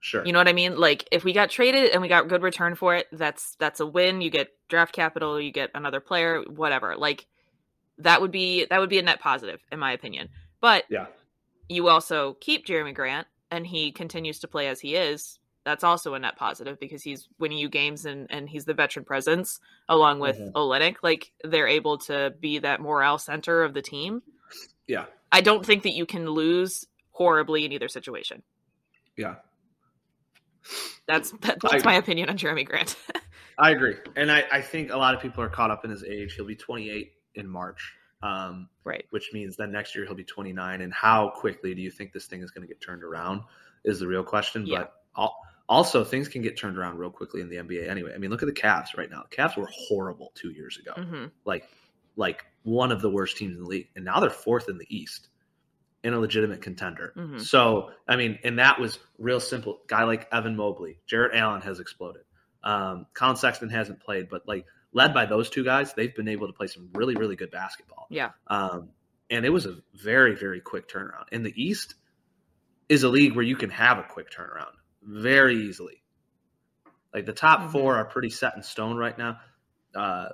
sure, 0.00 0.24
You 0.24 0.32
know 0.32 0.38
what 0.38 0.48
I 0.48 0.52
mean? 0.52 0.76
Like 0.76 1.06
if 1.10 1.24
we 1.24 1.32
got 1.32 1.50
traded 1.50 1.90
and 1.90 2.00
we 2.00 2.08
got 2.08 2.28
good 2.28 2.42
return 2.42 2.74
for 2.76 2.94
it, 2.94 3.08
that's 3.12 3.56
that's 3.56 3.80
a 3.80 3.86
win. 3.86 4.20
You 4.20 4.30
get 4.30 4.48
draft 4.68 4.92
capital, 4.94 5.40
you 5.40 5.50
get 5.50 5.70
another 5.74 6.00
player, 6.00 6.42
whatever. 6.42 6.96
Like 6.96 7.26
that 7.98 8.20
would 8.20 8.30
be 8.30 8.66
that 8.66 8.78
would 8.80 8.90
be 8.90 8.98
a 8.98 9.02
net 9.02 9.20
positive 9.20 9.60
in 9.72 9.78
my 9.78 9.92
opinion. 9.92 10.28
But 10.60 10.84
yeah, 10.88 11.06
you 11.68 11.88
also 11.88 12.34
keep 12.40 12.66
Jerami 12.66 12.94
Grant 12.94 13.26
and 13.50 13.66
he 13.66 13.90
continues 13.90 14.38
to 14.40 14.48
play 14.48 14.68
as 14.68 14.80
he 14.80 14.94
is. 14.94 15.38
That's 15.64 15.82
also 15.82 16.14
a 16.14 16.18
net 16.20 16.36
positive 16.36 16.78
because 16.78 17.02
he's 17.02 17.28
winning 17.40 17.58
you 17.58 17.68
games 17.68 18.06
and, 18.06 18.28
and 18.30 18.48
he's 18.48 18.64
the 18.64 18.74
veteran 18.74 19.04
presence 19.04 19.58
along 19.88 20.20
with 20.20 20.38
Mhm. 20.38 20.52
Olynyk. 20.52 20.96
Like 21.02 21.32
they're 21.42 21.66
able 21.66 21.98
to 21.98 22.32
be 22.38 22.58
that 22.60 22.80
morale 22.80 23.18
center 23.18 23.64
of 23.64 23.74
the 23.74 23.82
team. 23.82 24.22
Yeah, 24.86 25.06
I 25.32 25.40
don't 25.40 25.64
think 25.64 25.82
that 25.84 25.92
you 25.94 26.06
can 26.06 26.28
lose 26.30 26.86
horribly 27.10 27.64
in 27.64 27.72
either 27.72 27.88
situation. 27.88 28.42
yeah. 29.16 29.36
That's 31.06 31.30
that, 31.42 31.58
that's 31.62 31.84
I- 31.84 31.86
my 31.86 31.94
opinion 31.94 32.28
on 32.28 32.36
Jerami 32.36 32.66
Grant. 32.66 32.96
I 33.58 33.70
agree, 33.70 33.94
and 34.16 34.30
I, 34.30 34.44
I 34.52 34.60
think 34.60 34.90
a 34.92 34.96
lot 34.98 35.14
of 35.14 35.20
people 35.22 35.42
are 35.42 35.48
caught 35.48 35.70
up 35.70 35.84
in 35.84 35.90
his 35.90 36.04
age. 36.04 36.34
He'll 36.34 36.44
be 36.46 36.56
28 36.56 37.12
in 37.36 37.48
March. 37.48 37.94
Um, 38.22 38.68
Right. 38.84 39.04
which 39.10 39.30
means 39.32 39.56
that 39.56 39.68
next 39.68 39.94
year 39.94 40.04
he'll 40.06 40.14
be 40.14 40.24
29. 40.24 40.80
And 40.80 40.92
how 40.92 41.30
quickly 41.30 41.74
do 41.74 41.80
you 41.82 41.90
think 41.90 42.12
this 42.12 42.26
thing 42.26 42.40
is 42.42 42.50
going 42.50 42.66
to 42.66 42.68
get 42.68 42.80
turned 42.80 43.02
around 43.04 43.42
is 43.84 43.98
the 44.00 44.06
real 44.06 44.24
question. 44.24 44.64
Yeah. 44.66 44.78
But 44.78 44.92
al- 45.18 45.36
also, 45.68 46.02
things 46.04 46.26
can 46.28 46.40
get 46.42 46.56
turned 46.58 46.76
around 46.78 46.98
real 46.98 47.10
quickly 47.10 47.40
in 47.40 47.48
the 47.48 47.56
NBA 47.56 47.88
anyway. 47.88 48.12
I 48.14 48.18
mean, 48.18 48.30
look 48.30 48.42
at 48.42 48.46
the 48.46 48.54
Cavs 48.54 48.96
right 48.96 49.10
now. 49.10 49.24
The 49.30 49.36
Cavs 49.36 49.56
were 49.56 49.68
horrible 49.70 50.32
two 50.34 50.50
years 50.50 50.78
ago, 50.78 50.92
hmm 51.02 51.26
like 51.44 51.64
like 52.16 52.44
one 52.62 52.90
of 52.92 53.00
the 53.00 53.10
worst 53.10 53.36
teams 53.36 53.56
in 53.56 53.62
the 53.62 53.68
league, 53.68 53.88
and 53.94 54.04
now 54.04 54.18
they're 54.20 54.30
fourth 54.30 54.68
in 54.68 54.78
the 54.78 54.86
East, 54.88 55.28
and 56.02 56.14
a 56.14 56.18
legitimate 56.18 56.62
contender. 56.62 57.12
Mhm. 57.16 57.40
So, 57.40 57.92
I 58.08 58.16
mean, 58.16 58.38
and 58.44 58.58
that 58.58 58.80
was 58.80 58.98
real 59.18 59.40
simple. 59.40 59.82
Guy 59.86 60.04
like 60.04 60.28
Evan 60.32 60.56
Mobley, 60.56 60.98
Jarrett 61.06 61.34
Allen 61.34 61.62
has 61.62 61.80
exploded. 61.80 62.22
Um, 62.62 63.06
Collin 63.14 63.36
Sexton 63.36 63.70
hasn't 63.70 64.00
played, 64.00 64.28
but 64.28 64.46
like 64.48 64.66
led 64.92 65.14
by 65.14 65.26
those 65.26 65.50
two 65.50 65.62
guys, 65.64 65.94
they've 65.94 66.14
been 66.14 66.28
able 66.28 66.46
to 66.48 66.52
play 66.52 66.66
some 66.66 66.90
really, 66.94 67.14
really 67.14 67.36
good 67.36 67.50
basketball. 67.50 68.06
Yeah. 68.10 68.30
Um, 68.46 68.90
and 69.30 69.44
it 69.44 69.50
was 69.50 69.66
a 69.66 69.76
very, 69.94 70.34
very 70.34 70.60
quick 70.60 70.88
turnaround. 70.88 71.24
In 71.32 71.42
the 71.42 71.52
East 71.60 71.94
is 72.88 73.02
a 73.02 73.08
league 73.08 73.34
where 73.34 73.44
you 73.44 73.56
can 73.56 73.70
have 73.70 73.98
a 73.98 74.04
quick 74.04 74.30
turnaround 74.30 74.72
very 75.02 75.56
easily. 75.68 76.02
Like 77.12 77.26
the 77.26 77.32
top 77.32 77.60
Mhm. 77.60 77.72
four 77.72 77.96
are 77.96 78.04
pretty 78.04 78.30
set 78.30 78.54
in 78.56 78.62
stone 78.62 78.96
right 78.96 79.16
now. 79.16 79.40
Uh, 79.94 80.28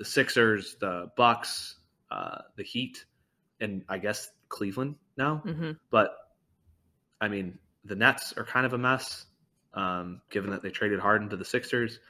the 0.00 0.04
Sixers, 0.06 0.76
the 0.80 1.10
Bucks, 1.14 1.76
uh, 2.10 2.38
the 2.56 2.62
Heat, 2.62 3.04
and 3.60 3.84
I 3.86 3.98
guess 3.98 4.30
Cleveland 4.48 4.96
now. 5.18 5.36
hmm 5.36 5.72
But 5.90 6.16
I 7.20 7.28
mean, 7.28 7.58
the 7.84 7.94
Nets 7.94 8.32
are 8.32 8.44
kind 8.44 8.64
of 8.64 8.72
a 8.72 8.78
mess, 8.78 9.26
um, 9.74 10.22
given 10.30 10.50
that 10.52 10.62
they 10.62 10.70
traded 10.70 11.00
Harden 11.00 11.28
to 11.28 11.36
the 11.36 11.44
Sixers. 11.44 12.00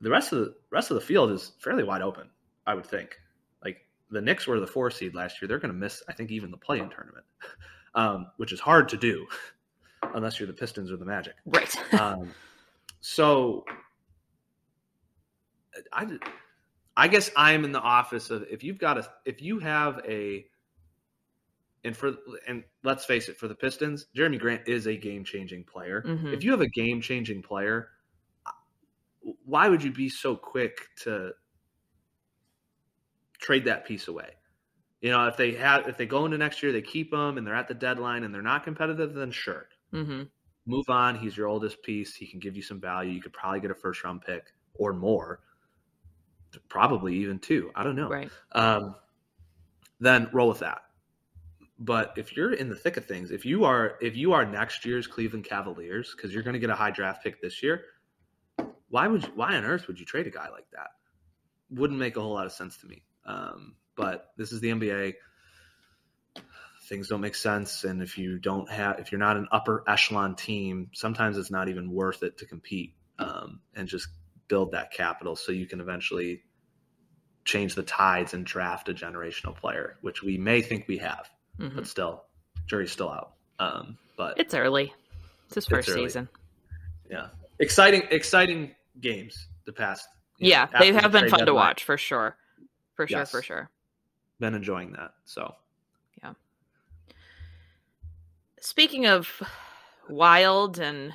The 0.00 0.08
rest 0.08 0.32
of 0.32 0.38
the 0.38 0.54
rest 0.70 0.90
of 0.90 0.94
the 0.94 1.02
field 1.02 1.30
is 1.32 1.52
fairly 1.58 1.84
wide 1.84 2.00
open, 2.00 2.30
I 2.66 2.74
would 2.74 2.86
think. 2.86 3.18
Like 3.62 3.76
the 4.10 4.22
Knicks 4.22 4.46
were 4.46 4.58
the 4.58 4.66
four 4.66 4.90
seed 4.90 5.14
last 5.14 5.42
year; 5.42 5.48
they're 5.48 5.58
going 5.58 5.74
to 5.74 5.78
miss, 5.78 6.02
I 6.08 6.14
think, 6.14 6.30
even 6.30 6.50
the 6.50 6.56
play-in 6.56 6.88
tournament, 6.88 7.26
um, 7.94 8.28
which 8.38 8.52
is 8.52 8.60
hard 8.60 8.88
to 8.88 8.96
do 8.96 9.26
unless 10.14 10.40
you're 10.40 10.46
the 10.46 10.54
Pistons 10.54 10.90
or 10.90 10.96
the 10.96 11.04
Magic. 11.04 11.34
Right. 11.44 11.76
Um, 12.00 12.30
so 13.00 13.66
I, 15.92 16.06
I 16.96 17.08
guess 17.08 17.30
I'm 17.36 17.64
in 17.64 17.72
the 17.72 17.80
office 17.80 18.30
of 18.30 18.44
if 18.50 18.64
you've 18.64 18.78
got 18.78 18.98
a 18.98 19.10
if 19.24 19.42
you 19.42 19.58
have 19.58 20.00
a 20.06 20.46
and 21.84 21.96
for 21.96 22.14
and 22.46 22.64
let's 22.82 23.04
face 23.04 23.28
it 23.28 23.36
for 23.36 23.48
the 23.48 23.54
Pistons, 23.54 24.06
Jerami 24.16 24.38
Grant 24.38 24.66
is 24.66 24.86
a 24.86 24.96
game 24.96 25.24
changing 25.24 25.64
player. 25.64 26.02
Mhm. 26.06 26.32
If 26.32 26.42
you 26.42 26.50
have 26.50 26.60
a 26.60 26.68
game 26.68 27.00
changing 27.00 27.42
player, 27.42 27.90
why 29.44 29.68
would 29.68 29.82
you 29.82 29.92
be 29.92 30.08
so 30.08 30.36
quick 30.36 30.88
to 30.98 31.32
trade 33.38 33.64
that 33.64 33.84
piece 33.84 34.08
away? 34.08 34.34
You 35.00 35.10
know, 35.10 35.28
if 35.28 35.36
they 35.36 35.52
have 35.54 35.88
if 35.88 35.96
they 35.96 36.06
go 36.06 36.26
into 36.26 36.38
next 36.38 36.62
year, 36.62 36.72
they 36.72 36.82
keep 36.82 37.10
them 37.12 37.38
and 37.38 37.46
they're 37.46 37.54
at 37.54 37.68
the 37.68 37.74
deadline 37.74 38.24
and 38.24 38.34
they're 38.34 38.42
not 38.42 38.64
competitive, 38.64 39.14
then 39.14 39.30
sure 39.32 39.68
hmm 39.92 40.28
move 40.66 40.88
on. 40.90 41.16
He's 41.16 41.36
your 41.36 41.48
oldest 41.48 41.82
piece. 41.82 42.14
He 42.14 42.26
can 42.26 42.40
give 42.40 42.56
you 42.56 42.62
some 42.62 42.80
value. 42.80 43.12
You 43.12 43.20
could 43.22 43.32
probably 43.32 43.60
get 43.60 43.70
a 43.70 43.74
first 43.74 44.04
round 44.04 44.22
pick 44.22 44.52
or 44.74 44.92
more, 44.92 45.42
probably 46.68 47.16
even 47.16 47.38
two. 47.38 47.70
I 47.74 47.82
don't 47.84 47.96
know. 47.96 48.08
Right. 48.08 48.30
Um, 48.52 48.94
then 50.00 50.28
roll 50.32 50.48
with 50.48 50.60
that. 50.60 50.82
But 51.78 52.14
if 52.16 52.36
you're 52.36 52.52
in 52.52 52.68
the 52.70 52.76
thick 52.76 52.96
of 52.96 53.04
things, 53.04 53.30
if 53.30 53.44
you 53.44 53.64
are 53.64 53.98
if 54.00 54.16
you 54.16 54.32
are 54.32 54.46
next 54.46 54.84
year's 54.86 55.06
Cleveland 55.06 55.44
Cavaliers, 55.44 56.14
because 56.14 56.32
you're 56.32 56.42
going 56.42 56.54
to 56.54 56.60
get 56.60 56.70
a 56.70 56.74
high 56.74 56.90
draft 56.90 57.22
pick 57.22 57.42
this 57.42 57.62
year, 57.62 57.82
why 58.88 59.06
would 59.06 59.24
you, 59.24 59.32
why 59.34 59.54
on 59.56 59.64
earth 59.64 59.86
would 59.86 60.00
you 60.00 60.06
trade 60.06 60.26
a 60.26 60.30
guy 60.30 60.48
like 60.50 60.70
that? 60.72 60.90
Wouldn't 61.70 61.98
make 61.98 62.16
a 62.16 62.20
whole 62.20 62.32
lot 62.32 62.46
of 62.46 62.52
sense 62.52 62.78
to 62.78 62.86
me. 62.86 63.02
Um, 63.26 63.74
but 63.94 64.30
this 64.36 64.52
is 64.52 64.60
the 64.60 64.68
NBA 64.68 65.14
things 66.88 67.08
don't 67.08 67.20
make 67.20 67.34
sense 67.34 67.84
and 67.84 68.00
if 68.00 68.16
you 68.16 68.38
don't 68.38 68.70
have 68.70 69.00
if 69.00 69.10
you're 69.10 69.18
not 69.18 69.36
an 69.36 69.48
upper 69.50 69.82
echelon 69.88 70.36
team 70.36 70.88
sometimes 70.94 71.36
it's 71.36 71.50
not 71.50 71.68
even 71.68 71.90
worth 71.90 72.22
it 72.22 72.38
to 72.38 72.46
compete 72.46 72.94
um, 73.18 73.60
and 73.74 73.88
just 73.88 74.08
build 74.48 74.72
that 74.72 74.92
capital 74.92 75.34
so 75.36 75.52
you 75.52 75.66
can 75.66 75.80
eventually 75.80 76.42
change 77.44 77.74
the 77.74 77.82
tides 77.82 78.34
and 78.34 78.44
draft 78.44 78.88
a 78.88 78.94
generational 78.94 79.54
player 79.56 79.96
which 80.02 80.22
we 80.22 80.36
may 80.38 80.60
think 80.60 80.86
we 80.88 80.98
have 80.98 81.28
hmm 81.58 81.68
but 81.74 81.86
still 81.86 82.24
jury's 82.66 82.90
still 82.92 83.10
out 83.10 83.32
um, 83.58 83.96
but 84.16 84.38
It's 84.38 84.52
early. 84.54 84.92
It's 85.46 85.54
his 85.54 85.66
first 85.66 85.88
early. 85.88 86.02
season. 86.04 86.28
yeah 87.10 87.28
exciting 87.60 88.02
exciting 88.10 88.74
games 89.00 89.48
the 89.64 89.72
past 89.72 90.08
know, 90.40 90.48
Yeah, 90.48 90.62
after 90.64 90.78
they 90.80 90.90
the 90.92 91.00
have 91.00 91.12
been 91.12 91.20
trade 91.22 91.30
fun 91.30 91.46
to 91.46 91.54
watch 91.54 91.84
for 91.84 91.96
sure. 91.96 92.36
For 92.94 93.06
sure, 93.06 93.20
Yes. 93.20 93.30
for 93.30 93.42
sure. 93.42 93.70
been 94.40 94.54
enjoying 94.54 94.92
that 94.92 95.12
so 95.24 95.54
yeah. 96.22 96.32
Speaking 98.60 99.06
of 99.06 99.42
wild 100.08 100.78
and 100.78 101.14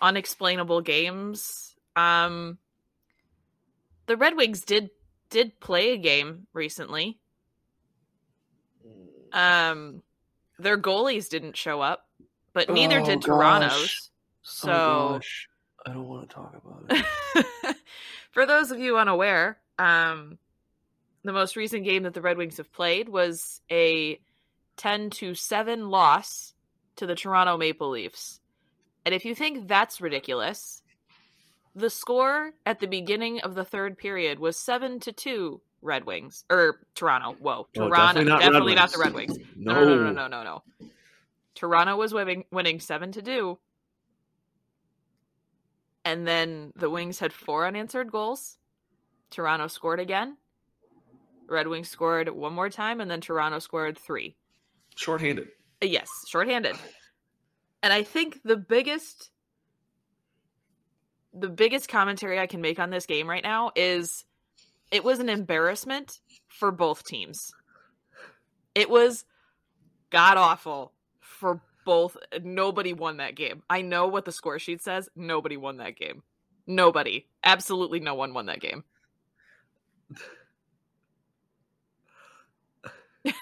unexplainable 0.00 0.80
games, 0.80 1.71
um 1.96 2.58
the 4.06 4.16
Red 4.16 4.36
Wings 4.36 4.62
did 4.64 4.90
did 5.30 5.58
play 5.60 5.90
a 5.92 5.96
game 5.98 6.46
recently. 6.52 7.18
Um 9.32 10.02
their 10.58 10.78
goalies 10.78 11.28
didn't 11.28 11.56
show 11.56 11.80
up, 11.80 12.06
but 12.52 12.70
neither 12.70 13.00
Oh, 13.00 13.04
did 13.04 13.20
gosh. 13.20 13.26
Toronto's. 13.26 14.10
So 14.42 15.20
i 15.84 15.92
don't 15.92 16.06
want 16.06 16.28
to 16.28 16.34
talk 16.34 16.54
about 16.54 16.84
it 16.90 17.76
For 18.30 18.46
those 18.46 18.70
of 18.70 18.78
you 18.78 18.96
unaware, 18.98 19.58
um, 19.78 20.38
the 21.22 21.32
most 21.32 21.54
recent 21.54 21.84
game 21.84 22.04
that 22.04 22.14
the 22.14 22.22
Red 22.22 22.38
Wings 22.38 22.56
have 22.56 22.72
played 22.72 23.08
was 23.08 23.60
a 23.70 24.18
10 24.78 25.10
to 25.10 25.34
7 25.34 25.90
loss 25.90 26.54
to 26.96 27.06
the 27.06 27.14
Toronto 27.14 27.58
Maple 27.58 27.90
Leafs. 27.90 28.40
And 29.04 29.14
if 29.14 29.26
you 29.26 29.34
think 29.34 29.68
that's 29.68 30.00
ridiculous, 30.00 30.81
the 31.74 31.90
score 31.90 32.52
at 32.66 32.80
the 32.80 32.86
beginning 32.86 33.40
of 33.40 33.54
the 33.54 33.64
third 33.64 33.96
period 33.98 34.38
was 34.38 34.58
7 34.58 35.00
to 35.00 35.12
2 35.12 35.60
Red 35.82 36.04
Wings 36.04 36.44
or 36.48 36.80
Toronto. 36.94 37.36
Whoa, 37.40 37.66
Oh, 37.76 37.88
Toronto, 37.88 38.20
Red 38.20 38.40
definitely 38.40 38.74
not 38.74 38.92
the 38.92 38.98
Red 38.98 39.14
Wings. 39.14 39.38
no 39.56 39.74
No, 39.74 39.84
no, 39.96 40.12
no, 40.12 40.26
no, 40.28 40.42
no. 40.44 40.62
Toronto 41.54 41.96
was 41.96 42.14
winning, 42.14 42.44
winning 42.50 42.80
seven 42.80 43.12
to 43.12 43.20
two, 43.20 43.58
and 46.04 46.26
then 46.26 46.72
the 46.76 46.88
Wings 46.88 47.18
had 47.18 47.32
four 47.32 47.66
unanswered 47.66 48.10
goals. 48.10 48.56
Toronto 49.30 49.66
scored 49.66 50.00
again. 50.00 50.38
Red 51.48 51.68
Wings 51.68 51.90
scored 51.90 52.28
one 52.30 52.54
more 52.54 52.70
time, 52.70 53.00
and 53.00 53.10
then 53.10 53.20
Toronto 53.20 53.58
scored 53.58 53.98
three. 53.98 54.36
shorthanded 54.96 55.48
Yes, 55.82 56.08
shorthanded. 56.28 56.76
And 57.82 57.92
I 57.92 58.02
think 58.02 58.38
the 58.44 58.56
biggest, 58.56 59.30
the 61.34 61.48
biggest 61.48 61.88
commentary 61.88 62.38
I 62.38 62.46
can 62.46 62.60
make 62.60 62.78
on 62.78 62.90
this 62.90 63.06
game 63.06 63.28
right 63.28 63.42
now 63.42 63.72
is, 63.74 64.24
it 64.90 65.04
was 65.04 65.18
an 65.18 65.28
embarrassment 65.28 66.20
for 66.48 66.70
both 66.70 67.04
teams. 67.04 67.52
It 68.74 68.90
was 68.90 69.24
god 70.10 70.36
awful 70.36 70.92
for 71.20 71.60
both. 71.84 72.16
Nobody 72.42 72.92
won 72.92 73.16
that 73.18 73.34
game. 73.34 73.62
I 73.68 73.82
know 73.82 74.06
what 74.06 74.24
the 74.24 74.32
score 74.32 74.58
sheet 74.58 74.82
says. 74.82 75.08
Nobody 75.16 75.56
won 75.56 75.78
that 75.78 75.96
game. 75.96 76.22
Nobody. 76.66 77.26
Absolutely 77.42 78.00
no 78.00 78.14
one 78.14 78.34
won 78.34 78.46
that 78.46 78.60
game. 78.60 78.84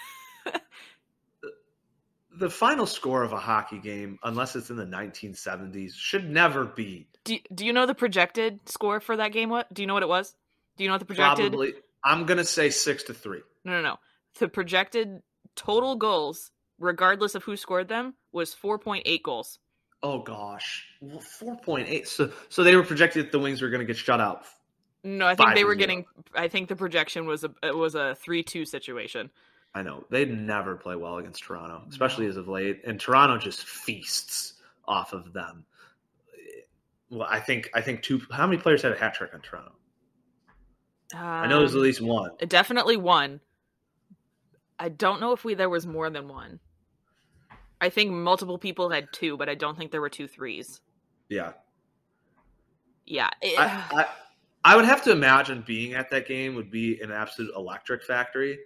the 2.38 2.51
final 2.51 2.86
score 2.86 3.22
of 3.22 3.32
a 3.32 3.38
hockey 3.38 3.78
game, 3.78 4.18
unless 4.22 4.57
it's 4.57 4.70
in 4.70 4.76
the 4.76 4.86
1970s, 4.86 5.93
should 5.95 6.30
never 6.30 6.64
be 6.64 7.09
Do, 7.25 7.39
do 7.55 7.66
you 7.66 7.73
know 7.73 7.87
the 7.87 7.95
projected 7.95 8.68
score 8.68 9.01
for 9.01 9.16
that 9.16 9.33
game? 9.33 9.51
What 9.51 9.73
do 9.73 9.83
you 9.83 9.87
know 9.87 9.95
what 9.95 10.03
it 10.03 10.09
was? 10.09 10.35
Do 10.77 10.85
you 10.85 10.89
know 10.89 10.95
what 10.95 11.01
the 11.01 11.07
projected? 11.07 11.53
probably. 11.53 11.75
I'm 12.03 12.25
gonna 12.25 12.45
say 12.45 12.71
six 12.71 13.05
to 13.05 13.14
three. 13.14 13.41
No, 13.64 13.73
no, 13.73 13.83
no. 13.83 13.99
The 14.39 14.49
projected 14.49 15.23
total 15.55 15.97
goals, 15.97 16.51
regardless 16.79 17.35
of 17.35 17.45
who 17.45 17.57
scored 17.57 17.89
them, 17.89 18.14
was 18.33 18.55
4.8 18.55 19.23
goals. 19.23 19.59
Oh 20.03 20.23
gosh, 20.23 20.87
four 21.39 21.57
point 21.57 21.89
eight. 21.89 22.09
So, 22.09 22.33
so 22.49 22.64
they 22.64 22.75
were 22.75 22.83
projected 22.83 23.27
that 23.27 23.33
the 23.33 23.39
Wings 23.39 23.61
were 23.61 23.68
gonna 23.68 23.85
get 23.85 23.99
shut 23.99 24.18
out. 24.18 24.45
No, 25.05 25.27
I 25.27 25.35
think 25.35 25.55
they 25.55 25.64
were 25.64 25.75
getting. 25.75 26.07
I 26.35 26.49
think 26.49 26.68
the 26.68 26.77
projection 26.77 27.27
was 27.27 27.45
a 27.45 27.51
it 27.62 27.77
was 27.77 27.95
a 27.95 28.14
three 28.14 28.43
two 28.43 28.64
situation. 28.64 29.31
I 29.75 29.83
know 29.83 30.05
they 30.11 30.25
never 30.25 30.77
play 30.77 30.97
well 30.97 31.18
against 31.18 31.45
Toronto, 31.45 31.83
especially 31.89 32.27
as 32.27 32.39
of 32.39 32.49
late, 32.49 32.81
and 32.87 32.99
Toronto 32.99 33.37
just 33.37 33.64
feasts 33.64 34.55
off 34.89 35.12
of 35.12 35.33
them. 35.35 35.64
Well, 37.11 37.26
I 37.28 37.40
think 37.40 37.70
I 37.74 37.80
think 37.80 38.02
two. 38.02 38.20
How 38.30 38.46
many 38.46 38.61
players 38.61 38.82
had 38.82 38.92
a 38.92 38.96
hat 38.98 39.14
trick 39.14 39.34
on 39.34 39.40
Toronto? 39.40 39.72
I 41.12 41.48
know 41.48 41.58
there's 41.58 41.72
at 41.74 41.78
Um, 41.78 41.82
least 41.82 42.00
one. 42.00 42.30
definitely 42.46 42.96
one. 42.96 43.40
I 44.78 44.88
don't 44.88 45.20
know 45.20 45.32
if 45.32 45.44
we 45.44 45.54
there 45.54 45.68
was 45.68 45.86
more 45.86 46.08
than 46.08 46.28
one. 46.28 46.61
I 47.80 47.88
think 47.88 48.12
multiple 48.12 48.58
people 48.58 48.90
had 48.90 49.12
two, 49.12 49.36
but 49.36 49.48
I 49.48 49.54
don't 49.54 49.76
think 49.76 49.90
there 49.90 50.00
were 50.00 50.08
two 50.11 50.28
threes. 50.28 50.80
Yeah, 51.28 51.52
Yeah, 53.06 53.30
it- 53.42 53.58
I, 53.58 53.64
I 53.92 54.06
I 54.62 54.76
would 54.76 54.84
have 54.84 55.02
to 55.04 55.11
imagine 55.12 55.62
being 55.66 55.94
at 55.94 56.11
that 56.11 56.28
game 56.28 56.54
would 56.54 56.70
be 56.70 57.00
an 57.00 57.11
absolute 57.11 57.52
electric 57.56 58.04
factory, 58.04 58.58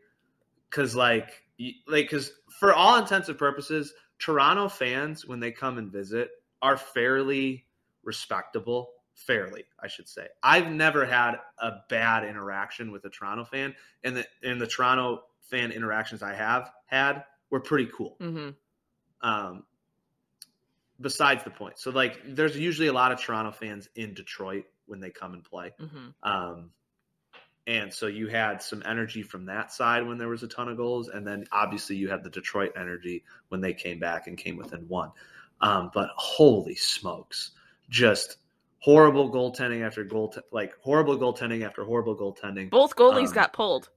because 0.68 0.94
like 0.96 1.44
like 1.86 2.06
because 2.10 2.32
for 2.58 2.74
all 2.74 2.96
intents 2.98 3.28
and 3.28 3.38
purposes, 3.38 3.94
Toronto 4.18 4.68
fans 4.68 5.24
when 5.26 5.40
they 5.40 5.50
come 5.52 5.78
and 5.78 5.90
visit 5.90 6.30
are 6.60 6.76
fairly 6.76 7.63
respectable. 8.04 8.90
Fairly, 9.14 9.64
I 9.80 9.86
should 9.86 10.08
say. 10.08 10.26
I've 10.42 10.68
never 10.68 11.06
had 11.06 11.36
a 11.58 11.70
bad 11.88 12.24
interaction 12.24 12.90
with 12.90 13.04
a 13.04 13.10
Toronto 13.10 13.44
fan, 13.44 13.76
and 14.02 14.16
the 14.16 14.26
and 14.42 14.60
the 14.60 14.66
Toronto 14.66 15.22
fan 15.50 15.70
interactions 15.70 16.22
I 16.22 16.34
have 16.34 16.70
had 16.86 17.22
were 17.48 17.60
pretty 17.60 17.88
cool. 17.96 18.16
Mm-hmm. 18.20 19.28
Um, 19.28 19.62
besides 21.00 21.44
the 21.44 21.50
point, 21.50 21.78
so 21.78 21.92
like, 21.92 22.18
there's 22.26 22.58
usually 22.58 22.88
a 22.88 22.92
lot 22.92 23.12
of 23.12 23.20
Toronto 23.20 23.52
fans 23.52 23.88
in 23.94 24.14
Detroit 24.14 24.64
when 24.86 24.98
they 24.98 25.10
come 25.10 25.32
and 25.32 25.44
play. 25.44 25.72
Mm-hmm. 25.80 26.08
Um, 26.28 26.70
and 27.66 27.94
so 27.94 28.08
you 28.08 28.26
had 28.26 28.62
some 28.62 28.82
energy 28.84 29.22
from 29.22 29.46
that 29.46 29.72
side 29.72 30.06
when 30.06 30.18
there 30.18 30.28
was 30.28 30.42
a 30.42 30.48
ton 30.48 30.68
of 30.68 30.76
goals, 30.76 31.08
and 31.08 31.26
then 31.26 31.46
obviously 31.50 31.96
you 31.96 32.10
had 32.10 32.22
the 32.22 32.30
Detroit 32.30 32.72
energy 32.76 33.24
when 33.48 33.60
they 33.60 33.72
came 33.72 34.00
back 34.00 34.26
and 34.26 34.36
came 34.36 34.56
within 34.56 34.88
one. 34.88 35.12
Um, 35.60 35.90
but 35.94 36.10
holy 36.16 36.74
smokes, 36.74 37.52
just 37.88 38.36
horrible 38.80 39.32
goaltending 39.32 39.84
after 39.86 40.04
goal, 40.04 40.34
like 40.52 40.72
horrible 40.82 41.18
goaltending 41.18 41.64
after 41.64 41.84
horrible 41.84 42.16
goaltending. 42.16 42.70
Both 42.70 42.96
goalies 42.96 43.28
Um, 43.28 43.34
got 43.34 43.52
pulled, 43.52 43.88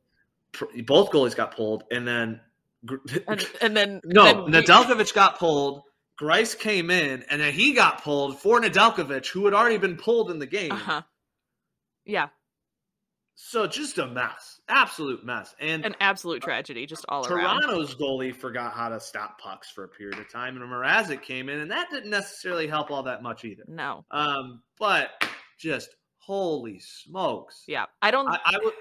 Pr- 0.53 0.65
Both 0.85 1.11
goalies 1.11 1.35
got 1.35 1.55
pulled, 1.55 1.83
and 1.91 2.07
then 2.07 2.39
and 3.27 3.47
and 3.61 3.75
then 3.77 4.01
no, 4.05 4.23
then 4.23 4.45
we- 4.45 4.51
Nedeljkovic 4.51 5.13
got 5.13 5.39
pulled. 5.39 5.83
Greiss 6.19 6.57
came 6.57 6.89
in, 6.89 7.23
and 7.29 7.39
then 7.41 7.53
he 7.53 7.73
got 7.73 8.03
pulled 8.03 8.39
for 8.39 8.59
Nedeljkovic, 8.59 9.27
who 9.27 9.45
had 9.45 9.53
already 9.53 9.77
been 9.77 9.97
pulled 9.97 10.31
in 10.31 10.39
the 10.39 10.47
game. 10.47 10.71
Uh-huh. 10.71 11.03
Yeah, 12.05 12.29
So 13.39 13.67
just 13.67 13.99
a 13.99 14.07
mess, 14.07 14.59
absolute 14.67 15.23
mess. 15.23 15.53
And 15.59 15.85
an 15.85 15.95
absolute 15.99 16.41
tragedy, 16.41 16.88
just 16.88 17.05
all 17.07 17.23
around. 17.27 17.61
Toronto's 17.61 17.93
goalie 17.93 18.35
forgot 18.35 18.73
how 18.73 18.89
to 18.89 18.99
stop 18.99 19.39
pucks 19.39 19.69
for 19.69 19.83
a 19.83 19.88
period 19.88 20.17
of 20.17 20.27
time, 20.27 20.59
and 20.59 20.65
Mrazek 20.65 21.21
came 21.21 21.47
in, 21.47 21.59
and 21.59 21.69
that 21.69 21.91
didn't 21.91 22.09
necessarily 22.09 22.67
help 22.67 22.89
all 22.89 23.03
that 23.03 23.21
much 23.21 23.45
either. 23.45 23.63
No, 23.67 24.03
Um, 24.09 24.63
but 24.79 25.23
just 25.59 25.89
holy 26.17 26.79
smokes! 26.79 27.63
yeah, 27.67 27.85
I 28.01 28.09
don't. 28.09 28.27
I, 28.27 28.39
I 28.43 28.57
will, 28.57 28.71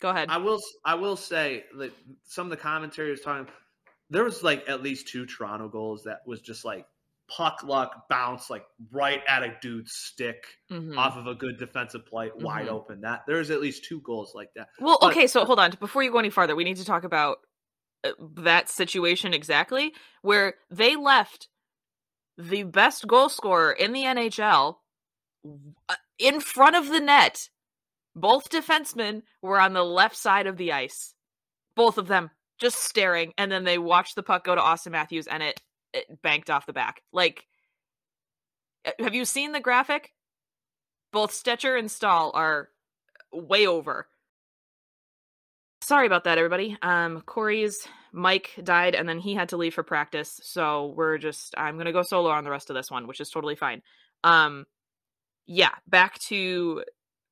go 0.00 0.10
ahead. 0.10 0.28
I 0.30 0.36
will, 0.36 0.60
I 0.84 0.94
will 0.94 1.16
say 1.16 1.64
that 1.76 1.92
some 2.22 2.46
of 2.46 2.50
the 2.50 2.56
commentary 2.56 3.10
was 3.10 3.22
talking. 3.22 3.52
There 4.08 4.22
was 4.22 4.44
like 4.44 4.68
at 4.68 4.84
least 4.84 5.08
two 5.08 5.26
Toronto 5.26 5.68
goals 5.68 6.04
that 6.04 6.20
was 6.26 6.40
just 6.40 6.64
like 6.64 6.86
puck 7.28 7.62
luck 7.64 8.06
bounce 8.08 8.50
like 8.50 8.64
right 8.92 9.22
at 9.26 9.42
a 9.42 9.56
dude's 9.62 9.92
stick 9.94 10.44
Mhm. 10.70 10.96
off 10.98 11.16
of 11.16 11.26
a 11.26 11.34
good 11.34 11.58
defensive 11.58 12.04
play, 12.06 12.30
wide 12.34 12.66
Mhm. 12.66 12.72
open. 12.72 13.00
That 13.00 13.22
there's 13.26 13.50
at 13.50 13.60
least 13.60 13.84
two 13.84 14.00
goals 14.02 14.34
like 14.34 14.50
that. 14.56 14.68
Well, 14.78 14.98
But- 15.00 15.12
okay, 15.12 15.26
so 15.26 15.44
hold 15.44 15.58
on. 15.58 15.70
Before 15.80 16.02
you 16.02 16.10
go 16.12 16.18
any 16.18 16.30
farther, 16.30 16.54
we 16.54 16.64
need 16.64 16.76
to 16.76 16.84
talk 16.84 17.04
about 17.04 17.38
uh, 18.04 18.12
that 18.20 18.68
situation 18.68 19.32
exactly 19.32 19.94
where 20.20 20.56
they 20.70 20.94
left 20.96 21.48
the 22.36 22.62
best 22.64 23.06
goal 23.06 23.30
scorer 23.30 23.72
in 23.72 23.92
the 23.92 24.04
NHL 24.04 24.82
uh, 25.88 25.94
in 26.18 26.40
front 26.40 26.76
of 26.76 26.88
the 26.88 27.00
net. 27.00 27.48
Both 28.14 28.50
defensemen 28.50 29.22
were 29.40 29.58
on 29.58 29.72
the 29.72 29.84
left 29.84 30.16
side 30.16 30.46
of 30.46 30.58
the 30.58 30.70
ice. 30.72 31.14
Both 31.74 31.96
of 31.96 32.06
them 32.08 32.30
just 32.60 32.76
staring, 32.84 33.32
and 33.38 33.50
then 33.50 33.64
they 33.64 33.78
watched 33.78 34.14
the 34.16 34.22
puck 34.22 34.44
go 34.44 34.54
to 34.54 34.60
Auston 34.60 34.92
Matthews, 34.92 35.26
and 35.26 35.42
it 35.42 35.60
banked 36.22 36.50
off 36.50 36.66
the 36.66 36.72
back. 36.72 37.02
Like, 37.12 37.46
uh, 38.84 38.92
have 38.98 39.14
you 39.14 39.24
seen 39.24 39.52
the 39.52 39.60
graphic? 39.60 40.12
Both 41.12 41.32
Stecher 41.32 41.78
and 41.78 41.90
Staal 41.90 42.32
are 42.34 42.68
way 43.32 43.66
over. 43.66 44.08
Sorry 45.80 46.06
about 46.06 46.24
that, 46.24 46.38
everybody. 46.38 46.76
Um, 46.82 47.20
Corey's 47.20 47.86
mic 48.12 48.52
died, 48.62 48.94
and 48.94 49.08
then 49.08 49.18
he 49.18 49.34
had 49.34 49.50
to 49.50 49.56
leave 49.56 49.74
for 49.74 49.82
practice. 49.82 50.40
So 50.42 50.94
we're 50.96 51.18
just 51.18 51.54
I'm 51.56 51.76
gonna 51.76 51.92
go 51.92 52.02
solo 52.02 52.30
on 52.30 52.44
the 52.44 52.50
rest 52.50 52.70
of 52.70 52.74
this 52.74 52.90
one, 52.90 53.06
which 53.06 53.20
is 53.20 53.28
totally 53.28 53.56
fine. 53.56 53.82
Um, 54.22 54.64
yeah, 55.46 55.72
back 55.86 56.18
to 56.20 56.84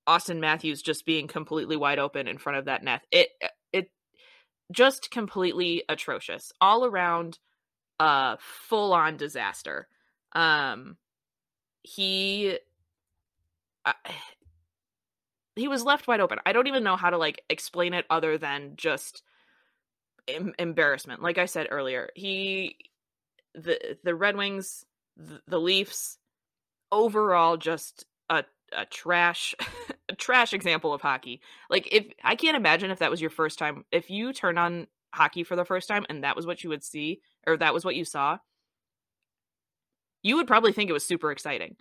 Auston 0.06 0.40
Matthews 0.40 0.82
just 0.82 1.06
being 1.06 1.28
completely 1.28 1.76
wide 1.76 1.98
open 1.98 2.28
in 2.28 2.38
front 2.38 2.58
of 2.58 2.66
that 2.66 2.82
net. 2.82 3.02
It 3.10 3.28
it 3.72 3.90
just 4.70 5.10
completely 5.10 5.84
atrocious 5.88 6.52
all 6.60 6.84
around. 6.84 7.38
Uh, 8.02 8.36
full 8.40 8.92
on 8.92 9.16
disaster. 9.16 9.86
Um, 10.32 10.96
he. 11.84 12.58
Uh, 13.84 13.92
he 15.54 15.68
was 15.68 15.84
left 15.84 16.08
wide 16.08 16.18
open. 16.18 16.40
I 16.44 16.52
don't 16.52 16.66
even 16.66 16.82
know 16.82 16.96
how 16.96 17.10
to 17.10 17.16
like 17.16 17.44
explain 17.48 17.94
it 17.94 18.04
other 18.10 18.38
than 18.38 18.72
just 18.74 19.22
em- 20.26 20.54
embarrassment. 20.58 21.22
Like 21.22 21.38
I 21.38 21.46
said 21.46 21.68
earlier, 21.70 22.10
he 22.16 22.76
the 23.54 23.96
the 24.02 24.16
Red 24.16 24.36
Wings, 24.36 24.84
the, 25.16 25.40
the 25.46 25.60
Leafs, 25.60 26.18
overall 26.90 27.56
just 27.56 28.04
a 28.28 28.42
a 28.72 28.84
trash 28.84 29.54
a 30.08 30.16
trash 30.16 30.52
example 30.52 30.92
of 30.92 31.02
hockey. 31.02 31.40
Like 31.70 31.86
if 31.92 32.06
I 32.24 32.34
can't 32.34 32.56
imagine 32.56 32.90
if 32.90 32.98
that 32.98 33.12
was 33.12 33.20
your 33.20 33.30
first 33.30 33.60
time 33.60 33.84
if 33.92 34.10
you 34.10 34.32
turn 34.32 34.58
on 34.58 34.88
hockey 35.14 35.44
for 35.44 35.54
the 35.54 35.64
first 35.64 35.86
time 35.86 36.04
and 36.08 36.24
that 36.24 36.34
was 36.34 36.46
what 36.46 36.64
you 36.64 36.70
would 36.70 36.82
see 36.82 37.20
or 37.46 37.56
that 37.56 37.74
was 37.74 37.84
what 37.84 37.96
you 37.96 38.04
saw, 38.04 38.38
you 40.22 40.36
would 40.36 40.46
probably 40.46 40.72
think 40.72 40.88
it 40.88 40.94
was 40.94 41.04
super 41.04 41.30
exciting 41.32 41.76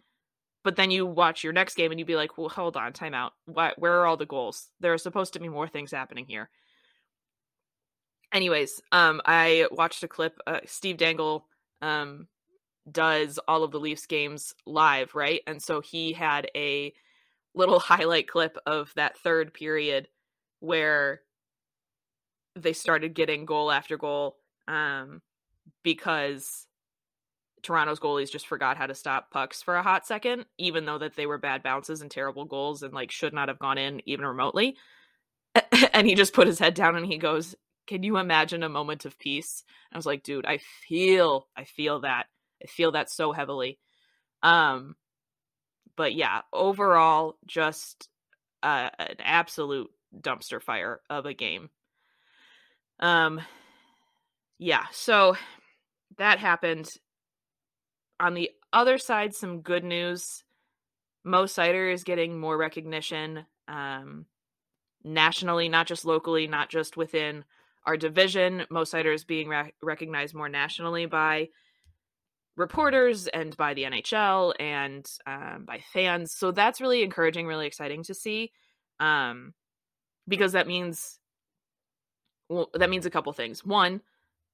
but 0.63 0.75
then 0.75 0.91
you 0.91 1.05
watch 1.05 1.43
your 1.43 1.53
next 1.53 1.75
game 1.75 1.91
and 1.91 1.99
you'd 1.99 2.07
be 2.07 2.15
like, 2.15 2.37
well, 2.37 2.49
hold 2.49 2.77
on, 2.77 2.93
time 2.93 3.13
out. 3.13 3.33
Why, 3.45 3.73
where 3.77 3.99
are 3.99 4.05
all 4.05 4.17
the 4.17 4.25
goals? 4.25 4.69
There 4.79 4.93
are 4.93 4.97
supposed 4.97 5.33
to 5.33 5.39
be 5.39 5.49
more 5.49 5.67
things 5.67 5.91
happening 5.91 6.25
here. 6.27 6.49
Anyways, 8.31 8.81
um, 8.91 9.21
I 9.25 9.67
watched 9.71 10.03
a 10.03 10.07
clip. 10.07 10.39
Uh, 10.45 10.59
Steve 10.65 10.97
Dangle 10.97 11.47
um, 11.81 12.27
does 12.89 13.39
all 13.47 13.63
of 13.63 13.71
the 13.71 13.79
Leafs 13.79 14.05
games 14.05 14.53
live, 14.65 15.15
right? 15.15 15.41
And 15.47 15.61
so 15.61 15.81
he 15.81 16.13
had 16.13 16.49
a 16.55 16.93
little 17.55 17.79
highlight 17.79 18.27
clip 18.27 18.57
of 18.65 18.93
that 18.95 19.17
third 19.17 19.53
period 19.53 20.07
where 20.59 21.21
they 22.55 22.73
started 22.73 23.15
getting 23.15 23.45
goal 23.45 23.71
after 23.71 23.97
goal 23.97 24.37
um, 24.67 25.21
because 25.83 26.67
Toronto's 27.63 27.99
goalies 27.99 28.31
just 28.31 28.47
forgot 28.47 28.77
how 28.77 28.87
to 28.87 28.95
stop 28.95 29.31
pucks 29.31 29.61
for 29.61 29.75
a 29.75 29.83
hot 29.83 30.05
second, 30.05 30.45
even 30.57 30.85
though 30.85 30.97
that 30.97 31.15
they 31.15 31.25
were 31.25 31.37
bad 31.37 31.63
bounces 31.63 32.01
and 32.01 32.09
terrible 32.09 32.45
goals 32.45 32.83
and 32.83 32.93
like 32.93 33.11
should 33.11 33.33
not 33.33 33.47
have 33.47 33.59
gone 33.59 33.77
in 33.77 34.01
even 34.05 34.25
remotely. 34.25 34.77
and 35.93 36.07
he 36.07 36.15
just 36.15 36.33
put 36.33 36.47
his 36.47 36.59
head 36.59 36.73
down 36.73 36.95
and 36.95 37.05
he 37.05 37.17
goes, 37.17 37.55
"Can 37.87 38.03
you 38.03 38.17
imagine 38.17 38.63
a 38.63 38.69
moment 38.69 39.05
of 39.05 39.19
peace?" 39.19 39.63
I 39.91 39.97
was 39.97 40.05
like, 40.05 40.23
"Dude, 40.23 40.45
I 40.45 40.59
feel, 40.87 41.47
I 41.55 41.65
feel 41.65 42.01
that, 42.01 42.27
I 42.63 42.67
feel 42.67 42.93
that 42.93 43.09
so 43.09 43.31
heavily." 43.31 43.79
Um, 44.43 44.95
but 45.95 46.15
yeah, 46.15 46.41
overall, 46.53 47.37
just 47.45 48.09
uh, 48.63 48.89
an 48.97 49.17
absolute 49.19 49.89
dumpster 50.17 50.61
fire 50.61 51.01
of 51.09 51.25
a 51.25 51.33
game. 51.33 51.69
Um, 52.99 53.41
yeah, 54.61 54.85
so 54.91 55.35
that 56.19 56.37
happened 56.37 56.87
on 58.19 58.35
the 58.35 58.51
other 58.71 58.99
side, 58.99 59.33
some 59.33 59.61
good 59.61 59.83
news. 59.83 60.43
Mo 61.23 61.45
Seider 61.45 61.91
is 61.91 62.03
getting 62.03 62.39
more 62.39 62.55
recognition 62.55 63.47
um, 63.67 64.27
nationally, 65.03 65.67
not 65.67 65.87
just 65.87 66.05
locally, 66.05 66.45
not 66.45 66.69
just 66.69 66.95
within 66.95 67.43
our 67.87 67.97
division. 67.97 68.67
Mo 68.69 68.83
Seider 68.83 69.11
is 69.11 69.23
being 69.23 69.47
re- 69.47 69.73
recognized 69.81 70.35
more 70.35 70.47
nationally 70.47 71.07
by 71.07 71.49
reporters 72.55 73.27
and 73.27 73.57
by 73.57 73.73
the 73.73 73.85
NHL 73.85 74.53
and 74.59 75.09
um, 75.25 75.65
by 75.65 75.81
fans. 75.91 76.35
So 76.37 76.51
that's 76.51 76.79
really 76.79 77.01
encouraging, 77.01 77.47
really 77.47 77.65
exciting 77.65 78.03
to 78.03 78.13
see, 78.13 78.51
um, 78.99 79.55
because 80.27 80.51
that 80.51 80.67
means 80.67 81.17
well, 82.47 82.69
that 82.75 82.91
means 82.91 83.07
a 83.07 83.09
couple 83.09 83.33
things. 83.33 83.65
One, 83.65 84.01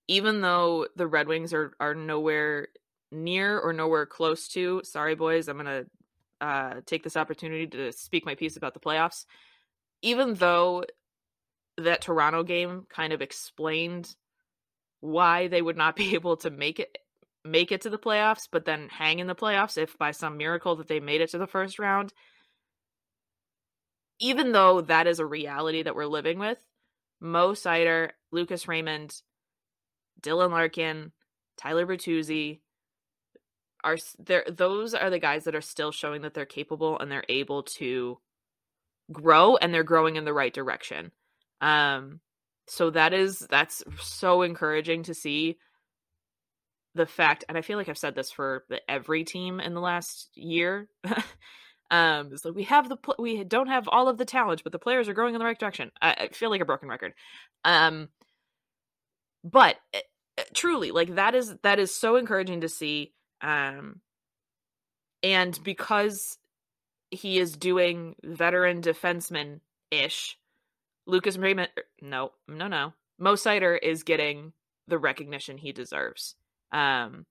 even 0.08 0.42
though 0.42 0.88
the 0.96 1.08
Red 1.08 1.28
Wings 1.28 1.54
are 1.54 1.74
are 1.80 1.96
nowhere 1.96 2.70
near 3.12 3.60
or 3.60 3.74
nowhere 3.74 4.06
close 4.06 4.48
to. 4.50 4.82
Sorry, 4.84 5.16
boys, 5.16 5.48
I'm 5.48 5.58
gonna 5.58 5.86
uh, 6.42 6.76
take 6.86 7.04
this 7.04 7.18
opportunity 7.18 7.68
to 7.68 7.92
speak 7.92 8.26
my 8.26 8.36
piece 8.36 8.58
about 8.58 8.74
the 8.74 8.80
playoffs. 8.80 9.26
Even 10.02 10.36
though 10.36 10.84
that 11.78 12.02
Toronto 12.02 12.44
game 12.44 12.86
kind 12.90 13.14
of 13.14 13.22
explained 13.22 14.16
why 15.00 15.48
they 15.48 15.62
would 15.62 15.78
not 15.78 15.96
be 15.96 16.14
able 16.16 16.38
to 16.38 16.50
make 16.50 16.80
it 16.80 16.98
make 17.44 17.72
it 17.72 17.82
to 17.82 17.90
the 17.90 17.98
playoffs, 17.98 18.48
but 18.52 18.66
then 18.66 18.90
hang 18.90 19.20
in 19.20 19.28
the 19.28 19.36
playoffs 19.36 19.78
if 19.78 19.98
by 19.98 20.12
some 20.12 20.38
miracle 20.38 20.76
that 20.76 20.88
they 20.88 21.00
made 21.00 21.22
it 21.22 21.32
to 21.32 21.38
the 21.38 21.48
first 21.48 21.80
round. 21.80 22.14
Even 24.20 24.52
though 24.52 24.82
that 24.82 25.08
is 25.08 25.20
a 25.20 25.26
reality 25.26 25.84
that 25.84 25.96
we're 25.96 26.08
living 26.08 26.40
with, 26.40 26.58
Mo 27.22 27.54
Seider, 27.54 28.12
Lucas 28.32 28.68
Raymond, 28.68 29.22
Dylan 30.22 30.52
Larkin, 30.52 31.12
Tyler 31.58 31.86
Bertuzzi, 31.86 32.60
are 33.84 33.98
there 34.20 34.44
those 34.50 34.94
are 34.94 35.10
the 35.10 35.20
guys 35.20 35.46
that 35.46 35.56
are 35.56 35.62
still 35.62 35.92
showing 35.92 36.24
that 36.24 36.34
they're 36.34 36.46
capable 36.46 37.00
and 37.00 37.12
they're 37.12 37.24
able 37.30 37.64
to 37.64 38.18
grow 39.12 39.56
and 39.56 39.74
they're 39.74 39.84
growing 39.84 40.16
in 40.16 40.26
the 40.26 40.34
right 40.34 40.54
direction. 40.54 41.12
Um 41.62 42.20
so 42.68 42.90
that 42.90 43.14
is 43.14 43.40
that's 43.50 43.84
so 44.00 44.42
encouraging 44.42 45.04
to 45.04 45.14
see 45.14 45.58
the 46.96 47.06
fact 47.06 47.46
and 47.48 47.58
I 47.58 47.62
feel 47.62 47.78
like 47.78 47.88
I've 47.90 47.98
said 47.98 48.16
this 48.16 48.32
for 48.32 48.66
every 48.90 49.24
team 49.24 49.60
in 49.60 49.74
the 49.74 49.82
last 49.82 50.30
year. 50.36 50.90
um 51.92 52.32
it's 52.34 52.44
like 52.44 52.56
we 52.56 52.64
have 52.64 52.90
the 52.90 52.98
we 53.18 53.44
don't 53.44 53.70
have 53.70 53.88
all 53.88 54.10
of 54.10 54.18
the 54.18 54.26
talent 54.26 54.64
but 54.64 54.74
the 54.74 54.80
players 54.80 55.08
are 55.08 55.14
growing 55.14 55.34
in 55.34 55.40
the 55.40 55.46
right 55.46 55.58
direction. 55.58 55.92
I, 56.02 56.12
I 56.12 56.28
feel 56.30 56.50
like 56.50 56.62
a 56.62 56.66
broken 56.66 56.90
record. 56.90 57.14
Um 57.64 58.10
but 59.44 59.78
eh, 59.94 60.02
eh, 60.38 60.44
truly 60.54 60.92
like 60.92 61.16
that 61.16 61.36
is 61.36 61.56
that 61.64 61.80
is 61.80 61.94
so 61.94 62.16
encouraging 62.16 62.62
to 62.62 62.70
see 62.70 63.14
um 63.42 64.02
and 65.24 65.60
because 65.64 66.38
he 67.10 67.40
is 67.40 67.56
doing 67.56 68.16
veteran 68.24 68.82
defenseman 68.82 69.60
ish. 69.92 70.38
Lucas 71.06 71.38
Raymond, 71.38 71.70
er, 71.78 71.84
no, 72.02 72.32
no, 72.48 72.68
no. 72.68 72.94
Mo 73.18 73.34
Seider 73.34 73.78
is 73.82 74.04
getting 74.04 74.54
the 74.88 74.98
recognition 74.98 75.58
he 75.58 75.72
deserves. 75.72 76.36
Um, 76.72 77.26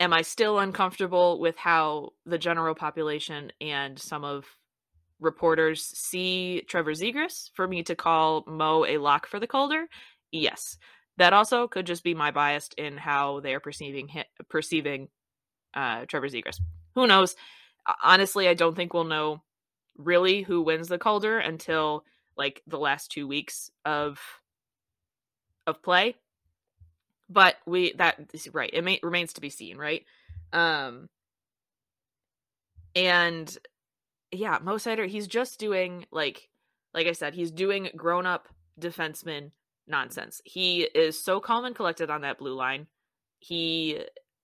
am 0.00 0.12
I 0.12 0.22
still 0.22 0.58
uncomfortable 0.58 1.40
with 1.40 1.56
how 1.56 2.10
the 2.26 2.38
general 2.38 2.74
population 2.74 3.52
and 3.60 3.98
some 3.98 4.24
of 4.24 4.44
reporters 5.20 5.82
see 5.82 6.62
Trevor 6.68 6.92
Zegras 6.92 7.50
for 7.54 7.66
me 7.66 7.82
to 7.84 7.94
call 7.94 8.44
Mo 8.46 8.84
a 8.84 8.98
lock 8.98 9.26
for 9.26 9.40
the 9.40 9.46
Calder? 9.46 9.86
Yes. 10.32 10.76
That 11.18 11.32
also 11.32 11.66
could 11.66 11.86
just 11.86 12.04
be 12.04 12.14
my 12.14 12.30
bias 12.30 12.68
in 12.76 12.96
how 12.96 13.40
they 13.40 13.54
are 13.54 13.60
perceiving 13.60 14.10
perceiving 14.48 15.08
uh, 15.74 16.04
Trevor 16.06 16.28
Zegras. 16.28 16.60
Who 16.94 17.06
knows? 17.06 17.36
honestly, 18.02 18.48
I 18.48 18.54
don't 18.54 18.74
think 18.74 18.92
we'll 18.92 19.04
know 19.04 19.42
really 19.96 20.42
who 20.42 20.62
wins 20.62 20.88
the 20.88 20.98
Calder 20.98 21.38
until 21.38 22.04
like 22.36 22.62
the 22.66 22.78
last 22.78 23.10
two 23.10 23.26
weeks 23.26 23.70
of 23.84 24.20
of 25.66 25.82
play. 25.82 26.16
But 27.28 27.56
we 27.66 27.92
that 27.94 28.18
right. 28.52 28.70
It 28.72 28.84
may, 28.84 29.00
remains 29.02 29.32
to 29.34 29.40
be 29.40 29.50
seen, 29.50 29.78
right? 29.78 30.04
Um 30.52 31.08
and 32.94 33.56
yeah, 34.32 34.58
Mo 34.62 34.76
Seider, 34.76 35.06
he's 35.06 35.26
just 35.26 35.58
doing 35.58 36.06
like 36.10 36.48
like 36.94 37.06
I 37.06 37.12
said, 37.12 37.34
he's 37.34 37.50
doing 37.50 37.90
grown 37.96 38.26
up 38.26 38.48
defenseman 38.78 39.50
nonsense. 39.86 40.40
He 40.44 40.82
is 40.82 41.22
so 41.22 41.40
calm 41.40 41.64
and 41.64 41.74
collected 41.74 42.10
on 42.10 42.22
that 42.22 42.38
blue 42.38 42.54
line. 42.54 42.86
He 43.38 44.00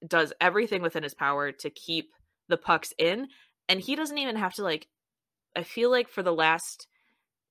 does 0.06 0.32
everything 0.40 0.82
within 0.82 1.02
his 1.02 1.14
power 1.14 1.52
to 1.52 1.70
keep 1.70 2.10
the 2.48 2.56
pucks 2.56 2.92
in 2.98 3.28
and 3.68 3.80
he 3.80 3.94
doesn't 3.96 4.18
even 4.18 4.36
have 4.36 4.54
to 4.54 4.62
like 4.62 4.88
I 5.56 5.62
feel 5.62 5.90
like 5.90 6.08
for 6.08 6.22
the 6.22 6.32
last 6.32 6.86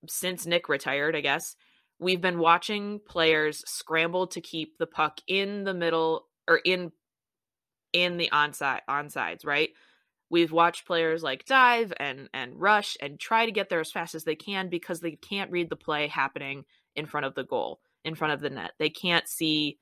since 0.08 0.46
Nick 0.46 0.68
retired, 0.68 1.16
I 1.16 1.22
guess, 1.22 1.56
we've 2.00 2.22
been 2.22 2.40
watching 2.40 3.00
players 3.08 3.64
scramble 3.68 4.28
to 4.28 4.42
keep 4.42 4.78
the 4.78 4.88
puck 4.88 5.20
in 5.28 5.64
the 5.64 5.74
middle 5.74 6.28
or 6.48 6.58
in 6.58 6.92
in 7.94 8.18
the 8.18 8.30
onside 8.32 8.82
onsides, 8.90 9.46
right? 9.46 9.70
We've 10.30 10.52
watched 10.52 10.88
players 10.88 11.24
like 11.24 11.46
dive 11.46 11.94
and 11.98 12.30
and 12.34 12.60
rush 12.60 12.98
and 13.02 13.20
try 13.20 13.46
to 13.46 13.52
get 13.52 13.70
there 13.70 13.82
as 13.82 13.92
fast 13.92 14.16
as 14.16 14.24
they 14.24 14.36
can 14.36 14.70
because 14.70 15.00
they 15.00 15.12
can't 15.12 15.52
read 15.52 15.70
the 15.70 15.76
play 15.76 16.08
happening 16.08 16.66
in 16.96 17.06
front 17.06 17.26
of 17.26 17.36
the 17.36 17.44
goal, 17.44 17.80
in 18.04 18.16
front 18.16 18.34
of 18.34 18.42
the 18.42 18.50
net. 18.50 18.72
They 18.80 18.90
can't 18.90 19.28
see 19.28 19.80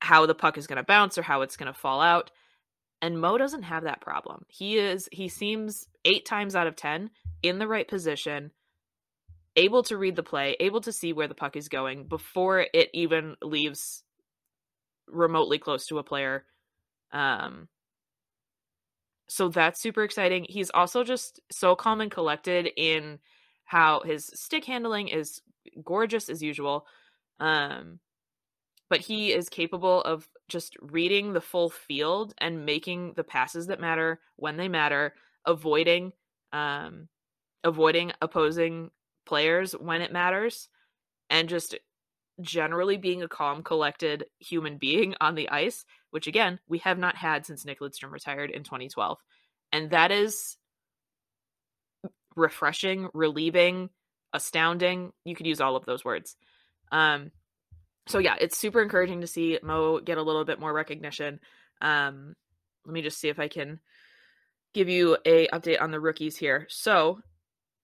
how 0.00 0.26
the 0.26 0.34
puck 0.34 0.58
is 0.58 0.66
going 0.66 0.76
to 0.76 0.82
bounce 0.84 1.16
or 1.16 1.22
how 1.22 1.42
it's 1.42 1.56
going 1.56 1.72
to 1.72 1.78
fall 1.78 2.00
out. 2.00 2.30
And 3.00 3.20
Mo 3.20 3.38
doesn't 3.38 3.64
have 3.64 3.84
that 3.84 4.00
problem. 4.00 4.44
He 4.48 4.78
is 4.78 5.08
he 5.12 5.28
seems 5.28 5.88
8 6.04 6.24
times 6.24 6.54
out 6.54 6.66
of 6.66 6.76
10 6.76 7.10
in 7.42 7.58
the 7.58 7.68
right 7.68 7.86
position, 7.86 8.50
able 9.56 9.82
to 9.84 9.96
read 9.96 10.16
the 10.16 10.22
play, 10.22 10.56
able 10.60 10.80
to 10.82 10.92
see 10.92 11.12
where 11.12 11.28
the 11.28 11.34
puck 11.34 11.56
is 11.56 11.68
going 11.68 12.06
before 12.06 12.66
it 12.72 12.88
even 12.94 13.36
leaves 13.42 14.02
remotely 15.06 15.58
close 15.58 15.86
to 15.86 15.98
a 15.98 16.02
player. 16.02 16.44
Um 17.12 17.68
so 19.28 19.48
that's 19.48 19.80
super 19.80 20.02
exciting. 20.02 20.46
He's 20.48 20.70
also 20.70 21.02
just 21.02 21.40
so 21.50 21.74
calm 21.74 22.00
and 22.00 22.10
collected 22.10 22.68
in 22.76 23.18
how 23.64 24.00
his 24.00 24.30
stick 24.34 24.64
handling 24.64 25.08
is 25.08 25.40
gorgeous 25.82 26.28
as 26.28 26.42
usual. 26.42 26.86
Um 27.40 28.00
but 28.90 29.00
he 29.00 29.32
is 29.32 29.48
capable 29.48 30.02
of 30.02 30.28
just 30.48 30.76
reading 30.80 31.32
the 31.32 31.40
full 31.40 31.70
field 31.70 32.34
and 32.38 32.66
making 32.66 33.14
the 33.16 33.24
passes 33.24 33.66
that 33.66 33.80
matter 33.80 34.20
when 34.36 34.56
they 34.56 34.68
matter, 34.68 35.14
avoiding 35.46 36.12
um 36.52 37.08
avoiding 37.64 38.12
opposing 38.20 38.90
players 39.24 39.72
when 39.72 40.02
it 40.02 40.12
matters 40.12 40.68
and 41.30 41.48
just 41.48 41.76
generally 42.40 42.96
being 42.96 43.22
a 43.22 43.28
calm 43.28 43.62
collected 43.62 44.26
human 44.38 44.76
being 44.78 45.14
on 45.20 45.34
the 45.34 45.48
ice, 45.48 45.84
which 46.10 46.26
again, 46.26 46.58
we 46.68 46.78
have 46.78 46.98
not 46.98 47.16
had 47.16 47.46
since 47.46 47.64
Nick 47.64 47.80
Lidstrom 47.80 48.12
retired 48.12 48.50
in 48.50 48.62
2012. 48.62 49.18
And 49.72 49.90
that 49.90 50.10
is 50.12 50.56
refreshing, 52.36 53.08
relieving, 53.14 53.90
astounding. 54.32 55.12
You 55.24 55.34
could 55.34 55.46
use 55.46 55.60
all 55.60 55.76
of 55.76 55.84
those 55.84 56.04
words. 56.04 56.36
Um 56.92 57.30
so 58.06 58.18
yeah, 58.18 58.36
it's 58.40 58.58
super 58.58 58.82
encouraging 58.82 59.22
to 59.22 59.26
see 59.26 59.58
Mo 59.62 60.00
get 60.00 60.18
a 60.18 60.22
little 60.22 60.44
bit 60.44 60.60
more 60.60 60.72
recognition. 60.72 61.40
Um, 61.80 62.34
let 62.84 62.92
me 62.92 63.02
just 63.02 63.18
see 63.18 63.28
if 63.28 63.38
I 63.38 63.48
can 63.48 63.80
give 64.74 64.88
you 64.88 65.16
a 65.24 65.46
update 65.48 65.80
on 65.80 65.90
the 65.90 66.00
rookies 66.00 66.36
here. 66.36 66.66
So 66.68 67.20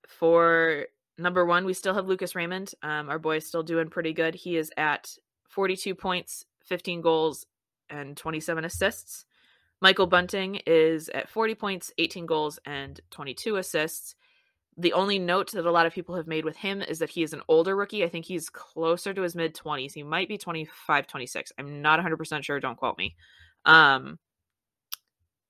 for 0.07 0.87
number 1.17 1.45
one, 1.47 1.65
we 1.65 1.73
still 1.73 1.95
have 1.95 2.07
Lucas 2.07 2.35
Raymond. 2.35 2.75
Um, 2.83 3.09
our 3.09 3.19
boy 3.19 3.37
is 3.37 3.47
still 3.47 3.63
doing 3.63 3.89
pretty 3.89 4.13
good. 4.13 4.35
He 4.35 4.57
is 4.57 4.71
at 4.77 5.15
42 5.49 5.95
points, 5.95 6.45
15 6.65 7.01
goals, 7.01 7.47
and 7.89 8.17
27 8.17 8.65
assists. 8.65 9.25
Michael 9.81 10.07
Bunting 10.07 10.57
is 10.67 11.09
at 11.09 11.31
40 11.31 11.55
points, 11.55 11.93
18 11.97 12.27
goals, 12.27 12.59
and 12.67 13.01
22 13.11 13.57
assists 13.57 14.15
the 14.81 14.95
only 14.95 15.19
note 15.19 15.53
that 15.53 15.67
a 15.67 15.71
lot 15.71 15.85
of 15.85 15.93
people 15.93 16.17
have 16.17 16.27
made 16.27 16.45
with 16.45 16.57
him 16.57 16.81
is 16.81 17.01
that 17.01 17.11
he 17.11 17.23
is 17.23 17.35
an 17.35 17.43
older 17.49 17.77
rookie. 17.77 18.03
I 18.03 18.09
think 18.09 18.25
he's 18.25 18.49
closer 18.49 19.13
to 19.13 19.23
his 19.23 19.35
mid 19.35 19.55
20s. 19.55 19.93
He 19.93 20.03
might 20.03 20.29
be 20.29 20.39
25, 20.39 21.07
26. 21.07 21.53
I'm 21.59 21.83
not 21.83 22.01
100% 22.01 22.43
sure. 22.43 22.59
Don't 22.61 22.79
quote 22.79 22.97
me. 22.97 23.15
Um, 23.67 24.19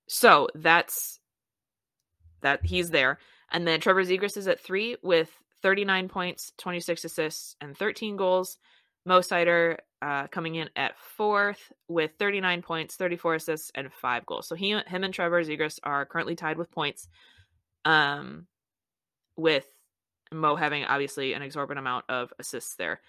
so 0.08 0.48
that's 0.56 1.20
that 2.42 2.64
he's 2.64 2.90
there. 2.90 3.18
And 3.52 3.66
then 3.66 3.80
Trevor 3.80 4.02
Zegras 4.02 4.36
is 4.36 4.48
at 4.48 4.60
three 4.60 4.96
with 5.02 5.30
39 5.62 6.08
points, 6.08 6.52
26 6.58 7.04
assists, 7.04 7.54
and 7.60 7.76
13 7.76 8.16
goals. 8.16 8.58
Mo 9.06 9.20
Seider 9.20 9.76
uh, 10.02 10.26
coming 10.26 10.56
in 10.56 10.70
at 10.74 10.98
fourth 10.98 11.72
with 11.86 12.10
39 12.18 12.62
points, 12.62 12.96
34 12.96 13.36
assists, 13.36 13.70
and 13.76 13.92
five 13.92 14.26
goals. 14.26 14.48
So 14.48 14.56
he, 14.56 14.70
him 14.70 15.04
and 15.04 15.14
Trevor 15.14 15.44
Zegras 15.44 15.78
are 15.84 16.04
currently 16.04 16.34
tied 16.34 16.58
with 16.58 16.72
points. 16.72 17.06
Um, 17.84 18.46
with 19.36 19.66
Mo 20.32 20.56
having 20.56 20.84
obviously 20.84 21.32
an 21.32 21.42
exorbitant 21.42 21.80
amount 21.80 22.04
of 22.08 22.32
assists 22.38 22.76
there. 22.76 23.00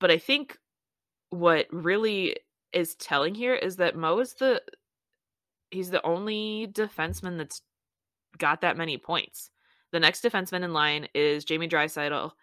But 0.00 0.10
I 0.10 0.18
think 0.18 0.58
what 1.30 1.66
really 1.70 2.36
is 2.72 2.94
telling 2.94 3.34
here 3.34 3.54
is 3.54 3.76
that 3.76 3.96
Mo 3.96 4.18
is 4.20 4.34
the 4.34 4.62
he's 5.70 5.90
the 5.90 6.04
only 6.04 6.68
defenseman 6.70 7.38
that's 7.38 7.62
got 8.36 8.60
that 8.60 8.76
many 8.76 8.98
points. 8.98 9.50
The 9.92 10.00
next 10.00 10.22
defenseman 10.22 10.62
in 10.62 10.72
line 10.72 11.08
is 11.14 11.44
Jamie 11.44 11.66
Drysdale. 11.66 12.34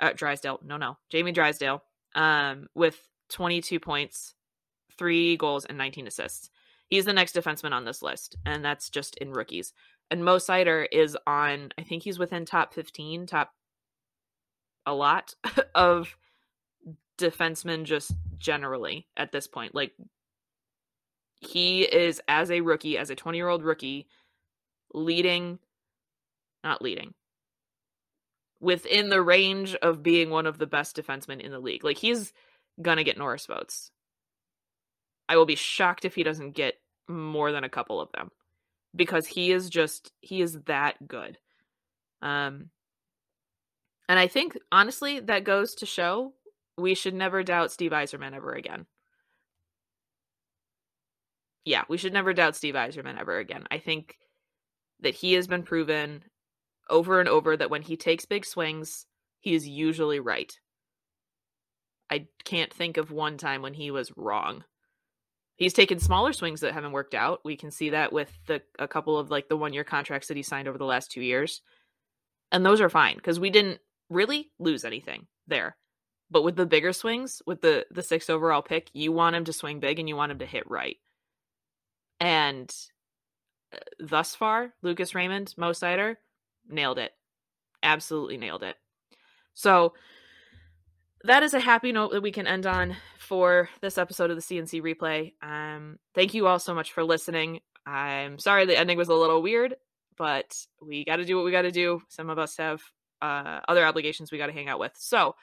Uh, 0.00 0.12
Drysdale, 0.14 0.58
no, 0.64 0.76
no, 0.76 0.98
Jamie 1.10 1.32
Drysdale, 1.32 1.82
um, 2.14 2.66
with 2.74 2.98
22 3.30 3.78
points, 3.78 4.34
three 4.98 5.36
goals, 5.36 5.64
and 5.64 5.78
19 5.78 6.08
assists. 6.08 6.50
He's 6.88 7.04
the 7.04 7.12
next 7.12 7.36
defenseman 7.36 7.72
on 7.72 7.84
this 7.84 8.02
list, 8.02 8.36
and 8.44 8.64
that's 8.64 8.90
just 8.90 9.16
in 9.18 9.32
rookies 9.32 9.72
and 10.12 10.26
Mo 10.26 10.36
Seider 10.36 10.86
is 10.92 11.16
on. 11.26 11.70
I 11.78 11.82
think 11.82 12.02
he's 12.02 12.18
within 12.18 12.44
top 12.44 12.74
fifteen, 12.74 13.26
top 13.26 13.54
a 14.84 14.92
lot 14.92 15.34
of 15.74 16.16
defensemen 17.18 17.84
just 17.84 18.12
generally 18.36 19.06
at 19.16 19.32
this 19.32 19.46
point. 19.46 19.74
Like 19.74 19.92
he 21.40 21.82
is 21.82 22.20
as 22.28 22.50
a 22.50 22.60
rookie, 22.60 22.98
as 22.98 23.08
a 23.08 23.14
20 23.14 23.38
year 23.38 23.48
old 23.48 23.64
rookie, 23.64 24.06
leading, 24.92 25.58
not 26.62 26.82
leading, 26.82 27.14
within 28.60 29.08
the 29.08 29.22
range 29.22 29.74
of 29.76 30.02
being 30.02 30.28
one 30.28 30.46
of 30.46 30.58
the 30.58 30.66
best 30.66 30.94
defensemen 30.94 31.40
in 31.40 31.50
the 31.52 31.58
league. 31.58 31.84
Like 31.84 31.96
he's 31.96 32.34
gonna 32.82 33.02
get 33.02 33.16
Norris 33.16 33.46
votes. 33.46 33.90
I 35.26 35.36
will 35.36 35.46
be 35.46 35.56
shocked 35.56 36.04
if 36.04 36.14
he 36.14 36.22
doesn't 36.22 36.52
get 36.52 36.74
more 37.08 37.50
than 37.50 37.64
a 37.64 37.70
couple 37.70 37.98
of 37.98 38.12
them 38.12 38.30
because 38.94 39.26
he 39.26 39.52
is 39.52 39.70
just 39.70 40.12
he 40.20 40.42
is 40.42 40.58
that 40.66 41.06
good. 41.06 41.38
Um 42.20 42.70
and 44.08 44.18
I 44.18 44.26
think 44.26 44.56
honestly 44.70 45.20
that 45.20 45.44
goes 45.44 45.74
to 45.76 45.86
show 45.86 46.34
we 46.76 46.94
should 46.94 47.14
never 47.14 47.42
doubt 47.42 47.72
Steve 47.72 47.92
Yzerman 47.92 48.34
ever 48.34 48.52
again. 48.52 48.86
Yeah, 51.64 51.84
we 51.88 51.96
should 51.96 52.12
never 52.12 52.32
doubt 52.32 52.56
Steve 52.56 52.74
Yzerman 52.74 53.20
ever 53.20 53.38
again. 53.38 53.64
I 53.70 53.78
think 53.78 54.16
that 55.00 55.14
he 55.14 55.34
has 55.34 55.46
been 55.46 55.62
proven 55.62 56.24
over 56.90 57.20
and 57.20 57.28
over 57.28 57.56
that 57.56 57.70
when 57.70 57.82
he 57.82 57.96
takes 57.96 58.24
big 58.24 58.44
swings, 58.44 59.06
he 59.40 59.54
is 59.54 59.68
usually 59.68 60.20
right. 60.20 60.52
I 62.10 62.26
can't 62.44 62.72
think 62.72 62.96
of 62.96 63.10
one 63.10 63.38
time 63.38 63.62
when 63.62 63.74
he 63.74 63.90
was 63.90 64.12
wrong. 64.16 64.64
He's 65.56 65.72
taken 65.72 65.98
smaller 65.98 66.32
swings 66.32 66.60
that 66.60 66.72
haven't 66.72 66.92
worked 66.92 67.14
out. 67.14 67.40
We 67.44 67.56
can 67.56 67.70
see 67.70 67.90
that 67.90 68.12
with 68.12 68.32
the 68.46 68.62
a 68.78 68.88
couple 68.88 69.18
of 69.18 69.30
like 69.30 69.48
the 69.48 69.56
one 69.56 69.72
year 69.72 69.84
contracts 69.84 70.28
that 70.28 70.36
he 70.36 70.42
signed 70.42 70.68
over 70.68 70.78
the 70.78 70.84
last 70.84 71.10
two 71.10 71.20
years. 71.20 71.60
And 72.50 72.64
those 72.64 72.80
are 72.80 72.88
fine 72.88 73.16
because 73.16 73.38
we 73.38 73.50
didn't 73.50 73.80
really 74.08 74.50
lose 74.58 74.84
anything 74.84 75.26
there. 75.46 75.76
But 76.30 76.42
with 76.42 76.56
the 76.56 76.66
bigger 76.66 76.92
swings, 76.92 77.42
with 77.46 77.60
the 77.60 77.86
the 77.90 78.02
sixth 78.02 78.30
overall 78.30 78.62
pick, 78.62 78.88
you 78.92 79.12
want 79.12 79.36
him 79.36 79.44
to 79.44 79.52
swing 79.52 79.80
big 79.80 79.98
and 79.98 80.08
you 80.08 80.16
want 80.16 80.32
him 80.32 80.38
to 80.38 80.46
hit 80.46 80.68
right. 80.68 80.96
And 82.18 82.74
uh, 83.72 83.78
thus 84.00 84.34
far, 84.34 84.72
Lucas 84.82 85.14
Raymond, 85.14 85.54
Mo 85.56 85.72
Seider, 85.72 86.16
nailed 86.68 86.98
it. 86.98 87.12
Absolutely 87.82 88.38
nailed 88.38 88.62
it. 88.62 88.76
So 89.54 89.92
that 91.24 91.42
is 91.42 91.54
a 91.54 91.60
happy 91.60 91.92
note 91.92 92.12
that 92.12 92.22
we 92.22 92.32
can 92.32 92.46
end 92.46 92.66
on 92.66 92.96
for 93.18 93.68
this 93.80 93.98
episode 93.98 94.30
of 94.30 94.36
the 94.36 94.42
CNC 94.42 94.82
replay. 94.82 95.32
Um, 95.42 95.98
thank 96.14 96.34
you 96.34 96.46
all 96.46 96.58
so 96.58 96.74
much 96.74 96.92
for 96.92 97.04
listening. 97.04 97.60
I'm 97.86 98.38
sorry 98.38 98.66
the 98.66 98.78
ending 98.78 98.98
was 98.98 99.08
a 99.08 99.14
little 99.14 99.42
weird, 99.42 99.76
but 100.16 100.54
we 100.80 101.04
got 101.04 101.16
to 101.16 101.24
do 101.24 101.36
what 101.36 101.44
we 101.44 101.50
got 101.50 101.62
to 101.62 101.70
do. 101.70 102.02
Some 102.08 102.30
of 102.30 102.38
us 102.38 102.56
have 102.56 102.82
uh, 103.20 103.60
other 103.68 103.84
obligations 103.84 104.30
we 104.30 104.38
got 104.38 104.46
to 104.46 104.52
hang 104.52 104.68
out 104.68 104.80
with. 104.80 104.92
So 104.96 105.34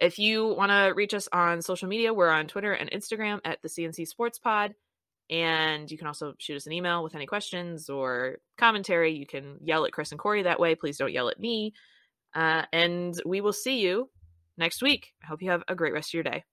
if 0.00 0.18
you 0.18 0.48
want 0.48 0.70
to 0.70 0.92
reach 0.94 1.14
us 1.14 1.28
on 1.32 1.62
social 1.62 1.88
media, 1.88 2.12
we're 2.12 2.30
on 2.30 2.48
Twitter 2.48 2.72
and 2.72 2.90
Instagram 2.90 3.40
at 3.44 3.62
the 3.62 3.68
CNC 3.68 4.08
Sports 4.08 4.38
Pod. 4.38 4.74
And 5.30 5.90
you 5.90 5.96
can 5.96 6.06
also 6.06 6.34
shoot 6.38 6.56
us 6.56 6.66
an 6.66 6.72
email 6.72 7.02
with 7.02 7.14
any 7.14 7.26
questions 7.26 7.88
or 7.88 8.38
commentary. 8.58 9.12
You 9.12 9.26
can 9.26 9.58
yell 9.62 9.86
at 9.86 9.92
Chris 9.92 10.10
and 10.10 10.18
Corey 10.18 10.42
that 10.42 10.60
way. 10.60 10.74
Please 10.74 10.98
don't 10.98 11.12
yell 11.12 11.28
at 11.28 11.40
me. 11.40 11.72
Uh, 12.34 12.64
and 12.72 13.14
we 13.24 13.40
will 13.40 13.52
see 13.52 13.80
you 13.80 14.10
next 14.56 14.82
week. 14.82 15.12
I 15.22 15.26
hope 15.26 15.42
you 15.42 15.50
have 15.50 15.62
a 15.68 15.74
great 15.74 15.92
rest 15.92 16.10
of 16.10 16.14
your 16.14 16.22
day. 16.22 16.44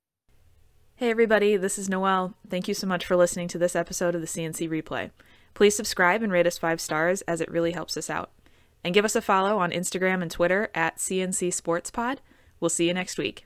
Hey, 0.96 1.10
everybody, 1.10 1.58
this 1.58 1.80
is 1.80 1.90
Noël. 1.90 2.36
Thank 2.50 2.68
you 2.68 2.74
so 2.74 2.86
much 2.86 3.06
for 3.06 3.16
listening 3.16 3.48
to 3.50 3.58
this 3.58 3.76
episode 3.76 4.14
of 4.14 4.22
the 4.22 4.28
CNC 4.28 4.70
Replay. 4.70 5.12
Please 5.54 5.76
subscribe 5.76 6.22
and 6.22 6.32
rate 6.32 6.48
us 6.48 6.58
five 6.58 6.80
stars 6.80 7.22
as 7.24 7.42
it 7.42 7.52
really 7.52 7.72
helps 7.72 7.98
us 7.98 8.10
out. 8.10 8.32
And 8.84 8.94
give 8.94 9.06
us 9.06 9.16
a 9.16 9.22
follow 9.22 9.58
on 9.58 9.72
Instagram 9.72 10.22
and 10.22 10.32
Twitter 10.32 10.70
at 10.74 10.98
CNC 10.98 11.54
Sports 11.54 11.92
Pod. 11.92 12.22
We'll 12.60 12.70
see 12.70 12.88
you 12.88 12.94
next 12.94 13.18
week. 13.18 13.46